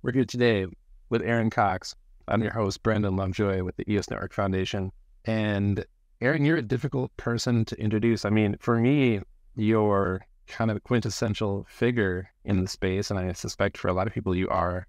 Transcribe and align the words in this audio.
We're 0.00 0.12
here 0.12 0.24
today 0.24 0.64
with 1.10 1.22
Aaron 1.22 1.50
Cox. 1.50 1.96
I'm 2.28 2.40
your 2.40 2.52
host, 2.52 2.84
Brandon 2.84 3.16
Lovejoy 3.16 3.64
with 3.64 3.74
the 3.74 3.90
EOS 3.90 4.08
Network 4.08 4.32
Foundation. 4.32 4.92
And 5.24 5.84
Aaron, 6.20 6.44
you're 6.44 6.58
a 6.58 6.62
difficult 6.62 7.10
person 7.16 7.64
to 7.64 7.80
introduce. 7.80 8.24
I 8.24 8.30
mean, 8.30 8.56
for 8.60 8.78
me, 8.78 9.22
you're 9.56 10.24
kind 10.46 10.70
of 10.70 10.76
a 10.76 10.80
quintessential 10.80 11.66
figure 11.68 12.30
in 12.44 12.60
the 12.60 12.68
space. 12.68 13.10
And 13.10 13.18
I 13.18 13.32
suspect 13.32 13.76
for 13.76 13.88
a 13.88 13.92
lot 13.92 14.06
of 14.06 14.12
people, 14.12 14.36
you 14.36 14.48
are. 14.48 14.86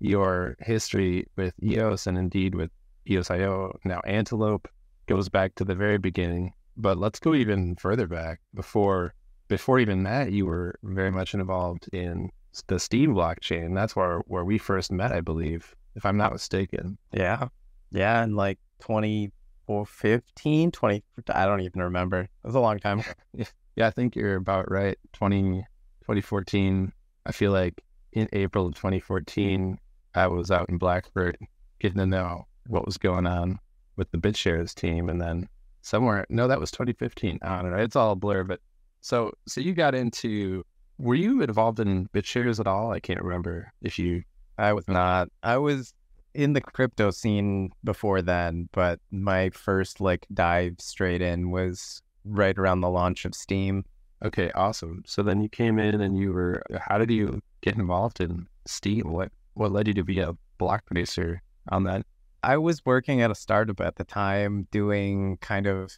Your 0.00 0.56
history 0.58 1.28
with 1.36 1.54
EOS 1.62 2.08
and 2.08 2.18
indeed 2.18 2.56
with 2.56 2.72
EOS.io, 3.08 3.78
now 3.84 4.00
Antelope, 4.00 4.66
goes 5.06 5.28
back 5.28 5.54
to 5.54 5.64
the 5.64 5.76
very 5.76 5.98
beginning. 5.98 6.52
But 6.76 6.98
let's 6.98 7.20
go 7.20 7.32
even 7.32 7.76
further 7.76 8.08
back. 8.08 8.40
Before 8.54 9.14
before 9.46 9.78
even 9.78 10.02
that, 10.02 10.32
you 10.32 10.46
were 10.46 10.78
very 10.82 11.10
much 11.10 11.32
involved 11.32 11.88
in 11.92 12.30
the 12.66 12.78
Steem 12.78 13.14
blockchain. 13.14 13.74
That's 13.74 13.96
where 13.96 14.18
where 14.26 14.44
we 14.44 14.58
first 14.58 14.92
met, 14.92 15.12
I 15.12 15.20
believe, 15.20 15.74
if 15.94 16.04
I'm 16.04 16.16
not 16.16 16.32
mistaken. 16.32 16.98
Yeah. 17.12 17.48
Yeah. 17.90 18.22
And 18.22 18.36
like 18.36 18.58
2015, 18.80 20.70
20, 20.70 21.04
I 21.32 21.46
don't 21.46 21.60
even 21.60 21.82
remember. 21.82 22.20
It 22.20 22.30
was 22.44 22.54
a 22.54 22.60
long 22.60 22.78
time. 22.78 23.02
yeah, 23.76 23.86
I 23.86 23.90
think 23.90 24.16
you're 24.16 24.36
about 24.36 24.70
right. 24.70 24.98
20, 25.12 25.60
2014. 26.00 26.92
I 27.26 27.32
feel 27.32 27.52
like 27.52 27.82
in 28.12 28.28
April 28.32 28.66
of 28.66 28.74
2014, 28.74 29.78
I 30.14 30.26
was 30.26 30.50
out 30.50 30.68
in 30.68 30.78
Blacksburg 30.78 31.34
getting 31.78 31.98
to 31.98 32.06
know 32.06 32.46
what 32.66 32.86
was 32.86 32.98
going 32.98 33.26
on 33.26 33.58
with 33.96 34.10
the 34.10 34.18
BitShares 34.18 34.74
team. 34.74 35.08
And 35.08 35.20
then 35.20 35.48
somewhere, 35.82 36.26
no, 36.28 36.48
that 36.48 36.60
was 36.60 36.70
2015. 36.70 37.38
I 37.42 37.62
don't 37.62 37.70
know. 37.70 37.76
It's 37.76 37.96
all 37.96 38.12
a 38.12 38.16
blur. 38.16 38.44
But 38.44 38.60
so, 39.00 39.32
so 39.46 39.60
you 39.60 39.74
got 39.74 39.94
into 39.94 40.64
were 40.98 41.14
you 41.14 41.42
involved 41.42 41.80
in 41.80 42.08
BitShares 42.08 42.60
at 42.60 42.66
all? 42.66 42.92
I 42.92 43.00
can't 43.00 43.22
remember 43.22 43.72
if 43.82 43.98
you. 43.98 44.24
I 44.58 44.72
was 44.72 44.88
not. 44.88 45.28
I 45.42 45.56
was 45.56 45.94
in 46.34 46.52
the 46.52 46.60
crypto 46.60 47.10
scene 47.10 47.70
before 47.84 48.22
then, 48.22 48.68
but 48.72 49.00
my 49.10 49.50
first 49.50 50.00
like 50.00 50.26
dive 50.34 50.74
straight 50.78 51.22
in 51.22 51.50
was 51.50 52.02
right 52.24 52.58
around 52.58 52.80
the 52.80 52.90
launch 52.90 53.24
of 53.24 53.34
Steem. 53.34 53.84
Okay, 54.24 54.50
awesome. 54.52 55.02
So 55.06 55.22
then 55.22 55.40
you 55.40 55.48
came 55.48 55.78
in 55.78 56.00
and 56.00 56.18
you 56.18 56.32
were. 56.32 56.62
How 56.80 56.98
did 56.98 57.10
you 57.10 57.40
get 57.60 57.76
involved 57.76 58.20
in 58.20 58.48
Steem? 58.66 59.12
What 59.12 59.30
what 59.54 59.72
led 59.72 59.86
you 59.86 59.94
to 59.94 60.04
be 60.04 60.18
a 60.20 60.34
block 60.58 60.84
producer 60.86 61.40
on 61.68 61.84
that? 61.84 62.04
I 62.42 62.56
was 62.56 62.84
working 62.84 63.20
at 63.20 63.30
a 63.30 63.34
startup 63.34 63.80
at 63.80 63.96
the 63.96 64.04
time, 64.04 64.66
doing 64.70 65.38
kind 65.38 65.66
of 65.66 65.96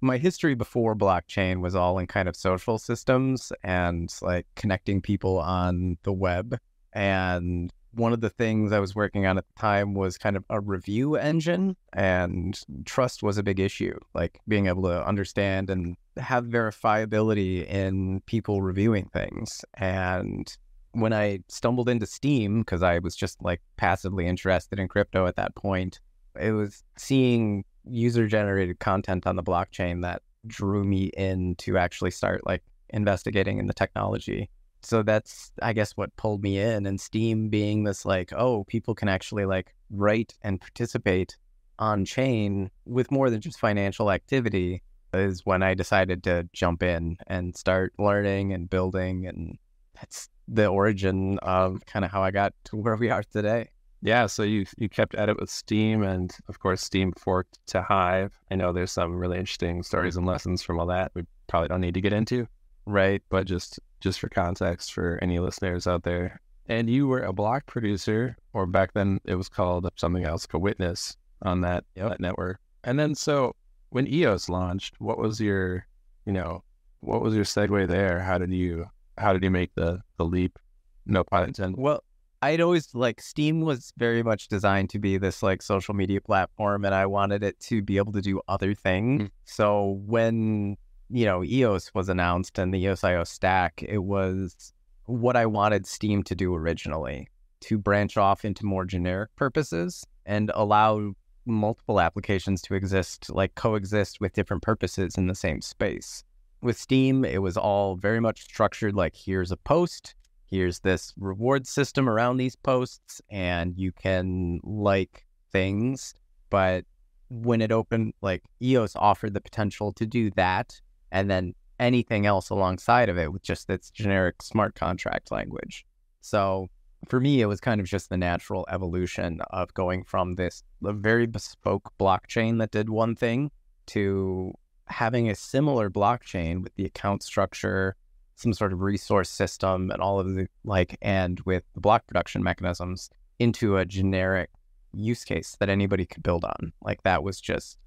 my 0.00 0.18
history 0.18 0.54
before 0.54 0.94
blockchain 0.96 1.60
was 1.60 1.74
all 1.74 1.98
in 1.98 2.06
kind 2.06 2.28
of 2.28 2.36
social 2.36 2.78
systems 2.78 3.52
and 3.62 4.14
like 4.22 4.46
connecting 4.56 5.00
people 5.00 5.38
on 5.38 5.98
the 6.02 6.12
web. 6.12 6.58
And 6.92 7.72
one 7.92 8.12
of 8.12 8.20
the 8.20 8.30
things 8.30 8.72
I 8.72 8.78
was 8.78 8.94
working 8.94 9.26
on 9.26 9.36
at 9.36 9.44
the 9.46 9.60
time 9.60 9.94
was 9.94 10.16
kind 10.16 10.36
of 10.36 10.44
a 10.48 10.60
review 10.60 11.16
engine, 11.16 11.76
and 11.92 12.58
trust 12.84 13.22
was 13.22 13.36
a 13.36 13.42
big 13.42 13.58
issue. 13.58 13.98
Like 14.14 14.38
being 14.46 14.66
able 14.66 14.82
to 14.84 15.06
understand 15.06 15.70
and 15.70 15.96
have 16.16 16.44
verifiability 16.44 17.66
in 17.66 18.20
people 18.26 18.62
reviewing 18.62 19.06
things. 19.06 19.64
And 19.74 20.56
when 20.92 21.12
I 21.12 21.40
stumbled 21.48 21.88
into 21.88 22.06
Steem, 22.06 22.60
because 22.60 22.82
I 22.82 22.98
was 23.00 23.16
just 23.16 23.42
like 23.42 23.60
passively 23.76 24.26
interested 24.26 24.78
in 24.78 24.88
crypto 24.88 25.26
at 25.26 25.36
that 25.36 25.54
point, 25.54 26.00
it 26.40 26.52
was 26.52 26.84
seeing 26.96 27.64
user 27.90 28.26
generated 28.26 28.78
content 28.78 29.26
on 29.26 29.36
the 29.36 29.42
blockchain 29.42 30.02
that 30.02 30.22
drew 30.46 30.84
me 30.84 31.10
in 31.16 31.54
to 31.56 31.76
actually 31.76 32.10
start 32.10 32.46
like 32.46 32.62
investigating 32.90 33.58
in 33.58 33.66
the 33.66 33.74
technology. 33.74 34.48
So 34.82 35.02
that's 35.02 35.52
I 35.60 35.72
guess 35.72 35.92
what 35.92 36.16
pulled 36.16 36.42
me 36.42 36.58
in 36.58 36.86
and 36.86 37.00
Steem 37.00 37.48
being 37.48 37.84
this 37.84 38.06
like, 38.06 38.32
oh, 38.32 38.64
people 38.64 38.94
can 38.94 39.08
actually 39.08 39.44
like 39.44 39.74
write 39.90 40.34
and 40.42 40.60
participate 40.60 41.36
on 41.78 42.04
chain 42.04 42.70
with 42.84 43.10
more 43.10 43.30
than 43.30 43.40
just 43.40 43.58
financial 43.58 44.10
activity 44.10 44.82
is 45.12 45.44
when 45.44 45.62
I 45.62 45.74
decided 45.74 46.22
to 46.24 46.48
jump 46.52 46.82
in 46.82 47.16
and 47.26 47.56
start 47.56 47.92
learning 47.98 48.52
and 48.52 48.70
building 48.70 49.26
and 49.26 49.58
that's 49.94 50.28
the 50.46 50.66
origin 50.66 51.38
of 51.40 51.84
kind 51.86 52.04
of 52.04 52.10
how 52.10 52.22
I 52.22 52.30
got 52.30 52.54
to 52.64 52.76
where 52.76 52.96
we 52.96 53.10
are 53.10 53.22
today. 53.22 53.70
Yeah, 54.02 54.26
so 54.26 54.42
you 54.42 54.64
you 54.78 54.88
kept 54.88 55.14
at 55.14 55.28
it 55.28 55.38
with 55.38 55.50
Steem, 55.50 56.02
and 56.02 56.34
of 56.48 56.58
course, 56.58 56.80
Steem 56.82 57.12
forked 57.12 57.58
to 57.66 57.82
Hive. 57.82 58.32
I 58.50 58.54
know 58.54 58.72
there's 58.72 58.92
some 58.92 59.14
really 59.14 59.38
interesting 59.38 59.82
stories 59.82 60.16
and 60.16 60.26
lessons 60.26 60.62
from 60.62 60.80
all 60.80 60.86
that. 60.86 61.12
We 61.14 61.24
probably 61.48 61.68
don't 61.68 61.82
need 61.82 61.94
to 61.94 62.00
get 62.00 62.12
into, 62.12 62.46
right? 62.86 63.22
But 63.28 63.46
just 63.46 63.78
just 64.00 64.18
for 64.18 64.28
context 64.28 64.94
for 64.94 65.18
any 65.20 65.38
listeners 65.38 65.86
out 65.86 66.02
there, 66.02 66.40
and 66.66 66.88
you 66.88 67.08
were 67.08 67.20
a 67.20 67.32
block 67.32 67.66
producer, 67.66 68.36
or 68.54 68.64
back 68.64 68.94
then 68.94 69.20
it 69.24 69.34
was 69.34 69.48
called 69.48 69.88
something 69.96 70.24
else, 70.24 70.46
a 70.52 70.58
witness 70.58 71.16
on 71.42 71.60
that, 71.62 71.84
yep. 71.94 72.08
that 72.10 72.20
network. 72.20 72.58
And 72.84 72.98
then 72.98 73.14
so 73.14 73.54
when 73.90 74.06
EOS 74.06 74.48
launched, 74.48 74.94
what 74.98 75.18
was 75.18 75.40
your, 75.40 75.86
you 76.24 76.32
know, 76.32 76.62
what 77.00 77.22
was 77.22 77.34
your 77.34 77.44
segue 77.44 77.88
there? 77.88 78.20
How 78.20 78.38
did 78.38 78.52
you 78.52 78.86
how 79.18 79.32
did 79.32 79.42
you 79.42 79.50
make 79.50 79.74
the 79.74 80.00
the 80.16 80.24
leap? 80.24 80.58
No 81.06 81.24
pun 81.24 81.44
intended. 81.44 81.78
Well, 81.78 82.02
I'd 82.42 82.60
always 82.60 82.94
like 82.94 83.20
Steem 83.20 83.60
was 83.60 83.92
very 83.98 84.22
much 84.22 84.48
designed 84.48 84.90
to 84.90 84.98
be 84.98 85.18
this 85.18 85.42
like 85.42 85.60
social 85.60 85.94
media 85.94 86.20
platform, 86.20 86.84
and 86.84 86.94
I 86.94 87.06
wanted 87.06 87.42
it 87.42 87.60
to 87.60 87.82
be 87.82 87.98
able 87.98 88.12
to 88.12 88.22
do 88.22 88.40
other 88.48 88.74
things. 88.74 89.22
Mm. 89.22 89.30
So 89.44 90.00
when 90.06 90.76
you 91.10 91.26
know 91.26 91.44
EOS 91.44 91.92
was 91.94 92.08
announced 92.08 92.58
and 92.58 92.72
the 92.72 92.78
EOS.io 92.78 93.24
stack, 93.24 93.82
it 93.82 93.98
was 93.98 94.72
what 95.04 95.36
I 95.36 95.44
wanted 95.46 95.86
Steem 95.86 96.22
to 96.24 96.34
do 96.34 96.54
originally 96.54 97.28
to 97.60 97.76
branch 97.76 98.16
off 98.16 98.44
into 98.44 98.64
more 98.64 98.86
generic 98.86 99.34
purposes 99.36 100.06
and 100.24 100.50
allow 100.54 101.12
multiple 101.44 102.00
applications 102.00 102.62
to 102.62 102.74
exist, 102.74 103.30
like 103.30 103.54
coexist 103.54 104.20
with 104.20 104.32
different 104.32 104.62
purposes 104.62 105.16
in 105.18 105.26
the 105.26 105.34
same 105.34 105.60
space. 105.60 106.24
With 106.62 106.78
Steem, 106.78 107.24
it 107.24 107.42
was 107.42 107.56
all 107.56 107.96
very 107.96 108.20
much 108.20 108.42
structured 108.42 108.94
like 108.94 109.16
here's 109.16 109.50
a 109.50 109.56
post, 109.56 110.14
here's 110.50 110.80
this 110.80 111.12
reward 111.18 111.66
system 111.66 112.08
around 112.08 112.36
these 112.36 112.56
posts 112.56 113.20
and 113.30 113.76
you 113.76 113.92
can 113.92 114.60
like 114.62 115.24
things 115.52 116.14
but 116.50 116.84
when 117.28 117.60
it 117.60 117.70
opened 117.70 118.12
like 118.20 118.42
eos 118.60 118.94
offered 118.96 119.34
the 119.34 119.40
potential 119.40 119.92
to 119.92 120.04
do 120.04 120.30
that 120.32 120.80
and 121.12 121.30
then 121.30 121.54
anything 121.80 122.26
else 122.26 122.50
alongside 122.50 123.08
of 123.08 123.18
it 123.18 123.32
with 123.32 123.42
just 123.42 123.68
its 123.70 123.90
generic 123.90 124.42
smart 124.42 124.74
contract 124.74 125.32
language. 125.32 125.86
So 126.20 126.68
for 127.08 127.18
me 127.18 127.40
it 127.40 127.46
was 127.46 127.60
kind 127.60 127.80
of 127.80 127.86
just 127.86 128.10
the 128.10 128.16
natural 128.16 128.66
evolution 128.70 129.40
of 129.50 129.72
going 129.72 130.04
from 130.04 130.34
this 130.34 130.62
very 130.82 131.26
bespoke 131.26 131.90
blockchain 131.98 132.58
that 132.58 132.70
did 132.70 132.90
one 132.90 133.16
thing 133.16 133.50
to 133.86 134.52
having 134.84 135.30
a 135.30 135.34
similar 135.34 135.88
blockchain 135.88 136.62
with 136.62 136.74
the 136.74 136.84
account 136.84 137.22
structure 137.22 137.96
some 138.40 138.52
sort 138.52 138.72
of 138.72 138.80
resource 138.80 139.28
system 139.28 139.90
and 139.90 140.00
all 140.00 140.18
of 140.18 140.34
the 140.34 140.48
like, 140.64 140.96
and 141.02 141.40
with 141.40 141.64
the 141.74 141.80
block 141.80 142.06
production 142.06 142.42
mechanisms 142.42 143.10
into 143.38 143.76
a 143.76 143.84
generic 143.84 144.50
use 144.92 145.24
case 145.24 145.56
that 145.60 145.68
anybody 145.68 146.06
could 146.06 146.22
build 146.22 146.44
on. 146.44 146.72
Like 146.82 147.02
that 147.02 147.22
was 147.22 147.40
just, 147.40 147.78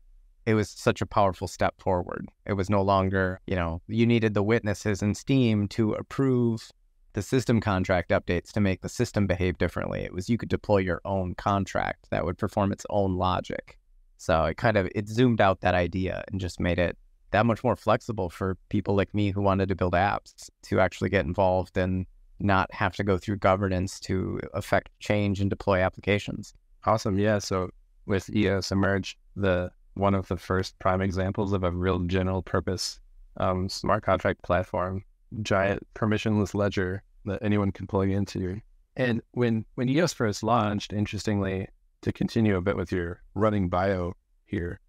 it 0.45 0.53
was 0.53 0.69
such 0.69 1.01
a 1.01 1.05
powerful 1.05 1.47
step 1.47 1.75
forward. 1.81 2.27
It 2.45 2.53
was 2.53 2.69
no 2.69 2.81
longer, 2.81 3.39
you 3.47 3.55
know, 3.55 3.81
you 3.87 4.05
needed 4.05 4.33
the 4.33 4.43
witnesses 4.43 5.01
in 5.01 5.15
Steem 5.15 5.67
to 5.69 5.93
approve 5.93 6.71
the 7.13 7.21
system 7.21 7.61
contract 7.61 8.09
updates 8.09 8.51
to 8.51 8.59
make 8.59 8.81
the 8.81 8.89
system 8.89 9.27
behave 9.27 9.57
differently. 9.57 10.01
It 10.01 10.13
was 10.13 10.29
you 10.29 10.37
could 10.37 10.49
deploy 10.49 10.77
your 10.77 11.01
own 11.05 11.35
contract 11.35 12.07
that 12.09 12.25
would 12.25 12.37
perform 12.37 12.71
its 12.71 12.85
own 12.89 13.17
logic. 13.17 13.77
So 14.17 14.45
it 14.45 14.57
kind 14.57 14.77
of 14.77 14.89
it 14.95 15.07
zoomed 15.07 15.41
out 15.41 15.61
that 15.61 15.75
idea 15.75 16.23
and 16.31 16.41
just 16.41 16.59
made 16.59 16.79
it 16.79 16.97
that 17.33 17.45
much 17.47 17.63
more 17.63 17.75
flexible 17.75 18.29
for 18.29 18.57
people 18.69 18.95
like 18.95 19.13
me 19.13 19.31
who 19.31 19.41
wanted 19.41 19.67
to 19.67 19.75
build 19.75 19.93
apps 19.93 20.49
to 20.61 20.79
actually 20.79 21.09
get 21.09 21.25
involved 21.25 21.75
and 21.77 22.05
not 22.39 22.71
have 22.71 22.95
to 22.95 23.03
go 23.03 23.17
through 23.17 23.37
governance 23.37 23.99
to 23.99 24.39
affect 24.53 24.89
change 24.99 25.41
and 25.41 25.49
deploy 25.49 25.79
applications. 25.79 26.53
Awesome. 26.85 27.17
Yeah. 27.17 27.39
So 27.39 27.71
with 28.05 28.29
EOS 28.35 28.71
Emerge, 28.71 29.17
the 29.35 29.71
one 29.95 30.13
of 30.13 30.27
the 30.27 30.37
first 30.37 30.77
prime 30.79 31.01
examples 31.01 31.53
of 31.53 31.63
a 31.63 31.71
real 31.71 31.99
general 31.99 32.43
purpose 32.43 32.99
um, 33.37 33.67
smart 33.67 34.03
contract 34.03 34.43
platform, 34.43 35.03
giant 35.41 35.85
permissionless 35.95 36.53
ledger 36.53 37.01
that 37.25 37.39
anyone 37.41 37.71
can 37.71 37.87
plug 37.87 38.09
into. 38.11 38.61
And 38.95 39.23
when 39.31 39.65
when 39.73 39.89
EOS 39.89 40.13
first 40.13 40.43
launched, 40.43 40.93
interestingly, 40.93 41.67
to 42.01 42.11
continue 42.11 42.57
a 42.57 42.61
bit 42.61 42.77
with 42.77 42.91
your 42.91 43.23
running 43.33 43.69
bio 43.69 44.13
here, 44.45 44.79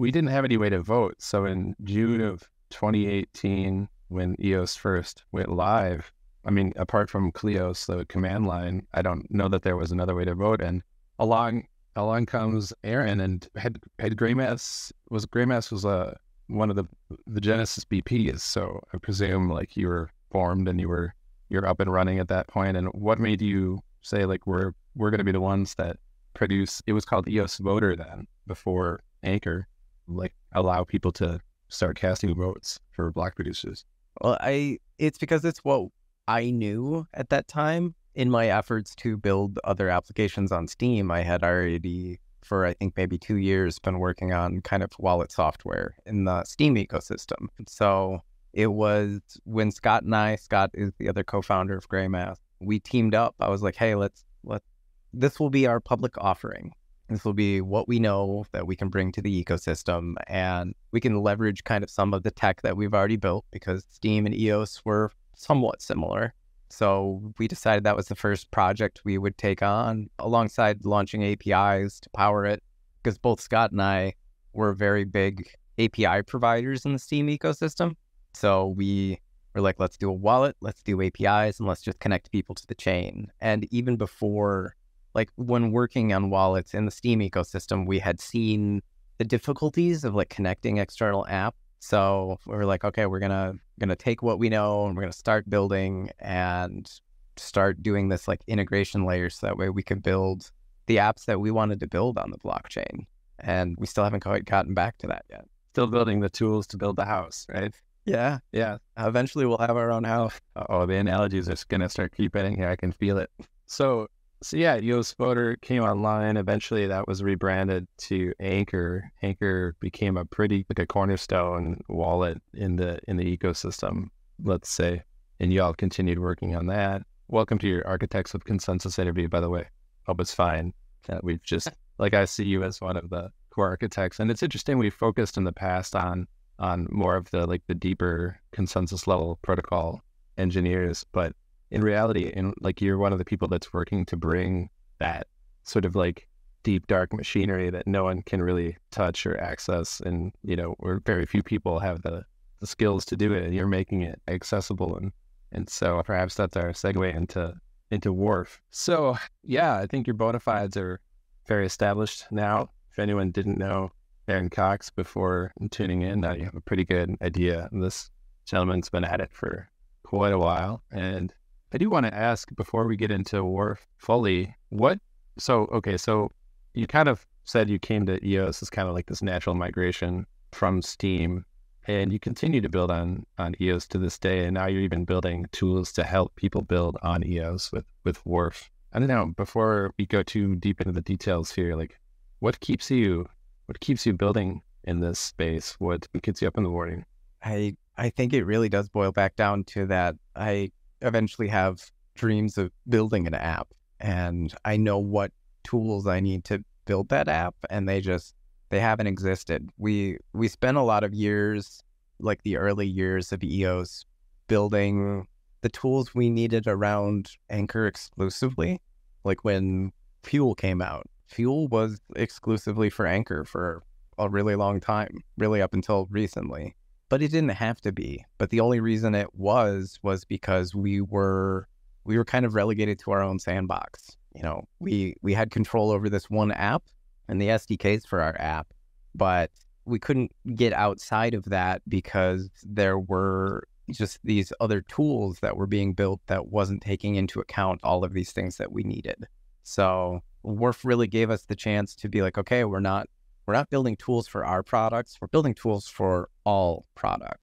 we 0.00 0.10
didn't 0.10 0.30
have 0.30 0.46
any 0.46 0.56
way 0.56 0.70
to 0.70 0.80
vote. 0.80 1.14
So 1.18 1.44
in 1.44 1.76
June 1.84 2.22
of 2.22 2.48
2018, 2.70 3.86
when 4.08 4.34
EOS 4.42 4.74
first 4.74 5.24
went 5.30 5.52
live, 5.52 6.10
I 6.46 6.50
mean, 6.50 6.72
apart 6.76 7.10
from 7.10 7.30
cleos, 7.32 7.84
the 7.84 8.06
command 8.06 8.46
line, 8.46 8.86
I 8.94 9.02
don't 9.02 9.30
know 9.30 9.48
that 9.48 9.60
there 9.62 9.76
was 9.76 9.92
another 9.92 10.14
way 10.14 10.24
to 10.24 10.34
vote. 10.34 10.62
And 10.62 10.82
along 11.18 11.66
along 11.96 12.24
comes 12.24 12.72
Aaron 12.82 13.20
and 13.20 13.46
had 13.56 13.78
had 13.98 14.16
Greymass 14.16 14.90
was 15.10 15.26
Greymass 15.26 15.70
was 15.70 15.84
a 15.84 15.88
uh, 15.88 16.14
one 16.46 16.70
of 16.70 16.76
the 16.76 16.86
the 17.26 17.40
Genesis 17.40 17.84
BPs. 17.84 18.40
So 18.40 18.80
I 18.94 18.96
presume 18.96 19.50
like 19.50 19.76
you 19.76 19.88
were 19.88 20.08
formed 20.30 20.66
and 20.66 20.80
you 20.80 20.88
were 20.88 21.14
you're 21.50 21.66
up 21.66 21.78
and 21.78 21.92
running 21.92 22.18
at 22.18 22.28
that 22.28 22.46
point. 22.46 22.78
And 22.78 22.88
what 22.88 23.20
made 23.20 23.42
you 23.42 23.80
say 24.00 24.24
like 24.24 24.46
we're 24.46 24.72
we're 24.96 25.10
going 25.10 25.18
to 25.18 25.24
be 25.24 25.32
the 25.32 25.42
ones 25.42 25.74
that 25.74 25.98
produce. 26.32 26.82
It 26.86 26.94
was 26.94 27.04
called 27.04 27.28
EOS 27.28 27.58
Voter 27.58 27.94
then 27.94 28.26
before 28.46 29.02
Anchor, 29.22 29.68
like 30.10 30.34
allow 30.52 30.84
people 30.84 31.12
to 31.12 31.40
start 31.68 31.96
casting 31.96 32.34
votes 32.34 32.78
for 32.92 33.10
block 33.12 33.36
producers. 33.36 33.84
Well, 34.20 34.36
I 34.40 34.78
it's 34.98 35.18
because 35.18 35.44
it's 35.44 35.60
what 35.60 35.88
I 36.28 36.50
knew 36.50 37.06
at 37.14 37.30
that 37.30 37.48
time. 37.48 37.94
In 38.16 38.28
my 38.28 38.48
efforts 38.48 38.94
to 38.96 39.16
build 39.16 39.60
other 39.62 39.88
applications 39.88 40.50
on 40.50 40.66
Steem, 40.66 41.12
I 41.12 41.22
had 41.22 41.44
already 41.44 42.18
for 42.42 42.66
I 42.66 42.74
think 42.74 42.96
maybe 42.96 43.18
two 43.18 43.36
years 43.36 43.78
been 43.78 43.98
working 44.00 44.32
on 44.32 44.60
kind 44.62 44.82
of 44.82 44.90
wallet 44.98 45.30
software 45.30 45.94
in 46.06 46.24
the 46.24 46.44
Steem 46.44 46.74
ecosystem. 46.74 47.46
So 47.68 48.20
it 48.52 48.68
was 48.68 49.20
when 49.44 49.70
Scott 49.70 50.02
and 50.02 50.14
I, 50.14 50.36
Scott 50.36 50.70
is 50.74 50.92
the 50.98 51.08
other 51.08 51.22
co-founder 51.22 51.76
of 51.76 51.88
Greymass, 51.88 52.36
we 52.58 52.80
teamed 52.80 53.14
up. 53.14 53.36
I 53.40 53.48
was 53.48 53.62
like, 53.62 53.76
hey, 53.76 53.94
let's 53.94 54.24
let's 54.42 54.66
this 55.12 55.38
will 55.38 55.50
be 55.50 55.66
our 55.66 55.80
public 55.80 56.14
offering. 56.18 56.72
This 57.10 57.24
will 57.24 57.32
be 57.32 57.60
what 57.60 57.88
we 57.88 57.98
know 57.98 58.46
that 58.52 58.68
we 58.68 58.76
can 58.76 58.88
bring 58.88 59.10
to 59.12 59.20
the 59.20 59.44
ecosystem, 59.44 60.14
and 60.28 60.74
we 60.92 61.00
can 61.00 61.20
leverage 61.20 61.64
kind 61.64 61.82
of 61.82 61.90
some 61.90 62.14
of 62.14 62.22
the 62.22 62.30
tech 62.30 62.62
that 62.62 62.76
we've 62.76 62.94
already 62.94 63.16
built 63.16 63.44
because 63.50 63.84
Steem 63.90 64.26
and 64.26 64.34
EOS 64.34 64.84
were 64.84 65.10
somewhat 65.34 65.82
similar. 65.82 66.32
So 66.68 67.32
we 67.36 67.48
decided 67.48 67.82
that 67.82 67.96
was 67.96 68.06
the 68.06 68.14
first 68.14 68.52
project 68.52 69.00
we 69.04 69.18
would 69.18 69.36
take 69.36 69.60
on 69.60 70.08
alongside 70.20 70.84
launching 70.84 71.24
APIs 71.24 71.98
to 71.98 72.10
power 72.10 72.46
it 72.46 72.62
because 73.02 73.18
both 73.18 73.40
Scott 73.40 73.72
and 73.72 73.82
I 73.82 74.14
were 74.52 74.72
very 74.72 75.02
big 75.02 75.50
API 75.80 76.22
providers 76.22 76.84
in 76.84 76.92
the 76.92 76.98
Steem 77.00 77.26
ecosystem. 77.26 77.96
So 78.34 78.68
we 78.68 79.18
were 79.52 79.62
like, 79.62 79.80
let's 79.80 79.96
do 79.96 80.10
a 80.10 80.12
wallet, 80.12 80.54
let's 80.60 80.84
do 80.84 81.02
APIs, 81.02 81.58
and 81.58 81.66
let's 81.66 81.82
just 81.82 81.98
connect 81.98 82.30
people 82.30 82.54
to 82.54 82.66
the 82.68 82.74
chain. 82.76 83.32
And 83.40 83.66
even 83.72 83.96
before, 83.96 84.76
like 85.14 85.30
when 85.36 85.72
working 85.72 86.12
on 86.12 86.30
wallets 86.30 86.74
in 86.74 86.84
the 86.84 86.90
Steem 86.90 87.20
ecosystem, 87.20 87.86
we 87.86 87.98
had 87.98 88.20
seen 88.20 88.82
the 89.18 89.24
difficulties 89.24 90.04
of 90.04 90.14
like 90.14 90.30
connecting 90.30 90.78
external 90.78 91.26
app 91.28 91.54
so 91.80 92.38
we 92.46 92.54
were 92.54 92.66
like, 92.66 92.84
okay, 92.84 93.06
we're 93.06 93.18
gonna 93.18 93.54
gonna 93.80 93.96
take 93.96 94.22
what 94.22 94.38
we 94.38 94.50
know 94.50 94.86
and 94.86 94.94
we're 94.94 95.02
gonna 95.02 95.12
start 95.12 95.48
building 95.48 96.10
and 96.18 96.90
start 97.36 97.82
doing 97.82 98.08
this 98.08 98.28
like 98.28 98.42
integration 98.46 99.06
layer 99.06 99.30
so 99.30 99.46
that 99.46 99.56
way 99.56 99.70
we 99.70 99.82
can 99.82 99.98
build 99.98 100.50
the 100.86 100.98
apps 100.98 101.24
that 101.24 101.40
we 101.40 101.50
wanted 101.50 101.80
to 101.80 101.86
build 101.86 102.18
on 102.18 102.30
the 102.30 102.38
blockchain. 102.38 103.06
And 103.38 103.76
we 103.78 103.86
still 103.86 104.04
haven't 104.04 104.20
quite 104.20 104.44
gotten 104.44 104.74
back 104.74 104.98
to 104.98 105.06
that 105.06 105.24
yet. 105.30 105.46
Still 105.72 105.86
building 105.86 106.20
the 106.20 106.28
tools 106.28 106.66
to 106.68 106.76
build 106.76 106.96
the 106.96 107.06
house, 107.06 107.46
right? 107.48 107.74
Yeah. 108.04 108.38
Yeah. 108.52 108.76
Eventually 108.98 109.46
we'll 109.46 109.58
have 109.58 109.76
our 109.76 109.90
own 109.90 110.04
house. 110.04 110.38
Oh, 110.56 110.84
the 110.84 110.96
analogies 110.96 111.48
are 111.48 111.56
gonna 111.68 111.88
start 111.88 112.12
creeping 112.14 112.44
in 112.44 112.56
here. 112.56 112.68
I 112.68 112.76
can 112.76 112.92
feel 112.92 113.16
it. 113.16 113.30
So 113.64 114.08
so 114.42 114.56
yeah, 114.56 114.78
EOS 114.80 115.12
Voter 115.12 115.56
came 115.56 115.82
online. 115.82 116.36
Eventually, 116.36 116.86
that 116.86 117.06
was 117.06 117.22
rebranded 117.22 117.86
to 117.98 118.32
Anchor. 118.40 119.10
Anchor 119.22 119.76
became 119.80 120.16
a 120.16 120.24
pretty 120.24 120.64
like 120.70 120.78
a 120.78 120.86
cornerstone 120.86 121.80
wallet 121.88 122.40
in 122.54 122.76
the 122.76 122.98
in 123.06 123.16
the 123.18 123.36
ecosystem. 123.36 124.06
Let's 124.42 124.70
say, 124.70 125.02
and 125.40 125.52
y'all 125.52 125.74
continued 125.74 126.18
working 126.18 126.56
on 126.56 126.66
that. 126.66 127.02
Welcome 127.28 127.58
to 127.58 127.68
your 127.68 127.86
Architects 127.86 128.32
with 128.32 128.44
Consensus 128.44 128.98
interview, 128.98 129.28
by 129.28 129.40
the 129.40 129.50
way. 129.50 129.66
Hope 130.06 130.20
it's 130.20 130.34
fine. 130.34 130.72
That 131.06 131.22
we've 131.22 131.42
just 131.42 131.68
like 131.98 132.14
I 132.14 132.24
see 132.24 132.44
you 132.44 132.62
as 132.62 132.80
one 132.80 132.96
of 132.96 133.10
the 133.10 133.30
core 133.50 133.68
architects, 133.68 134.20
and 134.20 134.30
it's 134.30 134.42
interesting. 134.42 134.78
We've 134.78 134.94
focused 134.94 135.36
in 135.36 135.44
the 135.44 135.52
past 135.52 135.94
on 135.94 136.26
on 136.58 136.88
more 136.90 137.16
of 137.16 137.30
the 137.30 137.46
like 137.46 137.62
the 137.66 137.74
deeper 137.74 138.40
consensus 138.52 139.06
level 139.06 139.38
protocol 139.42 140.00
engineers, 140.38 141.04
but 141.12 141.34
in 141.70 141.82
reality 141.82 142.32
and 142.34 142.54
like 142.60 142.80
you're 142.80 142.98
one 142.98 143.12
of 143.12 143.18
the 143.18 143.24
people 143.24 143.48
that's 143.48 143.72
working 143.72 144.04
to 144.04 144.16
bring 144.16 144.68
that 144.98 145.26
sort 145.62 145.84
of 145.84 145.94
like 145.94 146.26
deep 146.62 146.86
dark 146.86 147.12
machinery 147.12 147.70
that 147.70 147.86
no 147.86 148.04
one 148.04 148.22
can 148.22 148.42
really 148.42 148.76
touch 148.90 149.24
or 149.24 149.40
access 149.40 150.00
and 150.00 150.32
you 150.42 150.56
know 150.56 150.74
where 150.78 151.00
very 151.06 151.24
few 151.24 151.42
people 151.42 151.78
have 151.78 152.02
the, 152.02 152.22
the 152.60 152.66
skills 152.66 153.04
to 153.04 153.16
do 153.16 153.32
it 153.32 153.44
and 153.44 153.54
you're 153.54 153.66
making 153.66 154.02
it 154.02 154.20
accessible 154.28 154.96
and 154.96 155.12
and 155.52 155.68
so 155.68 156.00
perhaps 156.04 156.34
that's 156.34 156.56
our 156.56 156.70
segue 156.70 157.14
into 157.14 157.54
into 157.90 158.12
Wharf. 158.12 158.60
So 158.70 159.16
yeah, 159.42 159.76
I 159.76 159.86
think 159.86 160.06
your 160.06 160.14
bona 160.14 160.40
fides 160.40 160.76
are 160.76 161.00
very 161.46 161.66
established 161.66 162.24
now. 162.30 162.70
If 162.92 162.98
anyone 162.98 163.30
didn't 163.30 163.58
know 163.58 163.90
Aaron 164.28 164.50
Cox 164.50 164.90
before 164.90 165.52
tuning 165.70 166.02
in, 166.02 166.20
now 166.20 166.32
you 166.32 166.44
have 166.44 166.54
a 166.54 166.60
pretty 166.60 166.84
good 166.84 167.16
idea. 167.22 167.68
This 167.72 168.10
gentleman's 168.44 168.88
been 168.88 169.04
at 169.04 169.20
it 169.20 169.30
for 169.32 169.68
quite 170.04 170.32
a 170.32 170.38
while 170.38 170.82
and 170.90 171.32
I 171.72 171.78
do 171.78 171.88
want 171.88 172.06
to 172.06 172.14
ask 172.14 172.54
before 172.56 172.86
we 172.86 172.96
get 172.96 173.12
into 173.12 173.44
Wharf 173.44 173.86
fully, 173.96 174.54
what? 174.70 174.98
So, 175.38 175.68
okay, 175.72 175.96
so 175.96 176.30
you 176.74 176.86
kind 176.86 177.08
of 177.08 177.24
said 177.44 177.70
you 177.70 177.78
came 177.78 178.06
to 178.06 178.24
EOS 178.26 178.62
as 178.62 178.70
kind 178.70 178.88
of 178.88 178.94
like 178.94 179.06
this 179.06 179.22
natural 179.22 179.54
migration 179.54 180.26
from 180.52 180.82
Steem, 180.82 181.44
and 181.86 182.12
you 182.12 182.18
continue 182.18 182.60
to 182.60 182.68
build 182.68 182.90
on 182.90 183.24
on 183.38 183.54
EOS 183.60 183.86
to 183.88 183.98
this 183.98 184.18
day, 184.18 184.46
and 184.46 184.54
now 184.54 184.66
you're 184.66 184.82
even 184.82 185.04
building 185.04 185.46
tools 185.52 185.92
to 185.92 186.02
help 186.02 186.34
people 186.34 186.62
build 186.62 186.96
on 187.02 187.24
EOS 187.24 187.70
with 187.72 187.84
with 188.04 188.24
Wharf. 188.26 188.68
I 188.92 188.98
don't 188.98 189.08
know. 189.08 189.26
Before 189.36 189.94
we 189.96 190.06
go 190.06 190.22
too 190.24 190.56
deep 190.56 190.80
into 190.80 190.92
the 190.92 191.00
details 191.00 191.52
here, 191.52 191.76
like 191.76 191.98
what 192.40 192.58
keeps 192.58 192.90
you 192.90 193.26
what 193.66 193.78
keeps 193.78 194.04
you 194.04 194.12
building 194.12 194.62
in 194.84 194.98
this 194.98 195.20
space? 195.20 195.76
What 195.78 196.08
gets 196.22 196.42
you 196.42 196.48
up 196.48 196.56
in 196.56 196.64
the 196.64 196.70
morning? 196.70 197.04
I 197.44 197.76
I 197.96 198.10
think 198.10 198.32
it 198.32 198.44
really 198.44 198.68
does 198.68 198.88
boil 198.88 199.12
back 199.12 199.36
down 199.36 199.64
to 199.64 199.86
that 199.86 200.16
I 200.34 200.72
eventually 201.02 201.48
have 201.48 201.90
dreams 202.14 202.58
of 202.58 202.70
building 202.88 203.26
an 203.26 203.34
app 203.34 203.68
and 204.00 204.54
I 204.64 204.76
know 204.76 204.98
what 204.98 205.32
tools 205.64 206.06
I 206.06 206.20
need 206.20 206.44
to 206.46 206.64
build 206.86 207.08
that 207.10 207.28
app 207.28 207.54
and 207.68 207.88
they 207.88 208.00
just 208.00 208.34
they 208.70 208.80
haven't 208.80 209.08
existed. 209.08 209.68
We 209.78 210.18
we 210.32 210.48
spent 210.48 210.76
a 210.76 210.82
lot 210.82 211.04
of 211.04 211.12
years 211.12 211.82
like 212.18 212.42
the 212.42 212.56
early 212.56 212.86
years 212.86 213.32
of 213.32 213.42
EOS 213.42 214.04
building 214.46 215.26
the 215.62 215.68
tools 215.68 216.14
we 216.14 216.30
needed 216.30 216.66
around 216.66 217.30
Anchor 217.50 217.86
exclusively. 217.86 218.80
Like 219.24 219.44
when 219.44 219.92
Fuel 220.22 220.54
came 220.54 220.80
out, 220.80 221.06
Fuel 221.26 221.68
was 221.68 222.00
exclusively 222.16 222.90
for 222.90 223.06
Anchor 223.06 223.44
for 223.44 223.82
a 224.18 224.28
really 224.28 224.56
long 224.56 224.80
time, 224.80 225.18
really 225.36 225.62
up 225.62 225.74
until 225.74 226.06
recently 226.10 226.74
but 227.10 227.20
it 227.20 227.32
didn't 227.32 227.50
have 227.50 227.80
to 227.82 227.92
be. 227.92 228.24
But 228.38 228.48
the 228.48 228.60
only 228.60 228.80
reason 228.80 229.14
it 229.14 229.34
was 229.34 229.98
was 230.02 230.24
because 230.24 230.74
we 230.74 231.02
were 231.02 231.68
we 232.04 232.16
were 232.16 232.24
kind 232.24 232.46
of 232.46 232.54
relegated 232.54 232.98
to 233.00 233.10
our 233.10 233.22
own 233.22 233.38
sandbox. 233.38 234.16
You 234.34 234.42
know, 234.42 234.64
we 234.78 235.16
we 235.20 235.34
had 235.34 235.50
control 235.50 235.90
over 235.90 236.08
this 236.08 236.30
one 236.30 236.52
app 236.52 236.84
and 237.28 237.42
the 237.42 237.48
SDKs 237.48 238.06
for 238.06 238.22
our 238.22 238.40
app, 238.40 238.68
but 239.14 239.50
we 239.84 239.98
couldn't 239.98 240.30
get 240.54 240.72
outside 240.72 241.34
of 241.34 241.44
that 241.46 241.82
because 241.88 242.48
there 242.64 242.98
were 242.98 243.64
just 243.90 244.20
these 244.22 244.52
other 244.60 244.80
tools 244.82 245.40
that 245.40 245.56
were 245.56 245.66
being 245.66 245.94
built 245.94 246.20
that 246.28 246.46
wasn't 246.46 246.80
taking 246.80 247.16
into 247.16 247.40
account 247.40 247.80
all 247.82 248.04
of 248.04 248.12
these 248.12 248.30
things 248.30 248.56
that 248.56 248.70
we 248.70 248.84
needed. 248.84 249.26
So 249.64 250.20
Wharf 250.42 250.84
really 250.84 251.08
gave 251.08 251.28
us 251.28 251.42
the 251.42 251.56
chance 251.56 251.96
to 251.96 252.08
be 252.08 252.22
like, 252.22 252.38
okay, 252.38 252.62
we're 252.64 252.78
not 252.78 253.08
we're 253.50 253.56
not 253.56 253.68
building 253.68 253.96
tools 253.96 254.28
for 254.28 254.46
our 254.46 254.62
products, 254.62 255.18
we're 255.20 255.26
building 255.26 255.54
tools 255.54 255.88
for 255.88 256.28
all 256.44 256.86
products. 256.94 257.40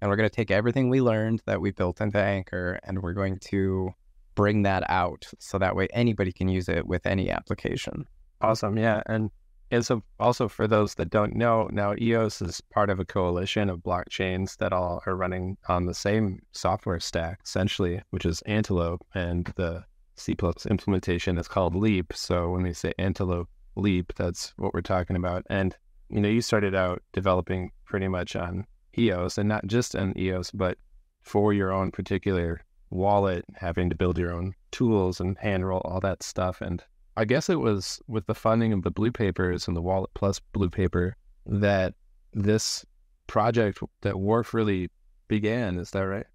And 0.00 0.08
we're 0.08 0.14
going 0.14 0.28
to 0.28 0.34
take 0.34 0.52
everything 0.52 0.88
we 0.88 1.00
learned 1.00 1.42
that 1.46 1.60
we 1.60 1.72
built 1.72 2.00
into 2.00 2.16
Anchor 2.16 2.78
and 2.84 3.02
we're 3.02 3.12
going 3.12 3.40
to 3.50 3.90
bring 4.36 4.62
that 4.62 4.88
out 4.88 5.26
so 5.40 5.58
that 5.58 5.74
way 5.74 5.88
anybody 5.92 6.30
can 6.30 6.46
use 6.46 6.68
it 6.68 6.86
with 6.86 7.04
any 7.06 7.28
application. 7.28 8.06
Awesome. 8.40 8.78
Yeah. 8.78 9.02
And 9.06 9.32
and 9.72 9.84
so 9.84 10.04
also 10.20 10.46
for 10.46 10.68
those 10.68 10.94
that 10.94 11.10
don't 11.10 11.34
know, 11.34 11.68
now 11.72 11.96
EOS 12.00 12.40
is 12.40 12.60
part 12.72 12.88
of 12.88 13.00
a 13.00 13.04
coalition 13.04 13.68
of 13.68 13.80
blockchains 13.80 14.58
that 14.58 14.72
all 14.72 15.02
are 15.06 15.16
running 15.16 15.56
on 15.68 15.86
the 15.86 15.92
same 15.92 16.38
software 16.52 17.00
stack, 17.00 17.40
essentially, 17.44 18.00
which 18.10 18.24
is 18.24 18.42
Antelope. 18.42 19.04
And 19.12 19.52
the 19.56 19.82
C 20.14 20.36
plus 20.36 20.66
implementation 20.66 21.36
is 21.36 21.48
called 21.48 21.74
Leap. 21.74 22.12
So 22.14 22.50
when 22.50 22.62
we 22.62 22.72
say 22.74 22.92
Antelope 22.96 23.48
leap. 23.78 24.12
That's 24.16 24.52
what 24.56 24.74
we're 24.74 24.80
talking 24.80 25.16
about. 25.16 25.44
And, 25.48 25.76
you 26.08 26.20
know, 26.20 26.28
you 26.28 26.42
started 26.42 26.74
out 26.74 27.02
developing 27.12 27.70
pretty 27.84 28.08
much 28.08 28.36
on 28.36 28.66
EOS 28.96 29.38
and 29.38 29.48
not 29.48 29.66
just 29.66 29.94
on 29.96 30.16
EOS, 30.18 30.50
but 30.50 30.78
for 31.22 31.52
your 31.52 31.72
own 31.72 31.90
particular 31.90 32.60
wallet, 32.90 33.44
having 33.54 33.90
to 33.90 33.96
build 33.96 34.18
your 34.18 34.32
own 34.32 34.54
tools 34.70 35.20
and 35.20 35.36
hand 35.38 35.66
roll 35.66 35.82
all 35.84 36.00
that 36.00 36.22
stuff. 36.22 36.60
And 36.60 36.82
I 37.16 37.24
guess 37.24 37.48
it 37.48 37.60
was 37.60 38.00
with 38.06 38.26
the 38.26 38.34
funding 38.34 38.72
of 38.72 38.82
the 38.82 38.90
blue 38.90 39.12
papers 39.12 39.68
and 39.68 39.76
the 39.76 39.82
wallet 39.82 40.10
plus 40.14 40.40
blue 40.52 40.70
paper 40.70 41.16
that 41.46 41.94
this 42.32 42.84
project 43.26 43.80
that 44.02 44.18
Wharf 44.18 44.54
really 44.54 44.90
began. 45.28 45.78
Is 45.78 45.90
that 45.90 46.02
right? 46.02 46.26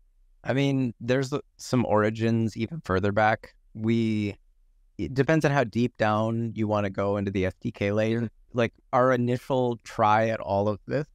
I 0.43 0.53
mean, 0.53 0.93
there's 0.99 1.33
some 1.57 1.85
origins 1.85 2.57
even 2.57 2.81
further 2.81 3.11
back. 3.11 3.55
We 3.73 4.35
it 4.97 5.13
depends 5.13 5.45
on 5.45 5.51
how 5.51 5.63
deep 5.63 5.97
down 5.97 6.51
you 6.55 6.67
want 6.67 6.85
to 6.85 6.89
go 6.89 7.17
into 7.17 7.31
the 7.31 7.45
SDK 7.45 7.93
layer. 7.93 8.21
Mm. 8.21 8.29
Like 8.53 8.73
our 8.91 9.11
initial 9.11 9.79
try 9.83 10.27
at 10.29 10.39
all 10.39 10.67
of 10.67 10.79
this 10.85 11.07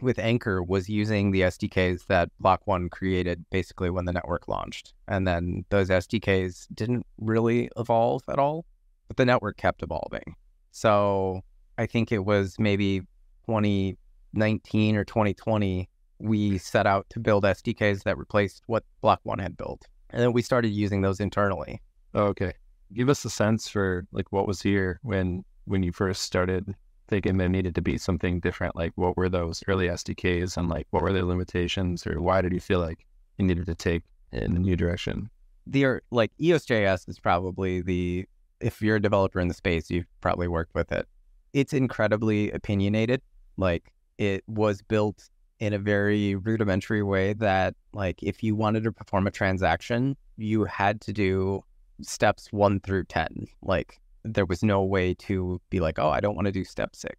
with 0.00 0.18
Anchor 0.18 0.62
was 0.62 0.88
using 0.88 1.30
the 1.30 1.42
SDKs 1.42 2.06
that 2.06 2.30
Block 2.40 2.66
One 2.66 2.88
created 2.88 3.44
basically 3.50 3.90
when 3.90 4.04
the 4.04 4.12
network 4.12 4.48
launched. 4.48 4.92
And 5.08 5.26
then 5.26 5.64
those 5.70 5.88
SDKs 5.88 6.66
didn't 6.74 7.06
really 7.18 7.70
evolve 7.76 8.22
at 8.28 8.38
all, 8.38 8.64
but 9.08 9.16
the 9.16 9.24
network 9.24 9.56
kept 9.56 9.82
evolving. 9.82 10.34
So 10.70 11.42
I 11.78 11.86
think 11.86 12.12
it 12.12 12.24
was 12.24 12.56
maybe 12.58 13.00
2019 13.46 14.96
or 14.96 15.04
2020, 15.04 15.88
we 16.18 16.58
set 16.58 16.86
out 16.86 17.06
to 17.10 17.20
build 17.20 17.44
SDKs 17.44 18.02
that 18.04 18.18
replaced 18.18 18.62
what 18.66 18.84
Block 19.00 19.20
One 19.22 19.38
had 19.38 19.56
built. 19.56 19.86
And 20.10 20.22
then 20.22 20.32
we 20.32 20.42
started 20.42 20.68
using 20.68 21.02
those 21.02 21.20
internally. 21.20 21.80
Oh, 22.14 22.24
okay. 22.24 22.52
Give 22.92 23.08
us 23.08 23.24
a 23.24 23.30
sense 23.30 23.68
for 23.68 24.06
like 24.12 24.30
what 24.30 24.46
was 24.46 24.62
here 24.62 25.00
when 25.02 25.44
when 25.64 25.82
you 25.82 25.92
first 25.92 26.22
started 26.22 26.74
thinking 27.08 27.36
there 27.36 27.48
needed 27.48 27.74
to 27.74 27.82
be 27.82 27.98
something 27.98 28.40
different. 28.40 28.76
Like 28.76 28.92
what 28.96 29.16
were 29.16 29.28
those 29.28 29.62
early 29.68 29.88
SDKs 29.88 30.56
and 30.56 30.68
like 30.68 30.86
what 30.90 31.02
were 31.02 31.12
their 31.12 31.24
limitations 31.24 32.06
or 32.06 32.20
why 32.20 32.40
did 32.40 32.52
you 32.52 32.60
feel 32.60 32.80
like 32.80 33.06
you 33.38 33.46
needed 33.46 33.66
to 33.66 33.74
take 33.74 34.02
in 34.32 34.56
a 34.56 34.58
new 34.58 34.76
direction? 34.76 35.30
The 35.66 35.84
er, 35.84 36.02
like 36.10 36.32
EOS.js 36.40 37.08
is 37.08 37.18
probably 37.18 37.80
the 37.80 38.26
if 38.60 38.80
you're 38.80 38.96
a 38.96 39.02
developer 39.02 39.40
in 39.40 39.48
the 39.48 39.54
space, 39.54 39.90
you've 39.90 40.06
probably 40.20 40.48
worked 40.48 40.74
with 40.74 40.90
it. 40.92 41.06
It's 41.52 41.72
incredibly 41.72 42.50
opinionated. 42.52 43.20
Like 43.56 43.92
it 44.18 44.44
was 44.46 44.82
built 44.82 45.28
in 45.58 45.72
a 45.72 45.78
very 45.78 46.34
rudimentary 46.34 47.02
way 47.02 47.32
that 47.34 47.74
like 47.92 48.22
if 48.22 48.42
you 48.42 48.54
wanted 48.54 48.84
to 48.84 48.92
perform 48.92 49.26
a 49.26 49.30
transaction, 49.30 50.16
you 50.36 50.64
had 50.64 51.00
to 51.02 51.12
do 51.12 51.62
steps 52.02 52.52
1 52.52 52.80
through 52.80 53.04
10. 53.04 53.46
Like 53.62 54.00
there 54.24 54.46
was 54.46 54.62
no 54.62 54.82
way 54.82 55.14
to 55.14 55.60
be 55.70 55.80
like, 55.80 55.98
"Oh, 55.98 56.10
I 56.10 56.20
don't 56.20 56.34
want 56.34 56.46
to 56.46 56.52
do 56.52 56.64
step 56.64 56.96
6." 56.96 57.14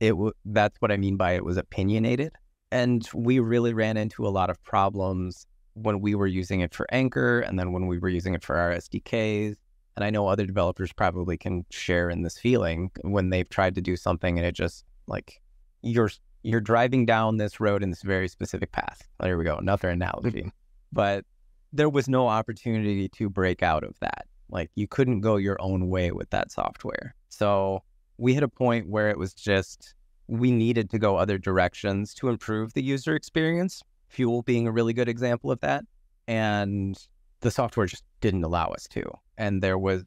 It 0.00 0.10
w- 0.10 0.32
that's 0.46 0.80
what 0.80 0.92
I 0.92 0.96
mean 0.96 1.16
by 1.16 1.32
it 1.32 1.44
was 1.44 1.56
opinionated. 1.56 2.32
And 2.70 3.08
we 3.14 3.38
really 3.38 3.74
ran 3.74 3.96
into 3.96 4.26
a 4.26 4.30
lot 4.30 4.50
of 4.50 4.62
problems 4.64 5.46
when 5.74 6.00
we 6.00 6.14
were 6.14 6.26
using 6.26 6.60
it 6.60 6.74
for 6.74 6.86
Anchor 6.92 7.40
and 7.40 7.58
then 7.58 7.72
when 7.72 7.86
we 7.86 7.98
were 7.98 8.08
using 8.08 8.34
it 8.34 8.44
for 8.44 8.56
our 8.56 8.72
SDKs. 8.72 9.56
And 9.96 10.04
I 10.04 10.10
know 10.10 10.26
other 10.26 10.46
developers 10.46 10.92
probably 10.92 11.36
can 11.36 11.64
share 11.70 12.08
in 12.10 12.22
this 12.22 12.38
feeling 12.38 12.90
when 13.02 13.30
they've 13.30 13.48
tried 13.48 13.74
to 13.74 13.80
do 13.82 13.96
something 13.96 14.38
and 14.38 14.46
it 14.46 14.54
just 14.54 14.84
like 15.06 15.40
you're 15.82 16.10
you're 16.42 16.60
driving 16.60 17.06
down 17.06 17.36
this 17.36 17.60
road 17.60 17.82
in 17.82 17.90
this 17.90 18.02
very 18.02 18.26
specific 18.28 18.72
path. 18.72 19.06
There 19.20 19.38
we 19.38 19.44
go, 19.44 19.56
another 19.56 19.88
analogy. 19.88 20.50
But 20.92 21.24
there 21.72 21.88
was 21.88 22.08
no 22.08 22.28
opportunity 22.28 23.08
to 23.08 23.28
break 23.30 23.62
out 23.62 23.84
of 23.84 23.98
that. 24.00 24.26
Like 24.48 24.70
you 24.74 24.86
couldn't 24.86 25.20
go 25.20 25.36
your 25.36 25.56
own 25.60 25.88
way 25.88 26.12
with 26.12 26.30
that 26.30 26.52
software. 26.52 27.14
So 27.28 27.82
we 28.18 28.34
hit 28.34 28.42
a 28.42 28.48
point 28.48 28.88
where 28.88 29.08
it 29.08 29.18
was 29.18 29.32
just 29.32 29.94
we 30.28 30.50
needed 30.50 30.90
to 30.90 30.98
go 30.98 31.16
other 31.16 31.38
directions 31.38 32.14
to 32.14 32.28
improve 32.28 32.74
the 32.74 32.82
user 32.82 33.14
experience. 33.14 33.82
Fuel 34.08 34.42
being 34.42 34.66
a 34.66 34.72
really 34.72 34.92
good 34.92 35.08
example 35.08 35.50
of 35.50 35.60
that. 35.60 35.84
And 36.28 36.96
the 37.40 37.50
software 37.50 37.86
just 37.86 38.04
didn't 38.20 38.44
allow 38.44 38.68
us 38.68 38.86
to. 38.88 39.02
And 39.38 39.62
there 39.62 39.78
was 39.78 40.04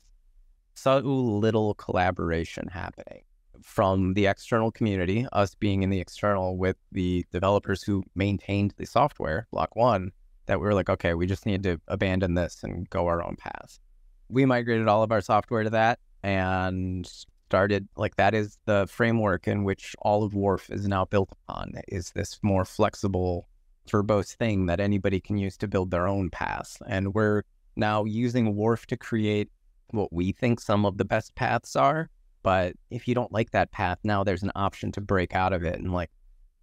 so 0.75 0.99
little 0.99 1.73
collaboration 1.75 2.67
happening 2.67 3.23
from 3.61 4.13
the 4.13 4.27
external 4.27 4.71
community, 4.71 5.25
us 5.33 5.55
being 5.55 5.81
in 5.83 5.89
the 5.89 5.99
external 5.99 6.57
with 6.57 6.77
the 6.91 7.25
developers 7.31 7.81
who 7.81 8.03
maintained 8.13 8.73
the 8.77 8.85
software, 8.85 9.47
Block 9.51 9.75
One, 9.75 10.11
that 10.45 10.59
we 10.59 10.65
were 10.65 10.73
like, 10.73 10.89
okay, 10.89 11.13
we 11.13 11.25
just 11.25 11.45
need 11.45 11.63
to 11.63 11.79
abandon 11.87 12.33
this 12.33 12.63
and 12.63 12.89
go 12.89 13.07
our 13.07 13.23
own 13.23 13.35
path. 13.35 13.79
We 14.29 14.45
migrated 14.45 14.87
all 14.87 15.03
of 15.03 15.11
our 15.11 15.21
software 15.21 15.63
to 15.63 15.69
that 15.71 15.99
and 16.23 17.07
started 17.47 17.87
like 17.95 18.15
that 18.15 18.33
is 18.33 18.57
the 18.65 18.87
framework 18.89 19.47
in 19.47 19.63
which 19.63 19.95
all 20.01 20.23
of 20.23 20.33
Wharf 20.33 20.69
is 20.71 20.87
now 20.87 21.05
built 21.05 21.31
upon 21.31 21.73
is 21.87 22.11
this 22.11 22.39
more 22.41 22.65
flexible 22.65 23.47
verbose 23.87 24.35
thing 24.35 24.65
that 24.65 24.79
anybody 24.79 25.19
can 25.19 25.37
use 25.37 25.55
to 25.57 25.67
build 25.67 25.91
their 25.91 26.07
own 26.07 26.29
path. 26.29 26.77
And 26.87 27.13
we're 27.13 27.43
now 27.75 28.03
using 28.03 28.55
Wharf 28.55 28.87
to 28.87 28.97
create 28.97 29.49
what 29.91 30.11
we 30.11 30.31
think 30.31 30.59
some 30.59 30.85
of 30.85 30.97
the 30.97 31.05
best 31.05 31.35
paths 31.35 31.75
are. 31.75 32.09
But 32.41 32.75
if 32.89 33.07
you 33.07 33.15
don't 33.15 33.31
like 33.31 33.51
that 33.51 33.71
path, 33.71 33.99
now 34.03 34.23
there's 34.23 34.43
an 34.43 34.51
option 34.55 34.91
to 34.93 35.01
break 35.01 35.35
out 35.35 35.53
of 35.53 35.63
it 35.63 35.79
and 35.79 35.93
like 35.93 36.11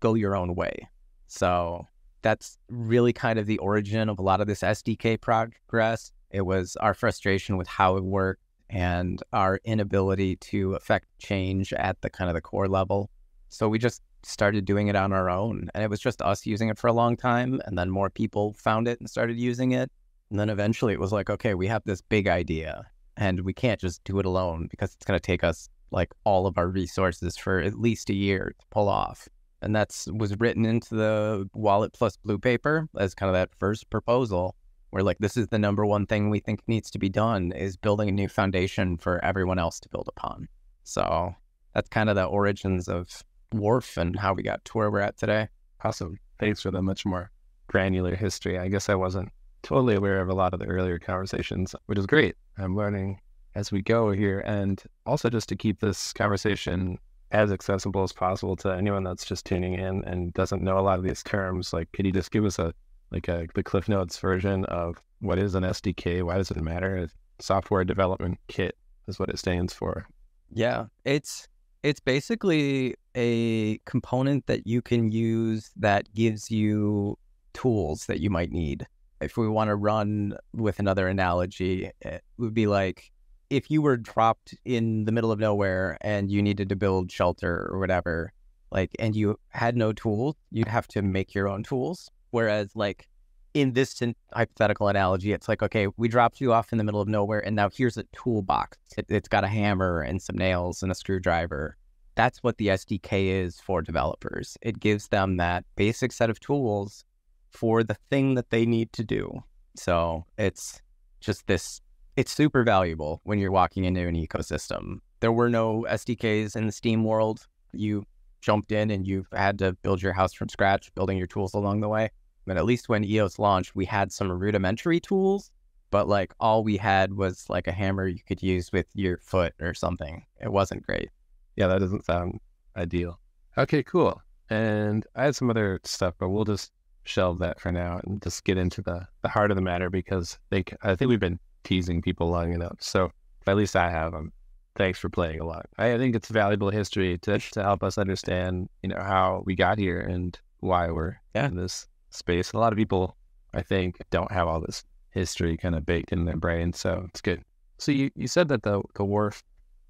go 0.01 0.15
your 0.15 0.37
own 0.37 0.55
way. 0.55 0.89
So 1.29 1.87
that's 2.23 2.59
really 2.69 3.13
kind 3.13 3.39
of 3.39 3.47
the 3.47 3.59
origin 3.59 4.09
of 4.09 4.19
a 4.19 4.23
lot 4.23 4.41
of 4.41 4.47
this 4.47 4.61
SDK 4.61 5.21
progress. 5.21 6.13
It 6.31 6.43
was 6.43 6.77
our 6.77 6.95
frustration 6.95 7.57
with 7.57 7.69
how 7.69 7.97
it 7.97 8.05
worked 8.05 8.43
and 8.71 9.23
our 9.33 9.61
inability 9.65 10.37
to 10.37 10.75
affect 10.75 11.07
change 11.19 11.73
at 11.75 12.01
the 12.01 12.09
kind 12.09 12.31
of 12.31 12.35
the 12.35 12.41
core 12.41 12.69
level. 12.69 13.11
So 13.49 13.69
we 13.69 13.79
just 13.79 14.03
started 14.23 14.65
doing 14.65 14.89
it 14.89 14.97
on 14.97 15.13
our 15.13 15.29
own. 15.29 15.69
And 15.75 15.85
it 15.85 15.91
was 15.91 16.01
just 16.01 16.23
us 16.23 16.47
using 16.47 16.69
it 16.69 16.79
for 16.79 16.87
a 16.87 16.93
long 16.93 17.17
time. 17.17 17.61
And 17.67 17.77
then 17.77 17.91
more 17.91 18.09
people 18.09 18.55
found 18.55 18.89
it 18.89 18.99
and 18.99 19.11
started 19.11 19.39
using 19.39 19.73
it. 19.73 19.91
And 20.31 20.41
then 20.41 20.49
eventually 20.49 20.95
it 20.95 21.01
was 21.01 21.13
like, 21.13 21.29
okay, 21.29 21.55
we 21.55 21.67
have 21.67 21.83
this 21.85 22.01
big 22.01 22.29
idea 22.29 22.87
and 23.19 23.41
we 23.41 23.53
can't 23.53 23.81
just 23.81 24.03
do 24.05 24.19
it 24.19 24.25
alone 24.25 24.69
because 24.71 24.95
it's 24.95 25.05
going 25.05 25.19
to 25.19 25.23
take 25.23 25.45
us 25.45 25.69
like 25.91 26.11
all 26.25 26.47
of 26.47 26.57
our 26.57 26.69
resources 26.69 27.37
for 27.37 27.61
at 27.61 27.79
least 27.79 28.09
a 28.09 28.15
year 28.15 28.55
to 28.59 28.67
pull 28.71 28.89
off 28.89 29.29
and 29.63 29.75
that's 29.75 30.09
was 30.09 30.39
written 30.39 30.67
into 30.67 30.95
the 30.95 31.49
wallet 31.55 31.93
plus 31.93 32.17
blue 32.17 32.39
paper 32.39 32.89
as 32.99 33.15
kind 33.15 33.29
of 33.29 33.35
that 33.35 33.51
first 33.59 33.89
proposal 33.91 34.57
where 34.91 35.03
like 35.03 35.19
this 35.21 35.39
is 35.39 35.49
the 35.49 35.59
number 35.59 35.87
one 35.87 36.05
thing 36.05 36.29
we 36.29 36.39
think 36.39 36.61
needs 36.67 36.91
to 36.91 36.99
be 36.99 37.09
done 37.09 37.51
is 37.53 37.79
building 37.79 38.11
a 38.11 38.13
new 38.13 38.29
foundation 38.29 38.99
for 38.99 39.25
everyone 39.25 39.59
else 39.59 39.81
to 39.81 39.89
build 39.89 40.07
upon. 40.07 40.47
So 40.85 41.35
that's 41.75 41.89
kind 41.89 42.11
of 42.11 42.17
the 42.17 42.25
origins 42.25 42.89
of 42.89 43.09
wharf 43.53 43.97
and 43.97 44.19
how 44.19 44.35
we 44.35 44.43
got 44.43 44.63
to 44.67 44.73
where 44.73 44.91
we're 44.91 45.01
at 45.01 45.17
today. 45.17 45.49
Awesome. 45.83 46.19
Thanks 46.39 46.61
for 46.61 46.71
the 46.71 46.83
much 46.83 47.07
more 47.07 47.31
granular 47.69 48.15
history. 48.15 48.59
I 48.59 48.69
guess 48.69 48.91
i 48.91 48.95
wasn't 48.95 49.31
totally 49.63 49.95
aware 49.95 50.21
of 50.21 50.29
a 50.29 50.35
lot 50.35 50.53
of 50.53 50.61
the 50.61 50.67
earlier 50.67 50.99
conversations 50.99 51.75
which 51.87 51.99
is 51.99 52.07
great. 52.07 52.35
I'm 52.59 52.77
learning 52.77 53.19
as 53.55 53.73
we 53.73 53.81
go 53.81 54.11
here. 54.11 54.41
And 54.41 54.83
also 55.07 55.31
just 55.31 55.49
to 55.49 55.57
keep 55.57 55.81
this 55.81 56.13
conversation 56.13 56.99
as 57.33 57.51
accessible 57.51 58.03
as 58.03 58.13
possible 58.13 58.55
to 58.57 58.69
anyone 58.69 59.03
that's 59.03 59.25
just 59.25 59.47
tuning 59.47 59.75
in 59.75 60.05
and 60.05 60.33
doesn't 60.35 60.63
know 60.63 60.79
a 60.79 60.81
lot 60.81 60.99
of 60.99 61.05
these 61.05 61.23
terms. 61.23 61.73
Like, 61.73 61.91
could 61.93 62.07
you 62.07 62.13
just 62.13 62.31
give 62.31 62.45
us 62.45 62.59
a 62.59 62.73
like 63.11 63.29
a 63.29 63.47
the 63.55 63.63
Cliff 63.63 63.89
Notes 63.89 64.19
version 64.19 64.65
of 64.67 65.03
what 65.21 65.39
is 65.39 65.55
an 65.55 65.65
SDK? 65.65 66.23
Why 66.23 66.37
does 66.37 66.51
it 66.51 66.57
matter? 66.59 67.09
Software 67.39 67.85
Development 67.85 68.39
Kit 68.49 68.77
is 69.09 69.19
what 69.19 69.31
it 69.31 69.39
stands 69.39 69.73
for. 69.73 70.07
Yeah, 70.53 70.87
it's 71.05 71.49
it's 71.83 72.01
basically 72.01 72.95
a 73.15 73.79
component 73.79 74.47
that 74.47 74.67
you 74.67 74.83
can 74.83 75.11
use 75.11 75.71
that 75.77 76.13
gives 76.15 76.51
you 76.51 77.19
tools 77.55 78.07
that 78.07 78.21
you 78.21 78.31
might 78.31 78.53
need. 78.53 78.87
If 79.21 79.37
we 79.37 79.49
want 79.49 79.69
to 79.69 79.77
run 79.77 80.37
with 80.53 80.79
another 80.79 81.09
analogy, 81.09 81.91
it 82.01 82.23
would 82.39 82.55
be 82.55 82.67
like 82.67 83.11
if 83.53 83.71
you 83.71 83.83
were 83.83 83.99
dropped 83.99 84.55
in 84.65 85.05
the 85.05 85.13
middle 85.13 85.31
of 85.31 85.39
nowhere 85.39 85.99
and 86.01 86.31
you 86.31 86.41
needed 86.41 86.71
to 86.71 86.75
build 86.75 87.13
shelter 87.13 87.69
or 87.71 87.79
whatever, 87.79 88.33
like, 88.71 88.97
and 88.99 89.15
you 89.15 89.39
had 89.51 89.77
no 89.77 89.93
tools, 89.93 90.37
you'd 90.51 90.67
have 90.69 90.89
to 90.89 91.03
make 91.03 91.35
your 91.35 91.49
own 91.49 91.63
tools. 91.63 92.11
Whereas, 92.31 92.75
like, 92.75 93.07
in 93.53 93.75
this 93.75 94.03
hypothetical 94.33 94.89
analogy, 94.89 95.35
it's 95.35 95.51
like, 95.51 95.63
okay, 95.63 95.89
we 95.99 96.09
dropped 96.09 96.41
you 96.41 96.55
off 96.55 96.73
in 96.73 96.79
the 96.79 96.85
middle 96.85 97.03
of 97.03 97.09
nowhere, 97.09 97.45
and 97.45 97.55
now 97.55 97.69
here's 97.69 97.99
a 97.99 98.05
toolbox. 98.15 98.79
It, 98.97 99.05
it's 99.11 99.29
got 99.29 99.45
a 99.45 99.49
hammer 99.49 100.01
and 100.01 100.23
some 100.23 100.39
nails 100.39 100.83
and 100.83 100.91
a 100.91 100.95
screwdriver. 100.95 101.77
That's 102.15 102.43
what 102.43 102.57
the 102.57 102.69
SDK 102.69 103.45
is 103.45 103.61
for 103.61 103.83
developers. 103.83 104.57
It 104.63 104.81
gives 104.81 105.09
them 105.09 105.37
that 105.37 105.67
basic 105.77 106.11
set 106.13 106.31
of 106.31 106.41
tools 106.41 107.05
for 107.51 107.85
the 107.85 107.99
thing 108.09 108.35
that 108.37 108.49
they 108.49 108.65
need 108.65 108.95
to 108.95 109.05
do. 109.05 109.43
So 109.77 110.25
it's 110.39 110.81
just 111.21 111.47
this 111.47 111.83
it's 112.17 112.33
super 112.33 112.63
valuable 112.63 113.21
when 113.25 113.39
you're 113.39 113.53
walking 113.53 113.85
into 113.85 114.07
an 114.07 114.15
ecosystem. 114.15 114.99
There 115.21 115.33
were 115.33 115.49
no 115.49 115.87
SDKs 115.89 116.57
in 116.57 116.67
the 116.67 116.73
Steem 116.73 117.05
world. 117.05 117.47
You 117.73 118.05
jumped 118.41 118.73
in 118.73 118.91
and 118.91 119.07
you've 119.07 119.29
had 119.33 119.59
to 119.61 119.73
build 119.83 120.03
your 120.03 120.13
house 120.13 120.33
from 120.33 120.49
scratch, 120.49 120.95
building 120.95 121.17
your 121.17 121.27
tools 121.27 121.55
along 121.55 121.81
the 121.81 121.89
way. 121.89 122.11
But 122.45 122.57
at 122.57 122.65
least 122.65 122.89
when 122.89 123.05
EOS 123.05 123.39
launched, 123.39 123.75
we 123.75 123.85
had 123.85 124.13
some 124.13 124.31
rudimentary 124.31 125.01
tools, 125.01 125.51
but 125.91 126.09
like 126.09 126.35
all 126.41 126.65
we 126.65 126.77
had 126.77 127.15
was 127.15 127.49
like 127.49 127.69
a 127.69 127.73
hammer 127.73 128.07
you 128.07 128.19
could 128.27 128.43
use 128.43 128.73
with 128.73 128.87
your 128.95 129.19
foot 129.19 129.55
or 129.61 129.75
something. 129.75 130.25
It 130.41 130.53
wasn't 130.53 130.85
great. 130.85 131.09
Yeah, 131.57 131.69
that 131.69 131.79
doesn't 131.79 132.05
sound 132.05 132.41
ideal. 132.77 133.21
Okay, 133.57 133.83
cool. 133.83 134.21
And 134.51 135.07
I 135.15 135.25
had 135.25 135.37
some 135.37 135.51
other 135.51 135.81
stuff, 135.85 136.15
but 136.19 136.31
we'll 136.31 136.45
just 136.45 136.73
shelve 137.05 137.39
that 137.39 137.61
for 137.61 137.71
now 137.73 138.01
and 138.05 138.21
just 138.23 138.45
get 138.45 138.59
into 138.59 138.83
the, 138.83 139.07
the 139.23 139.29
heart 139.29 139.51
of 139.51 139.57
the 139.57 139.63
matter 139.63 139.89
because 139.89 140.39
they, 140.51 140.65
I 140.83 140.97
think 140.97 141.09
we've 141.09 141.21
been 141.21 141.39
teasing 141.65 142.03
people 142.03 142.29
long 142.29 142.53
enough. 142.53 142.77
So 142.81 143.11
at 143.47 143.57
least 143.57 143.77
I 143.77 143.91
have 143.91 144.13
them. 144.13 144.33
Thanks 144.75 144.99
for 144.99 145.09
playing 145.09 145.41
a 145.41 145.45
lot. 145.45 145.67
I 145.79 145.99
think 145.99 146.17
it's 146.17 146.29
valuable 146.29 146.71
history 146.71 147.19
to, 147.19 147.39
to 147.39 147.63
help 147.63 147.83
us 147.83 147.99
understand, 147.99 148.69
you 148.83 148.89
know, 148.89 149.01
how 149.01 149.43
we 149.45 149.55
got 149.55 149.79
here 149.79 150.01
and 150.01 150.39
why 150.61 150.91
we're 150.91 151.17
yeah. 151.35 151.47
in 151.47 151.57
this 151.57 151.87
space. 152.11 152.53
A 152.53 152.59
lot 152.59 152.73
of 152.73 152.79
people, 152.79 153.17
I 153.53 153.63
think, 153.63 153.99
don't 154.11 154.33
have 154.33 154.49
all 154.49 154.61
this 154.61 154.85
history 155.11 155.57
kind 155.57 155.75
of 155.75 155.85
baked 155.85 156.13
in 156.13 156.25
their 156.25 156.37
brain. 156.37 156.73
So 156.73 157.05
it's 157.09 157.21
good. 157.21 157.43
So 157.79 157.93
you, 157.93 158.11
you 158.15 158.29
said 158.29 158.49
that 158.49 158.63
the 158.63 158.81
the 158.95 159.05
Wharf 159.05 159.43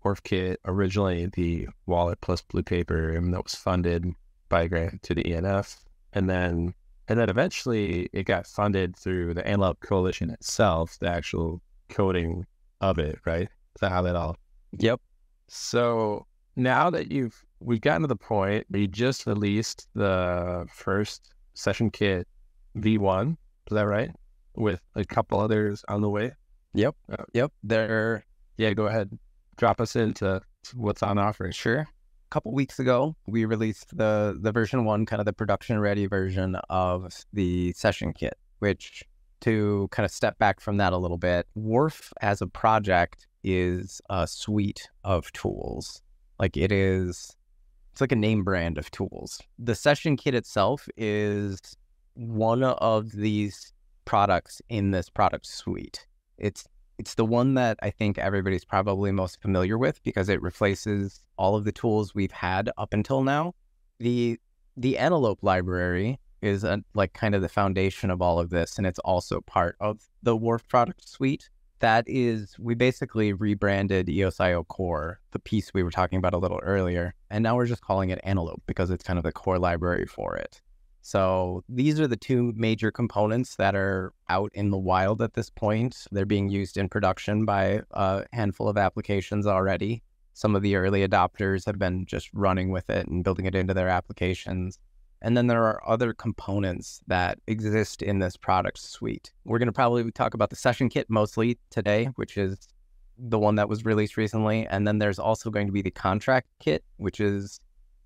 Wharf 0.02 0.23
kit 0.23 0.61
originally 0.64 1.26
the 1.35 1.69
wallet 1.87 2.21
plus 2.21 2.43
blue 2.43 2.62
paper 2.62 3.12
and 3.12 3.33
that 3.33 3.45
was 3.45 3.55
funded 3.55 4.12
by 4.49 4.62
a 4.62 4.69
grant 4.69 5.02
to 5.05 5.14
the 5.14 5.23
ENF, 5.23 5.76
and 6.12 6.29
then 6.29 6.75
and 7.09 7.19
then 7.19 7.29
eventually 7.29 8.09
it 8.13 8.25
got 8.25 8.47
funded 8.47 8.97
through 8.97 9.35
the 9.35 9.47
Antelope 9.47 9.81
Coalition 9.81 10.31
itself, 10.31 10.99
the 10.99 11.09
actual 11.09 11.61
coding 11.89 12.47
of 12.81 12.99
it, 12.99 13.19
right? 13.25 13.49
Is 13.49 13.81
that 13.81 13.91
how 13.91 14.03
that 14.03 14.17
all? 14.17 14.37
Yep. 14.79 15.01
So 15.49 16.27
now 16.57 16.91
that 16.91 17.11
you've 17.11 17.45
we've 17.61 17.81
gotten 17.81 18.03
to 18.03 18.09
the 18.09 18.17
point 18.17 18.67
where 18.69 18.83
you 18.83 18.89
just 18.89 19.27
released 19.27 19.89
the 19.95 20.67
first 20.73 21.33
session 21.55 21.91
kit 21.91 22.27
V1, 22.77 23.33
is 23.33 23.37
that 23.71 23.87
right? 23.87 24.11
With 24.55 24.81
a 24.95 25.05
couple 25.05 25.41
others 25.41 25.85
on 25.89 26.01
the 26.01 26.09
way. 26.11 26.33
Yep. 26.75 26.95
Uh, 27.11 27.25
yep. 27.35 27.53
They're 27.63 28.25
yeah. 28.57 28.73
Go 28.73 28.87
ahead. 28.87 29.19
Drop 29.57 29.81
us 29.81 29.97
into 29.97 30.41
what's 30.75 31.03
on 31.03 31.19
offer. 31.19 31.53
Sure. 31.53 31.87
Couple 32.33 32.55
weeks 32.55 32.79
ago, 32.79 33.15
we 33.27 33.45
released 33.45 33.95
the 33.95 34.39
the 34.41 34.53
version 34.53 34.87
one, 34.87 35.05
kind 35.05 35.21
of 35.21 35.27
the 35.27 35.35
production 35.35 35.79
ready 35.79 36.07
version 36.07 36.57
of 36.71 37.27
the 37.35 37.75
session 37.75 38.15
kit, 38.15 38.39
which 38.61 39.05
to 39.43 39.87
kind 39.91 40.07
of 40.07 40.11
step 40.11 40.39
back 40.39 40.59
from 40.59 40.79
that 40.79 40.95
a 40.95 40.97
little 40.97 41.19
bit, 41.19 41.47
Wharf 41.55 42.11
as 42.23 42.41
a 42.41 42.47
project 42.47 43.27
is 43.45 44.01
a 44.09 44.27
suite 44.27 44.89
of 45.05 45.31
tools. 45.33 46.01
Like 46.39 46.57
it 46.57 46.73
is, 46.73 47.37
it's 47.93 48.01
like 48.01 48.12
a 48.12 48.17
name 48.17 48.45
brand 48.45 48.79
of 48.79 48.91
tools. 48.91 49.39
The 49.59 49.75
session 49.75 50.17
kit 50.17 50.35
itself 50.35 50.89
is 50.97 51.61
one 52.15 52.62
of 52.62 53.12
these 53.12 53.75
products 54.07 54.62
in 54.71 54.91
this 54.93 55.11
product 55.11 55.45
suite. 55.45 56.07
It's 56.39 56.65
it's 57.03 57.15
the 57.17 57.25
one 57.25 57.55
that 57.55 57.81
I 57.83 57.91
think 57.91 58.17
everybody's 58.17 58.65
probably 58.65 59.11
most 59.11 59.43
familiar 59.43 59.77
with 59.77 60.01
because 60.05 60.29
it 60.29 60.41
replaces 60.41 61.21
all 61.37 61.57
of 61.57 61.65
the 61.65 61.73
tools 61.73 62.15
we've 62.15 62.31
had 62.31 62.71
up 62.79 62.95
until 62.95 63.25
now. 63.25 63.55
The 63.99 64.39
the 64.77 64.97
Antelope 64.99 65.41
library 65.43 66.21
is 66.43 66.63
a, 66.63 66.81
like 66.95 67.13
kind 67.13 67.35
of 67.35 67.43
the 67.43 67.49
foundation 67.49 68.09
of 68.09 68.23
all 68.23 68.39
of 68.39 68.51
this, 68.51 68.79
and 68.79 68.87
it's 68.87 69.01
also 69.01 69.41
part 69.41 69.75
of 69.81 70.09
the 70.23 70.37
Wharf 70.37 70.67
product 70.69 71.09
suite. 71.09 71.51
That 71.81 72.05
is, 72.07 72.57
we 72.61 72.77
basically 72.77 73.33
rebranded 73.33 74.07
EOSIO 74.07 74.69
Core, 74.69 75.19
the 75.33 75.41
piece 75.41 75.75
we 75.75 75.83
were 75.83 75.91
talking 75.91 76.21
about 76.21 76.35
a 76.35 76.39
little 76.39 76.61
earlier, 76.63 77.15
and 77.31 77.43
now 77.43 77.57
we're 77.57 77.67
just 77.67 77.83
calling 77.83 78.11
it 78.11 78.21
Antelope 78.23 78.63
because 78.69 78.91
it's 78.91 79.03
kind 79.03 79.19
of 79.19 79.25
the 79.25 79.33
core 79.33 79.59
library 79.59 80.07
for 80.07 80.37
it. 80.37 80.63
So 81.05 81.65
these 81.69 81.99
are 81.99 82.07
the 82.07 82.17
two 82.17 82.53
major 82.57 82.93
components 82.93 83.57
that 83.57 83.75
are 83.75 84.13
out 84.29 84.53
in 84.55 84.71
the 84.71 84.79
wild 84.79 85.21
at 85.21 85.35
this 85.35 85.51
point. 85.51 86.07
They're 86.13 86.25
being 86.25 86.49
used 86.49 86.77
in 86.77 86.89
production 86.89 87.45
by 87.45 87.83
a 87.91 88.25
handful 88.33 88.69
of 88.69 88.79
applications 88.79 89.47
already. 89.47 90.05
Some 90.35 90.55
of 90.55 90.63
the 90.63 90.77
early 90.77 91.07
adopters 91.07 91.67
have 91.67 91.79
been 91.79 92.07
just 92.07 92.31
running 92.33 92.71
with 92.71 92.89
it 92.89 93.09
and 93.09 93.25
building 93.25 93.47
it 93.47 93.57
into 93.57 93.75
their 93.75 93.89
applications. 93.89 94.79
And 95.21 95.37
then 95.37 95.49
there 95.49 95.65
are 95.65 95.83
other 95.89 96.13
components 96.13 97.01
that 97.09 97.39
exist 97.49 98.03
in 98.03 98.21
this 98.21 98.37
product 98.37 98.79
suite. 98.79 99.33
We're 99.45 99.59
going 99.59 99.67
to 99.67 99.73
probably 99.73 100.09
talk 100.13 100.35
about 100.35 100.51
the 100.51 100.57
session 100.57 100.89
kit 100.89 101.11
mostly 101.11 101.59
today, 101.71 102.07
which 102.15 102.39
is 102.39 102.69
the 103.19 103.41
one 103.41 103.57
that 103.57 103.69
was 103.69 103.85
released 103.85 104.17
recently. 104.17 104.67
And 104.67 104.87
then 104.87 104.99
there's 104.99 105.19
also 105.19 105.51
going 105.51 105.67
to 105.67 105.73
be 105.73 105.83
the 105.83 105.91
contract 105.91 106.47
kit, 106.61 106.85
which 106.97 107.21
is 107.21 107.61